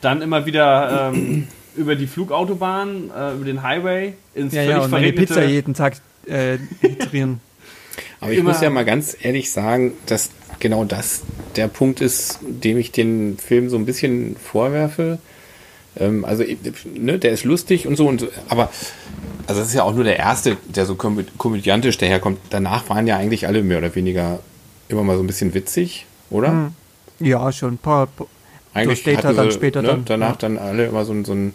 [0.00, 4.82] Dann immer wieder ähm, über die Flugautobahn, äh, über den Highway ins Ja, völlig ja,
[4.84, 5.94] und meine Pizza jeden Tag
[6.26, 6.58] äh.
[8.20, 11.22] Aber ich Immer- muss ja mal ganz ehrlich sagen, dass genau das
[11.54, 15.18] der Punkt ist, dem ich den Film so ein bisschen vorwerfe.
[15.98, 16.44] Ähm, also,
[16.94, 18.70] ne, der ist lustig und so und so, aber
[19.46, 22.38] also das ist ja auch nur der erste, der so komö komödiantisch daherkommt.
[22.50, 24.40] Danach waren ja eigentlich alle mehr oder weniger
[24.88, 26.48] immer mal so ein bisschen witzig, oder?
[26.48, 26.72] Hm.
[27.20, 28.08] Ja, schon ein paar.
[28.74, 30.36] Eigentlich Data hatten dann später ne, dann, danach ja.
[30.40, 31.54] dann alle immer so, ein- so ein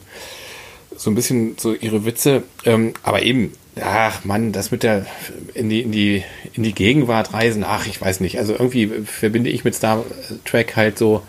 [0.98, 2.44] so ein bisschen so ihre Witze.
[2.66, 5.06] Ähm, aber eben, ach Mann, das mit der
[5.54, 6.24] in die in die
[6.54, 8.38] in die Gegenwart reisen, ach ich weiß nicht.
[8.40, 10.04] Also irgendwie verbinde ich mit Star
[10.46, 11.22] Trek halt so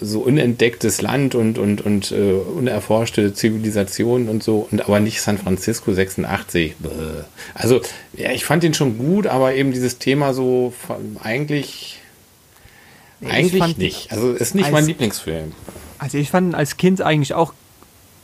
[0.00, 5.38] so unentdecktes Land und und und äh, unerforschte Zivilisation und so und aber nicht San
[5.38, 6.76] Francisco 86.
[6.78, 6.88] Bäh.
[7.54, 7.80] Also
[8.14, 10.72] ja, ich fand den schon gut, aber eben dieses Thema so
[11.22, 12.00] eigentlich
[13.20, 14.12] Nee, ich eigentlich nicht.
[14.12, 15.52] Also ist nicht als- mein Lieblingsfilm.
[15.98, 17.52] Also ich fand ihn als Kind eigentlich auch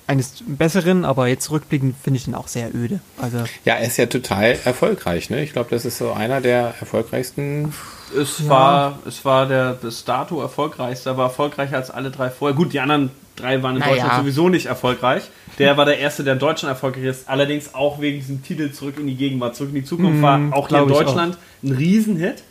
[0.06, 3.00] eines besseren, aber jetzt rückblickend finde ich ihn auch sehr öde.
[3.20, 5.42] Also Ja, er ist ja total erfolgreich, ne?
[5.42, 7.72] Ich glaube, das ist so einer der erfolgreichsten.
[8.16, 12.56] Es war, es war der bis dato erfolgreichste, aber erfolgreicher als alle drei vorher.
[12.56, 13.94] Gut, die anderen drei waren in Naja.
[13.94, 15.24] Deutschland sowieso nicht erfolgreich.
[15.58, 17.28] Der war der erste, der in Deutschland erfolgreich ist.
[17.28, 19.56] Allerdings auch wegen diesem Titel Zurück in die Gegenwart.
[19.56, 22.42] Zurück in die Zukunft Mhm, war auch hier in Deutschland ein Riesenhit.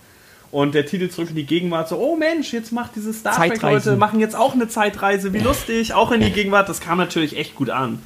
[0.52, 3.62] Und der Titel Zurück in die Gegenwart so, oh Mensch, jetzt macht diese Star Trek.
[3.62, 6.70] Leute, machen jetzt auch eine Zeitreise, wie lustig, auch in die Gegenwart.
[6.70, 8.00] Das kam natürlich echt gut an.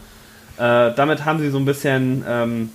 [0.57, 2.69] Äh, damit haben sie so ein bisschen ähm,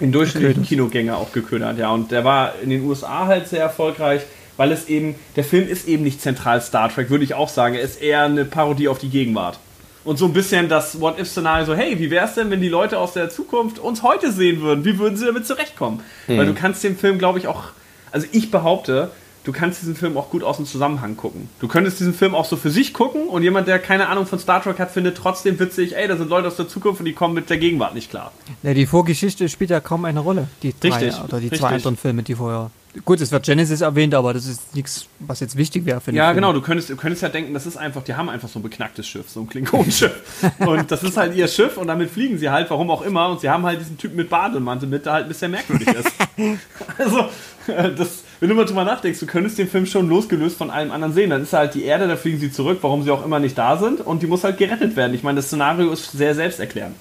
[0.00, 0.64] den durchschnittlichen.
[0.64, 1.90] Kinogänger auch geködert, ja.
[1.90, 4.22] Und der war in den USA halt sehr erfolgreich,
[4.56, 7.74] weil es eben, der Film ist eben nicht zentral Star Trek, würde ich auch sagen.
[7.74, 9.58] Er ist eher eine Parodie auf die Gegenwart.
[10.02, 12.98] Und so ein bisschen das What-If-Szenario, so, hey, wie wäre es denn, wenn die Leute
[12.98, 14.84] aus der Zukunft uns heute sehen würden?
[14.84, 16.00] Wie würden sie damit zurechtkommen?
[16.26, 17.64] Weil du kannst den Film, glaube ich, auch,
[18.10, 19.10] also ich behaupte,
[19.44, 21.48] du kannst diesen Film auch gut aus dem Zusammenhang gucken.
[21.60, 24.38] Du könntest diesen Film auch so für sich gucken und jemand, der keine Ahnung von
[24.38, 27.12] Star Trek hat, findet trotzdem witzig, ey, da sind Leute aus der Zukunft und die
[27.12, 28.32] kommen mit der Gegenwart nicht klar.
[28.62, 30.48] ja, die Vorgeschichte spielt ja kaum eine Rolle.
[30.62, 31.60] Die drei Richtig, oder die richtig.
[31.60, 32.70] zwei anderen Filme, die vorher.
[33.04, 36.16] Gut, es wird Genesis erwähnt, aber das ist nichts, was jetzt wichtig wäre für den
[36.16, 36.36] Ja, Film.
[36.36, 38.62] genau, du könntest, du könntest ja denken, das ist einfach, die haben einfach so ein
[38.62, 40.12] beknacktes Schiff, so ein Klingonenschiff.
[40.58, 43.28] und das ist halt ihr Schiff und damit fliegen sie halt, warum auch immer.
[43.28, 46.10] Und sie haben halt diesen Typen mit Bademantel mit, der halt ein bisschen merkwürdig ist.
[46.98, 47.20] also,
[47.68, 50.90] äh, das, wenn du mal drüber nachdenkst, du könntest den Film schon losgelöst von allem
[50.90, 51.30] anderen sehen.
[51.30, 53.76] Dann ist halt die Erde, da fliegen sie zurück, warum sie auch immer nicht da
[53.76, 54.00] sind.
[54.00, 55.14] Und die muss halt gerettet werden.
[55.14, 56.96] Ich meine, das Szenario ist sehr selbsterklärend.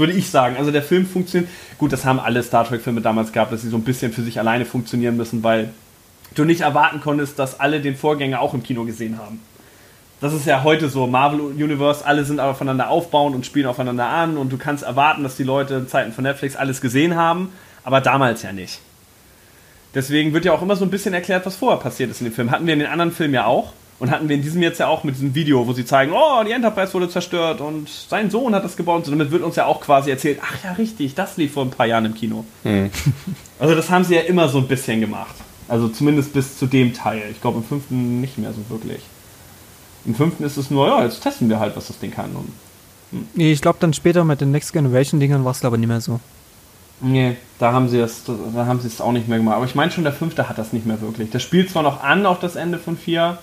[0.00, 0.56] Würde ich sagen.
[0.56, 1.50] Also der Film funktioniert.
[1.76, 4.38] Gut, das haben alle Star Trek-Filme damals gehabt, dass sie so ein bisschen für sich
[4.38, 5.68] alleine funktionieren müssen, weil
[6.34, 9.40] du nicht erwarten konntest, dass alle den Vorgänger auch im Kino gesehen haben.
[10.22, 11.06] Das ist ja heute so.
[11.06, 15.22] Marvel Universe, alle sind aber voneinander aufbauend und spielen aufeinander an und du kannst erwarten,
[15.22, 17.52] dass die Leute in Zeiten von Netflix alles gesehen haben,
[17.84, 18.80] aber damals ja nicht.
[19.94, 22.32] Deswegen wird ja auch immer so ein bisschen erklärt, was vorher passiert ist in dem
[22.32, 22.50] Film.
[22.50, 23.74] Hatten wir in den anderen Filmen ja auch.
[24.00, 26.42] Und hatten wir in diesem jetzt ja auch mit diesem Video, wo sie zeigen, oh,
[26.42, 28.96] die Enterprise wurde zerstört und sein Sohn hat das gebaut.
[28.96, 31.64] Und so, damit wird uns ja auch quasi erzählt, ach ja, richtig, das lief vor
[31.64, 32.44] ein paar Jahren im Kino.
[33.58, 35.34] Also das haben sie ja immer so ein bisschen gemacht.
[35.68, 37.24] Also zumindest bis zu dem Teil.
[37.30, 39.02] Ich glaube im fünften nicht mehr so wirklich.
[40.06, 42.34] Im fünften ist es nur, ja, jetzt testen wir halt, was das Ding kann.
[42.34, 42.50] Und
[43.34, 45.88] Nee, ich glaube dann später mit den Next Generation Dingern war es glaube ich nicht
[45.88, 46.20] mehr so.
[47.00, 49.56] Nee, da haben sie es, da haben sie es auch nicht mehr gemacht.
[49.56, 51.30] Aber ich meine schon, der fünfte hat das nicht mehr wirklich.
[51.30, 53.38] Das spielt zwar noch an auf das Ende von vier,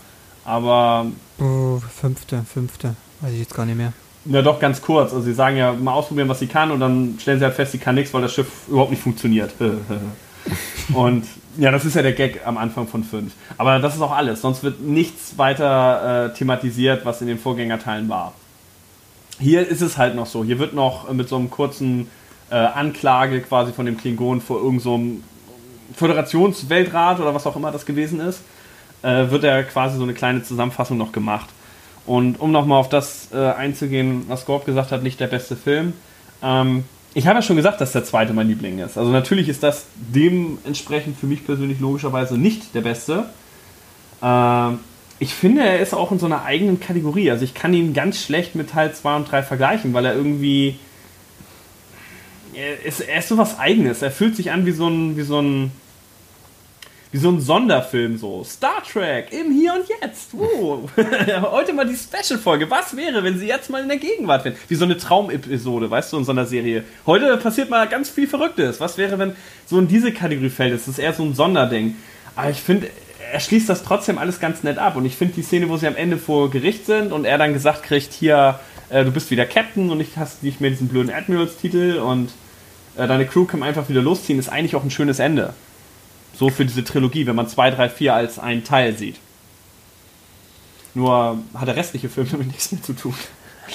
[0.47, 1.05] aber
[1.39, 3.93] Oh, fünfte, fünfte, weiß ich jetzt gar nicht mehr.
[4.25, 5.11] ja doch ganz kurz.
[5.13, 7.73] Also sie sagen ja mal ausprobieren, was sie kann und dann stellen sie halt fest,
[7.73, 9.53] sie kann nichts, weil das Schiff überhaupt nicht funktioniert.
[10.93, 11.25] und
[11.57, 13.33] ja, das ist ja der Gag am Anfang von fünf.
[13.57, 14.41] Aber das ist auch alles.
[14.41, 18.33] Sonst wird nichts weiter äh, thematisiert, was in den Vorgängerteilen war.
[19.39, 20.43] Hier ist es halt noch so.
[20.43, 22.07] Hier wird noch mit so einem kurzen
[22.49, 25.23] äh, Anklage quasi von dem Klingon vor irgendeinem
[25.91, 28.41] so Föderationsweltrat oder was auch immer das gewesen ist,
[29.07, 31.49] äh, wird er quasi so eine kleine Zusammenfassung noch gemacht.
[32.05, 35.93] Und um nochmal auf das äh, einzugehen, was Gorb gesagt hat, nicht der beste Film.
[36.43, 36.83] Ähm,
[37.13, 38.97] ich habe ja schon gesagt, dass der zweite mein Liebling ist.
[38.97, 43.25] Also natürlich ist das dementsprechend für mich persönlich logischerweise nicht der beste.
[44.21, 44.79] Ähm,
[45.19, 47.31] ich finde, er ist auch in so einer eigenen Kategorie.
[47.31, 50.79] Also ich kann ihn ganz schlecht mit Teil 2 und 3 vergleichen, weil er irgendwie.
[52.53, 54.01] Er ist, er ist so was Eigenes.
[54.01, 55.71] Er fühlt sich an wie so ein, wie so ein,
[57.17, 58.43] wie so ein Sonderfilm so.
[58.43, 60.35] Star Trek im Hier und Jetzt.
[60.35, 60.87] Uh.
[61.41, 62.69] Heute mal die Special-Folge.
[62.69, 64.55] Was wäre, wenn sie jetzt mal in der Gegenwart wären?
[64.67, 66.83] Wie so eine Traumepisode, weißt du, in so einer Serie.
[67.07, 68.79] Heute passiert mal ganz viel Verrücktes.
[68.79, 69.35] Was wäre, wenn
[69.65, 70.75] so in diese Kategorie fällt?
[70.75, 71.95] Das ist eher so ein Sonderding.
[72.35, 72.87] Aber ich finde,
[73.31, 74.95] er schließt das trotzdem alles ganz nett ab.
[74.95, 77.53] Und ich finde die Szene, wo sie am Ende vor Gericht sind und er dann
[77.53, 81.11] gesagt kriegt, hier, äh, du bist wieder Captain und ich hast nicht mehr diesen blöden
[81.11, 82.29] Admirals-Titel und
[82.95, 85.55] äh, deine Crew kann einfach wieder losziehen, ist eigentlich auch ein schönes Ende.
[86.37, 89.15] So für diese Trilogie, wenn man 2, 3, 4 als einen Teil sieht.
[90.93, 93.15] Nur hat der restliche Film damit nichts mehr zu tun.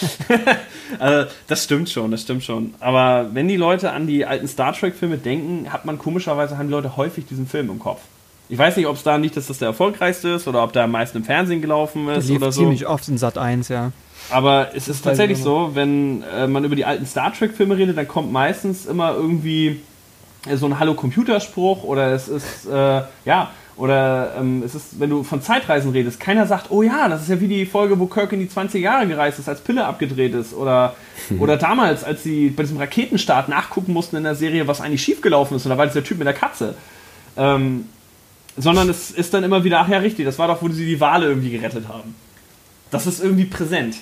[0.98, 2.74] also, das stimmt schon, das stimmt schon.
[2.80, 6.72] Aber wenn die Leute an die alten Star Trek-Filme denken, hat man komischerweise haben die
[6.72, 8.00] Leute häufig diesen Film im Kopf.
[8.48, 10.84] Ich weiß nicht, ob es da nicht, dass das der erfolgreichste ist oder ob der
[10.84, 12.60] am meisten im Fernsehen gelaufen ist lief oder so.
[12.60, 13.92] ziemlich oft in Sat 1, ja.
[14.30, 18.08] Aber es ist tatsächlich so, wenn äh, man über die alten Star Trek-Filme redet, dann
[18.08, 19.80] kommt meistens immer irgendwie
[20.54, 25.40] so ein Hallo-Computerspruch oder es ist, äh, ja, oder ähm, es ist, wenn du von
[25.40, 28.40] Zeitreisen redest, keiner sagt, oh ja, das ist ja wie die Folge, wo Kirk in
[28.40, 30.52] die 20er Jahre gereist ist, als Pille abgedreht ist.
[30.52, 30.94] Oder,
[31.38, 35.56] oder damals, als sie bei diesem Raketenstart nachgucken mussten in der Serie, was eigentlich schiefgelaufen
[35.56, 35.64] ist.
[35.64, 36.74] Und da war dieser Typ mit der Katze.
[37.36, 37.86] Ähm,
[38.58, 41.00] sondern es ist dann immer wieder, ach ja, richtig, das war doch, wo sie die
[41.00, 42.14] Wale irgendwie gerettet haben.
[42.90, 43.96] Das ist irgendwie präsent.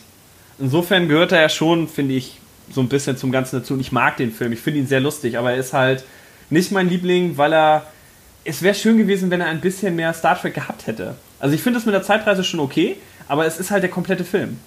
[0.59, 2.41] Insofern gehört er ja schon, finde ich,
[2.73, 3.75] so ein bisschen zum Ganzen dazu.
[3.75, 6.05] Und ich mag den Film, ich finde ihn sehr lustig, aber er ist halt
[6.51, 7.87] nicht mein Liebling, weil er.
[8.43, 11.15] Es wäre schön gewesen, wenn er ein bisschen mehr Star Trek gehabt hätte.
[11.39, 12.97] Also ich finde es mit der Zeitreise schon okay,
[13.29, 14.59] aber es ist halt der komplette Film.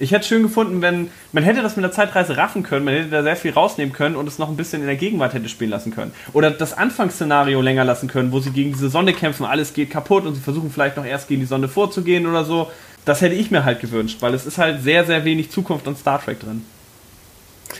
[0.00, 2.94] Ich hätte es schön gefunden, wenn man hätte das mit der Zeitreise raffen können, man
[2.94, 5.48] hätte da sehr viel rausnehmen können und es noch ein bisschen in der Gegenwart hätte
[5.48, 6.12] spielen lassen können.
[6.32, 10.24] Oder das Anfangsszenario länger lassen können, wo sie gegen diese Sonne kämpfen, alles geht kaputt
[10.24, 12.70] und sie versuchen vielleicht noch erst gegen die Sonne vorzugehen oder so.
[13.04, 15.98] Das hätte ich mir halt gewünscht, weil es ist halt sehr, sehr wenig Zukunft und
[15.98, 16.64] Star Trek drin.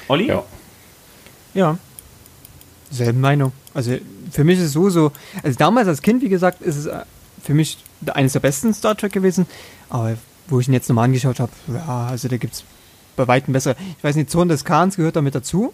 [0.09, 0.27] Olli?
[0.27, 0.43] Ja.
[1.55, 1.79] Ja.
[2.91, 3.53] Selben Meinung.
[3.75, 3.97] Also
[4.31, 5.13] für mich ist es so, so,
[5.43, 7.01] also damals als Kind, wie gesagt, ist es äh,
[7.43, 7.79] für mich
[8.15, 9.47] eines der besten Star Trek gewesen.
[9.91, 10.17] Aber
[10.49, 12.65] wo ich ihn jetzt nochmal angeschaut habe, ja, also da gibt es
[13.17, 13.75] bei Weitem besser.
[13.99, 15.73] Ich weiß nicht, Zorn des Khans gehört damit dazu.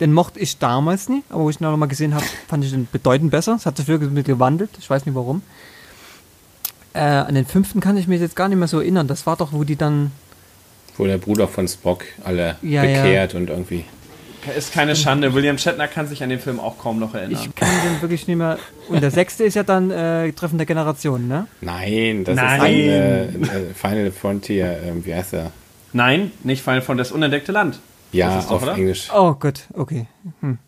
[0.00, 2.70] Den mochte ich damals nie, aber wo ich ihn noch mal gesehen habe, fand ich
[2.72, 3.54] den bedeutend besser.
[3.56, 5.42] Es hat sich wirklich gewandelt, ich weiß nicht warum.
[6.92, 9.08] Äh, an den fünften kann ich mich jetzt gar nicht mehr so erinnern.
[9.08, 10.12] Das war doch, wo die dann.
[10.96, 13.02] Wo der Bruder von Spock alle Ja, ja.
[13.02, 13.84] bekehrt und irgendwie.
[14.56, 15.34] Ist keine Schande.
[15.34, 17.40] William Shatner kann sich an den Film auch kaum noch erinnern.
[17.42, 18.58] Ich kann den wirklich nicht mehr.
[18.88, 21.46] Und der sechste ist ja dann äh, Treffen der Generation, ne?
[21.60, 22.74] Nein, das Nein.
[22.74, 25.50] ist dann äh, äh, Final Frontier, ähm, wie heißt er?
[25.92, 27.78] Nein, nicht Final von das unentdeckte Land.
[28.12, 28.74] Ja, Das ist doch, auf oder?
[28.74, 29.08] Englisch.
[29.14, 30.06] Oh Gott, okay.
[30.40, 30.58] Hm.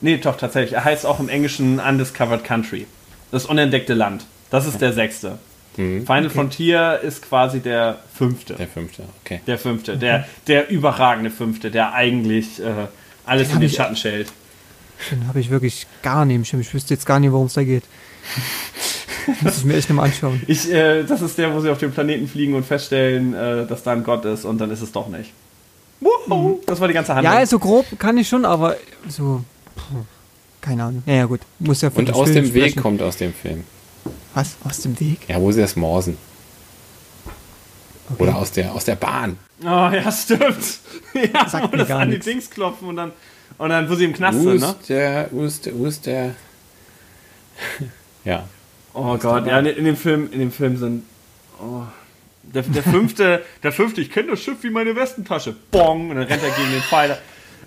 [0.00, 0.74] Nee, doch, tatsächlich.
[0.74, 2.86] Er heißt auch im Englischen Undiscovered Country.
[3.30, 4.26] Das unentdeckte Land.
[4.50, 5.38] Das ist der sechste.
[5.76, 6.06] Mhm.
[6.06, 8.54] Final Frontier ist quasi der fünfte.
[8.54, 9.40] Der fünfte, okay.
[9.46, 9.96] Der fünfte.
[9.96, 12.86] Der, der überragende fünfte, der eigentlich äh,
[13.26, 14.32] alles in hab den ich- Schatten stellt.
[15.10, 16.60] Den habe ich wirklich gar nicht im Schirm.
[16.62, 17.82] Ich wüsste jetzt gar nicht, worum es da geht.
[19.42, 20.40] Muss ich mir echt nochmal anschauen.
[20.46, 23.82] Ich, äh, das ist der, wo sie auf den Planeten fliegen und feststellen, äh, dass
[23.82, 25.32] da ein Gott ist und dann ist es doch nicht.
[26.00, 27.34] Wuhu, das war die ganze Handlung.
[27.34, 28.76] Ja, so grob kann ich schon, aber
[29.08, 29.42] so.
[29.74, 30.04] puh,
[30.60, 31.02] keine Ahnung.
[31.06, 31.40] Ja, ja, gut.
[31.58, 32.82] Muss ja Und den aus Film dem Weg sprechen.
[32.82, 33.64] kommt aus dem Film.
[34.34, 34.56] Was?
[34.64, 35.28] Aus dem Weg?
[35.28, 36.16] Ja, wo sie das morsen.
[38.10, 38.22] Okay.
[38.22, 39.38] Oder aus der, aus der Bahn.
[39.62, 40.78] Oh, ja, stimmt.
[41.32, 42.26] Ja, Sagt wo mir das gar an die nichts.
[42.26, 43.12] Dings klopfen und dann,
[43.56, 44.66] und dann, wo sie im Knast Wo sind, ne?
[44.80, 46.34] ist der, wo ist der, wo ist der?
[48.24, 48.46] ja.
[48.92, 51.04] Oh Gott, ja, in dem Film, in dem Film sind.
[51.58, 51.82] Oh,
[52.42, 55.56] der, der fünfte, der fünfte, ich kenne das Schiff wie meine Westentasche.
[55.70, 57.18] Bong, und dann rennt er gegen den Pfeiler.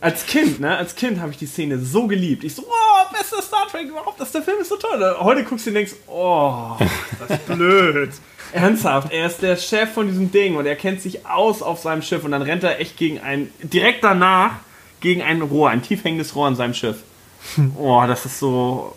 [0.01, 2.43] Als Kind, ne, als Kind habe ich die Szene so geliebt.
[2.43, 5.15] Ich so, oh, bester Star Trek überhaupt, das, der Film ist so toll.
[5.19, 6.77] Heute guckst du und denkst, oh,
[7.19, 8.11] das ist blöd.
[8.53, 12.01] Ernsthaft, er ist der Chef von diesem Ding und er kennt sich aus auf seinem
[12.01, 14.53] Schiff und dann rennt er echt gegen ein, direkt danach
[15.01, 16.97] gegen ein Rohr, ein tief hängendes Rohr an seinem Schiff.
[17.77, 18.95] Oh, das ist so,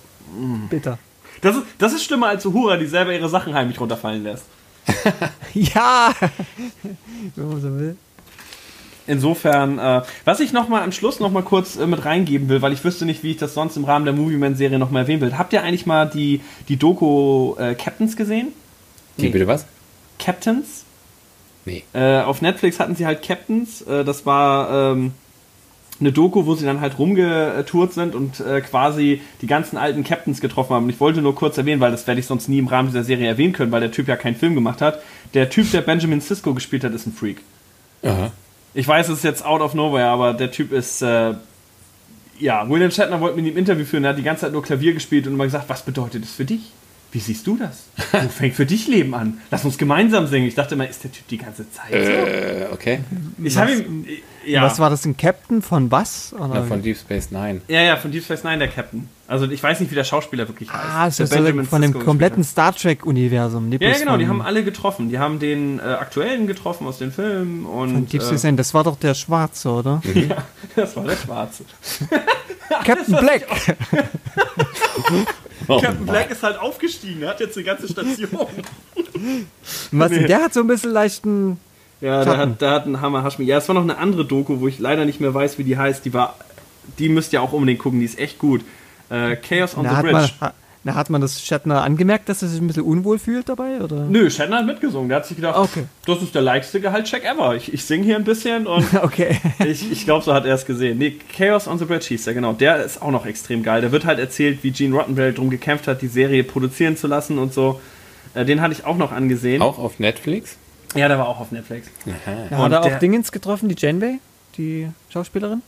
[0.71, 0.99] Bitter.
[1.41, 4.45] das ist, das ist schlimmer als Uhura, die selber ihre Sachen heimlich runterfallen lässt.
[5.55, 6.13] Ja!
[7.37, 7.97] Wenn man so will.
[9.07, 12.63] Insofern, äh, was ich noch mal am Schluss noch mal kurz äh, mit reingeben will,
[12.63, 14.91] weil ich wüsste nicht, wie ich das sonst im Rahmen der Movie Man Serie noch
[14.91, 15.37] mal erwähnen will.
[15.39, 18.49] Habt ihr eigentlich mal die, die Doku äh, Captains gesehen?
[19.19, 19.67] Die, bitte was?
[20.19, 20.85] Captains?
[21.65, 21.85] Nee.
[21.93, 23.83] Äh, auf Netflix hatten sie halt Captains.
[23.83, 25.13] Äh, das war ähm,
[26.01, 30.41] eine Doku, wo sie dann halt rumgetourt sind und äh, quasi die ganzen alten Captains
[30.41, 30.85] getroffen haben.
[30.85, 33.05] Und ich wollte nur kurz erwähnen, weil das werde ich sonst nie im Rahmen dieser
[33.05, 35.03] Serie erwähnen können, weil der Typ ja keinen Film gemacht hat.
[35.35, 37.41] Der Typ, der Benjamin Sisko gespielt hat, ist ein Freak.
[38.03, 38.33] Aha.
[38.75, 41.03] Ich weiß, es ist jetzt out of nowhere, aber der Typ ist.
[41.03, 41.35] Äh,
[42.39, 44.05] ja, William Shatner wollte mit ihm ein Interview führen.
[44.05, 46.45] Er hat die ganze Zeit nur Klavier gespielt und immer gesagt: Was bedeutet das für
[46.45, 46.73] dich?
[47.13, 47.85] Wie siehst du das?
[48.13, 49.39] Wo fängt für dich Leben an?
[49.51, 50.47] Lass uns gemeinsam singen.
[50.47, 51.97] Ich dachte immer, ist der Typ die ganze Zeit so?
[51.97, 53.01] Äh, okay.
[53.43, 54.07] Ich habe ihm.
[54.47, 54.63] Ja.
[54.63, 56.33] Was war das, ein Captain von was?
[56.33, 56.55] Oder?
[56.55, 57.61] Ja, von Deep Space Nine.
[57.69, 59.09] ja, ja, von Deep Space Nine, der Captain.
[59.29, 60.83] Also, ich weiß nicht, wie der Schauspieler wirklich heißt.
[60.85, 63.73] ah, das Der ist so Benjamin von dem Sisko kompletten Star Trek-Universum.
[63.73, 63.81] hat.
[63.81, 65.11] Ja, genau, die haben alle getroffen.
[65.11, 67.93] Die haben den äh, aktuellen getroffen aus den Filmen und.
[67.93, 68.57] Von Deep äh, Space Nine.
[68.57, 70.03] Das war doch der Schwarze, oder?
[70.15, 70.45] ja,
[70.75, 71.65] das war der Schwarze.
[72.85, 73.47] Captain Black!
[75.77, 78.29] Oh, Captain Black ist halt aufgestiegen, er hat jetzt eine ganze Station.
[79.91, 80.27] Was denn?
[80.27, 81.59] Der hat so ein bisschen leichten.
[82.01, 83.45] Ja, der hat, der hat einen Hammer Haschmi.
[83.45, 85.79] Ja, es war noch eine andere Doku, wo ich leider nicht mehr weiß, wie die
[85.79, 86.05] heißt.
[86.05, 86.37] Die war,
[86.99, 88.63] die müsst ihr auch unbedingt gucken, die ist echt gut.
[89.09, 90.33] Äh, Chaos on Da the Bridge.
[90.41, 90.51] man,
[90.85, 93.81] Na, hat man das Shatner angemerkt, dass er sich ein bisschen unwohl fühlt dabei?
[93.81, 94.05] Oder?
[94.07, 95.09] Nö, Shatner hat mitgesungen.
[95.09, 95.85] Der hat sich gedacht, Okay.
[96.07, 97.55] das ist der leichteste Gehaltscheck ever.
[97.55, 99.39] Ich, ich singe hier ein bisschen und Okay.
[99.65, 100.99] ich, ich glaube, so hat er es gesehen.
[100.99, 102.53] Nee, Chaos on the Bridge hieß der, genau.
[102.53, 103.81] Der ist auch noch extrem geil.
[103.81, 107.39] Da wird halt erzählt, wie Gene Rottenberry drum gekämpft hat, die Serie produzieren zu lassen
[107.39, 107.81] und so.
[108.35, 109.63] Äh, Den hatte ich auch noch angesehen.
[109.63, 110.57] Auch auf Netflix?
[110.97, 111.89] Ja, der war auch auf Netflix.
[112.07, 112.15] Ja,
[112.59, 114.19] Und hat er der- auch Dingens getroffen, die Janeway,
[114.59, 115.63] die Schauspielerin?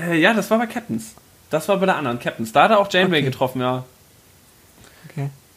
[0.00, 1.14] Äh, ja, das war bei Captains.
[1.50, 2.52] Das war bei der anderen Captains.
[2.52, 3.24] Da hat er auch Janeway Okay.
[3.30, 3.84] getroffen, ja.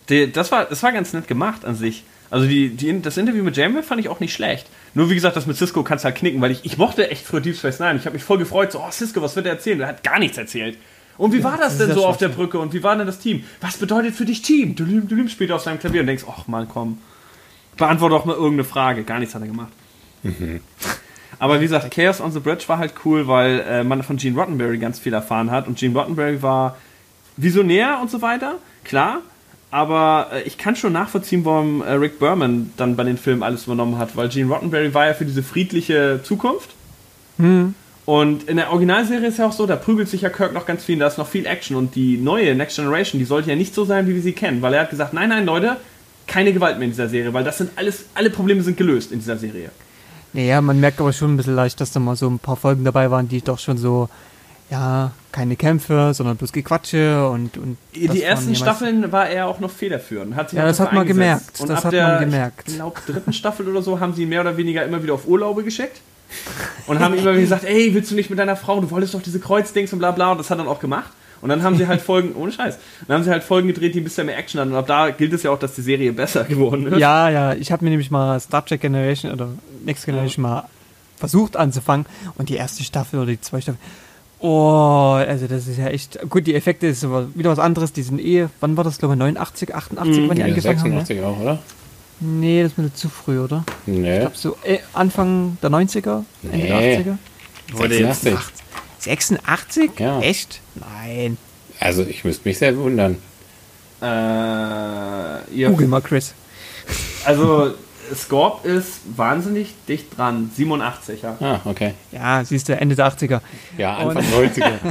[0.10, 2.04] Die, das, war, das war ganz nett gemacht an sich.
[2.30, 4.68] Also die, die, das Interview mit Janeway fand ich auch nicht schlecht.
[4.94, 7.40] Nur wie gesagt, das mit Cisco kannst halt knicken, weil ich, ich mochte echt früher
[7.40, 7.96] Deep Space Nine.
[7.96, 9.80] Ich habe mich voll gefreut, so, oh Cisco, was wird er erzählen?
[9.82, 10.78] Er hat gar nichts erzählt.
[11.18, 12.30] Und wie war das, das denn ja so auf der.
[12.30, 13.44] Brücke und wie war denn das Team?
[13.62, 14.76] Was bedeutet für dich Team?
[14.76, 17.00] Du, du nimmst später auf seinem Klavier und denkst, ach mal, komm.
[17.76, 19.04] Beantworte doch mal irgendeine Frage.
[19.04, 19.72] Gar nichts hat er gemacht.
[21.40, 24.38] Aber wie gesagt, Chaos on the Bridge war halt cool, weil äh, man von Gene
[24.38, 25.68] Rottenberry ganz viel erfahren hat.
[25.68, 26.78] Und Gene Rottenberry war
[27.36, 29.22] visionär und so weiter, klar.
[29.70, 33.66] Aber äh, ich kann schon nachvollziehen, warum äh, Rick Berman dann bei den Filmen alles
[33.66, 36.70] übernommen hat, weil Gene Rottenberry war ja für diese friedliche Zukunft.
[38.06, 40.86] Und in der Originalserie ist ja auch so, da prügelt sich ja Kirk noch ganz
[40.86, 41.76] viel, da ist noch viel Action.
[41.76, 44.62] Und die neue Next Generation, die sollte ja nicht so sein, wie wir sie kennen,
[44.62, 45.76] weil er hat gesagt, nein, nein, Leute,
[46.26, 49.20] keine Gewalt mehr in dieser Serie, weil das sind alles, alle Probleme sind gelöst in
[49.20, 49.72] dieser Serie.
[50.32, 52.86] Naja, man merkt aber schon ein bisschen leicht, dass da mal so ein paar Folgen
[52.86, 54.08] dabei waren, die doch schon so,
[54.70, 57.58] ja, keine Kämpfe, sondern bloß Gequatsche und.
[57.58, 60.36] und Die ersten Staffeln war er auch noch federführend.
[60.36, 61.18] Hat sich Ja, das hat man eingesetzt.
[61.20, 61.62] gemerkt.
[61.62, 62.68] Und Das hat der, man gemerkt.
[62.68, 65.64] Ich glaube, dritten Staffel oder so haben sie mehr oder weniger immer wieder auf Urlaube
[65.64, 66.02] geschickt.
[66.88, 69.22] Und haben immer wieder gesagt, ey, willst du nicht mit deiner Frau, du wolltest doch
[69.22, 70.32] diese Kreuzdings und bla bla.
[70.32, 71.12] Und das hat er dann auch gemacht.
[71.40, 74.02] Und dann haben sie halt Folgen, ohne Scheiß, dann haben sie halt Folgen gedreht, die
[74.02, 74.72] ein bisschen mehr Action hatten.
[74.72, 76.98] Und ab da gilt es ja auch, dass die Serie besser geworden ist.
[77.00, 79.50] Ja, ja, ich habe mir nämlich mal Star Trek Generation oder
[79.86, 80.66] Next Generation mal
[81.16, 83.80] versucht anzufangen und die erste Staffel oder die zweite Staffel.
[84.40, 86.20] Oh, also das ist ja echt.
[86.30, 87.92] Gut, die Effekte ist aber wieder was anderes.
[87.92, 90.30] Die sind eh, wann war das, glaube ich, 89, 88, Mhm.
[90.30, 90.90] wann die Ja, angefangen haben?
[90.92, 90.98] Ne?
[91.06, 91.60] 86 auch, oder?
[92.20, 93.64] Nee, das ist mir zu früh, oder?
[93.88, 94.20] Ich Nee.
[94.20, 96.98] glaube so äh, Anfang der 90er, Ende der Nee.
[96.98, 97.18] 80er.
[97.74, 98.54] Wurde jetzt 86.
[99.00, 99.92] 86?
[100.00, 100.20] Ja.
[100.22, 100.62] Echt?
[100.76, 101.38] Nein.
[101.80, 103.18] Also ich müsste mich sehr wundern.
[104.02, 106.34] Äh, Google mal, Chris.
[107.26, 107.74] also,
[108.16, 110.52] Scorp ist wahnsinnig dicht dran.
[110.56, 111.38] 87, ja.
[111.40, 111.94] Ah, okay.
[112.12, 113.42] Ja, siehst du, Ende der 80er.
[113.78, 114.72] Ja, Anfang 90er.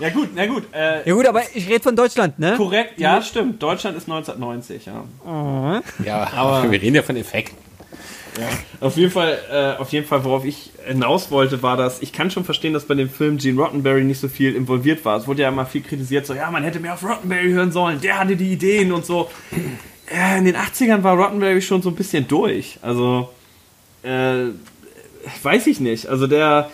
[0.00, 0.64] Ja, gut, na gut.
[0.72, 2.54] Äh, Ja gut, aber ich rede von Deutschland, ne?
[2.56, 3.62] korrekt, ja, stimmt.
[3.62, 5.04] Deutschland ist 1990, ja.
[6.04, 7.56] Ja, aber wir reden ja von Effekten.
[8.80, 12.32] Auf jeden Fall, äh, auf jeden Fall, worauf ich hinaus wollte, war, dass ich kann
[12.32, 15.16] schon verstehen, dass bei dem Film Gene Rottenberry nicht so viel involviert war.
[15.16, 18.00] Es wurde ja immer viel kritisiert, so ja, man hätte mehr auf Rottenberry hören sollen,
[18.00, 19.30] der hatte die Ideen und so.
[20.10, 22.78] Äh, in den 80ern war Rottenberry schon so ein bisschen durch.
[22.82, 23.30] Also,
[24.02, 24.46] äh,
[25.42, 26.08] weiß ich nicht.
[26.08, 26.70] Also der,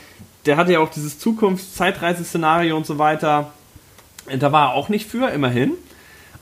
[0.47, 3.53] der hatte ja auch dieses Zukunfts-Zeitreiseszenario und so weiter.
[4.39, 5.73] Da war er auch nicht für, immerhin.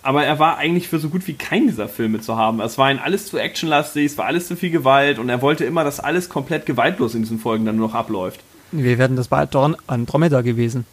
[0.02, 2.60] Aber er war eigentlich für so gut wie keinen dieser Filme zu haben.
[2.60, 5.64] Es war ihm alles zu actionlastig, es war alles zu viel Gewalt und er wollte
[5.64, 8.40] immer, dass alles komplett gewaltlos in diesen Folgen dann nur noch abläuft.
[8.70, 10.84] Wir werden das bei Dorn Andromeda gewesen.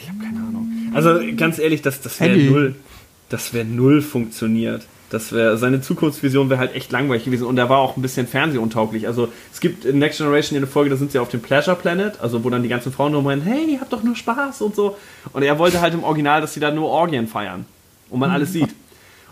[0.00, 0.68] Ich habe keine Ahnung.
[0.94, 2.76] Also ganz ehrlich, das, das wäre null.
[3.28, 4.86] Das wäre null funktioniert.
[5.14, 8.26] Das wäre seine Zukunftsvision wäre halt echt langweilig gewesen und er war auch ein bisschen
[8.26, 9.06] fernsehuntauglich.
[9.06, 12.20] Also es gibt in Next Generation eine Folge, da sind sie auf dem Pleasure Planet,
[12.20, 14.96] also wo dann die ganzen Frauen nur meinen, hey, habt doch nur Spaß und so.
[15.32, 17.64] Und er wollte halt im Original, dass sie da nur Orgien feiern
[18.10, 18.70] und man alles sieht.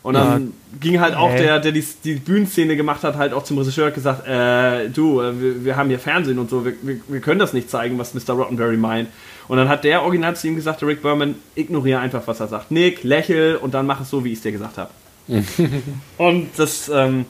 [0.04, 3.58] Und dann ging halt auch der, der die, die Bühnenszene gemacht hat, halt auch zum
[3.58, 7.00] Regisseur hat gesagt, äh, du, äh, wir, wir haben hier Fernsehen und so, wir, wir,
[7.06, 8.34] wir können das nicht zeigen, was Mr.
[8.34, 9.08] Rottenberry meint.
[9.46, 12.48] Und dann hat der Original zu ihm gesagt, der Rick Berman, ignoriere einfach, was er
[12.48, 12.70] sagt.
[12.72, 14.90] Nick, lächel und dann mach es so, wie ich es dir gesagt habe.
[16.18, 17.26] und das, ähm,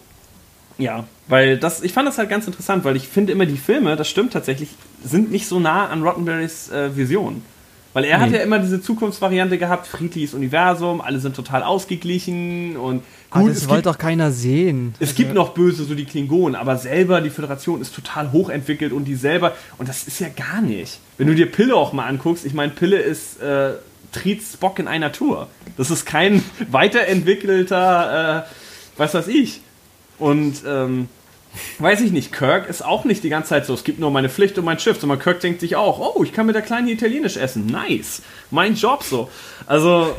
[0.79, 3.97] ja, weil das, ich fand das halt ganz interessant, weil ich finde immer die Filme,
[3.97, 4.71] das stimmt tatsächlich,
[5.05, 7.43] sind nicht so nah an Rottenberrys äh, Vision.
[7.95, 13.03] Weil er hat ja immer diese Zukunftsvariante gehabt, friedliches Universum, alle sind total ausgeglichen und
[13.31, 14.95] Gut, gut, das es, wollte doch keiner sehen.
[14.99, 19.05] es gibt noch böse, so die Klingonen, aber selber die Föderation ist total hochentwickelt und
[19.05, 21.01] die selber, und das ist ja gar nicht.
[21.17, 23.73] Wenn du dir Pille auch mal anguckst, ich meine, Pille ist äh,
[24.13, 25.49] Triet Spock in einer Tour.
[25.77, 28.51] Das ist kein weiterentwickelter, äh,
[28.97, 29.61] was weiß ich.
[30.19, 31.09] Und ähm,
[31.79, 34.29] weiß ich nicht, Kirk ist auch nicht die ganze Zeit so, es gibt nur meine
[34.29, 36.89] Pflicht und mein Schiff, sondern Kirk denkt sich auch, oh, ich kann mit der Kleinen
[36.89, 39.31] Italienisch essen, nice, mein Job so.
[39.67, 40.15] Also,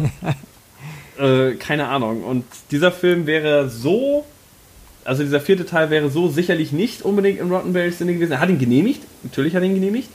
[1.19, 2.23] äh, keine Ahnung.
[2.23, 4.25] Und dieser Film wäre so,
[5.05, 8.33] also dieser vierte Teil wäre so sicherlich nicht unbedingt in Rottenberrys Sinne gewesen.
[8.33, 10.09] Er hat ihn genehmigt, natürlich hat er ihn genehmigt,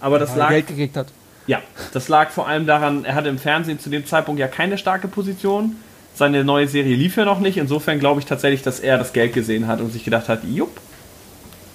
[0.00, 1.08] aber das er lag Geld gekriegt hat.
[1.46, 1.62] Ja,
[1.92, 5.08] das lag vor allem daran, er hatte im Fernsehen zu dem Zeitpunkt ja keine starke
[5.08, 5.76] Position.
[6.14, 7.58] Seine neue Serie lief ja noch nicht.
[7.58, 10.80] Insofern glaube ich tatsächlich, dass er das Geld gesehen hat und sich gedacht hat, jupp,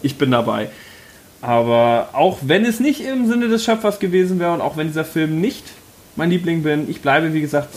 [0.02, 0.69] ich bin dabei.
[1.41, 5.06] Aber auch wenn es nicht im Sinne des Schöpfers gewesen wäre und auch wenn dieser
[5.06, 5.64] Film nicht
[6.15, 7.69] mein Liebling bin, ich bleibe, wie gesagt,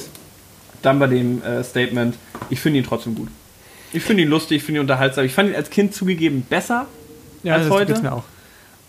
[0.82, 2.16] dann bei dem äh, Statement,
[2.50, 3.28] ich finde ihn trotzdem gut.
[3.92, 5.24] Ich finde ihn lustig, ich finde ihn unterhaltsam.
[5.24, 6.86] Ich fand ihn als Kind zugegeben besser
[7.42, 8.02] Ja, als das heute.
[8.02, 8.24] mir auch.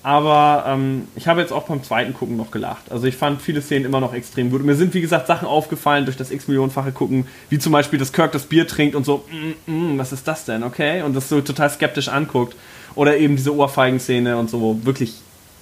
[0.06, 2.92] Aber ähm, ich habe jetzt auch beim zweiten Gucken noch gelacht.
[2.92, 4.60] Also ich fand viele Szenen immer noch extrem gut.
[4.60, 8.14] Und mir sind, wie gesagt, Sachen aufgefallen durch das x-millionenfache Gucken, wie zum Beispiel, dass
[8.14, 9.26] Kirk das Bier trinkt und so,
[9.68, 11.02] mm, mm, was ist das denn, okay?
[11.02, 12.56] Und das so total skeptisch anguckt.
[12.94, 15.16] Oder eben diese Ohrfeigen-Szene und so, wirklich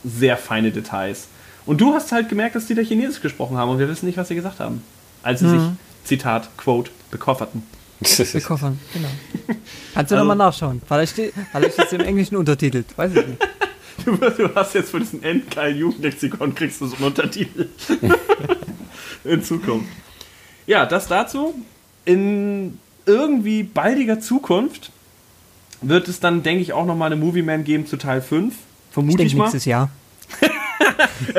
[0.03, 1.29] sehr feine Details.
[1.65, 4.17] Und du hast halt gemerkt, dass die da Chinesisch gesprochen haben und wir wissen nicht,
[4.17, 4.83] was sie gesagt haben.
[5.23, 5.61] Als sie sich,
[6.03, 7.63] Zitat, Quote, bekofferten.
[8.01, 9.07] Wir koffern, genau.
[9.93, 10.81] Kannst du Also- nochmal nachschauen.
[10.85, 12.87] Vielleicht, vielleicht ist es im Englischen untertitelt.
[12.97, 13.39] Weiß ich nicht.
[14.05, 17.67] Du, du hast jetzt für diesen endgeilen Jugendlexikon kriegst du so einen Untertitel.
[19.23, 19.87] In Zukunft.
[20.65, 21.53] Ja, das dazu.
[22.05, 24.91] In irgendwie baldiger Zukunft
[25.81, 28.53] wird es dann, denke ich, auch nochmal eine Movie Man geben zu Teil 5.
[28.53, 29.43] Ich Vermute ich, denke mal.
[29.45, 29.89] nächstes Jahr.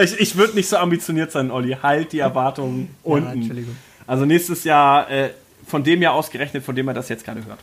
[0.02, 1.76] Ich, ich würde nicht so ambitioniert sein, Olli.
[1.82, 3.28] Halt die Erwartungen Ja, unten.
[3.32, 3.76] Entschuldigung.
[4.06, 5.30] Also nächstes Jahr, äh,
[5.66, 7.58] von dem Jahr ausgerechnet, von dem er das jetzt gerade hört.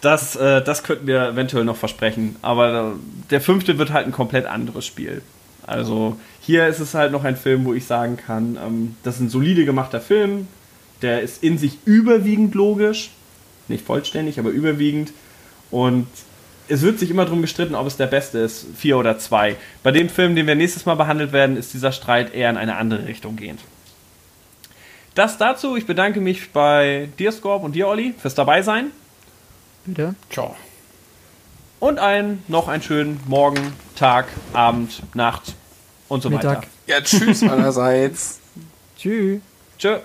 [0.00, 2.36] Das, äh, das könnten wir eventuell noch versprechen.
[2.42, 5.22] Aber äh, der fünfte wird halt ein komplett anderes Spiel.
[5.66, 9.20] Also hier ist es halt noch ein Film, wo ich sagen kann, ähm, das ist
[9.20, 10.48] ein solide gemachter Film.
[11.02, 13.10] Der ist in sich überwiegend logisch.
[13.68, 15.12] Nicht vollständig, aber überwiegend.
[15.70, 16.06] Und
[16.68, 19.56] es wird sich immer darum gestritten, ob es der beste ist, vier oder zwei.
[19.82, 22.76] Bei dem Film, den wir nächstes Mal behandelt werden, ist dieser Streit eher in eine
[22.76, 23.60] andere Richtung gehend.
[25.14, 25.76] Das dazu.
[25.76, 28.92] Ich bedanke mich bei dir, Scorp, und dir, Olli, fürs Dabeisein.
[29.88, 30.14] Bitte.
[30.30, 30.54] Ciao.
[31.80, 35.54] Und einen noch einen schönen Morgen, Tag, Abend, Nacht
[36.08, 36.58] und so Mittag.
[36.58, 36.66] weiter.
[36.86, 38.40] Ja, tschüss allerseits.
[38.98, 39.40] Tschüss.
[39.78, 39.98] Tschö.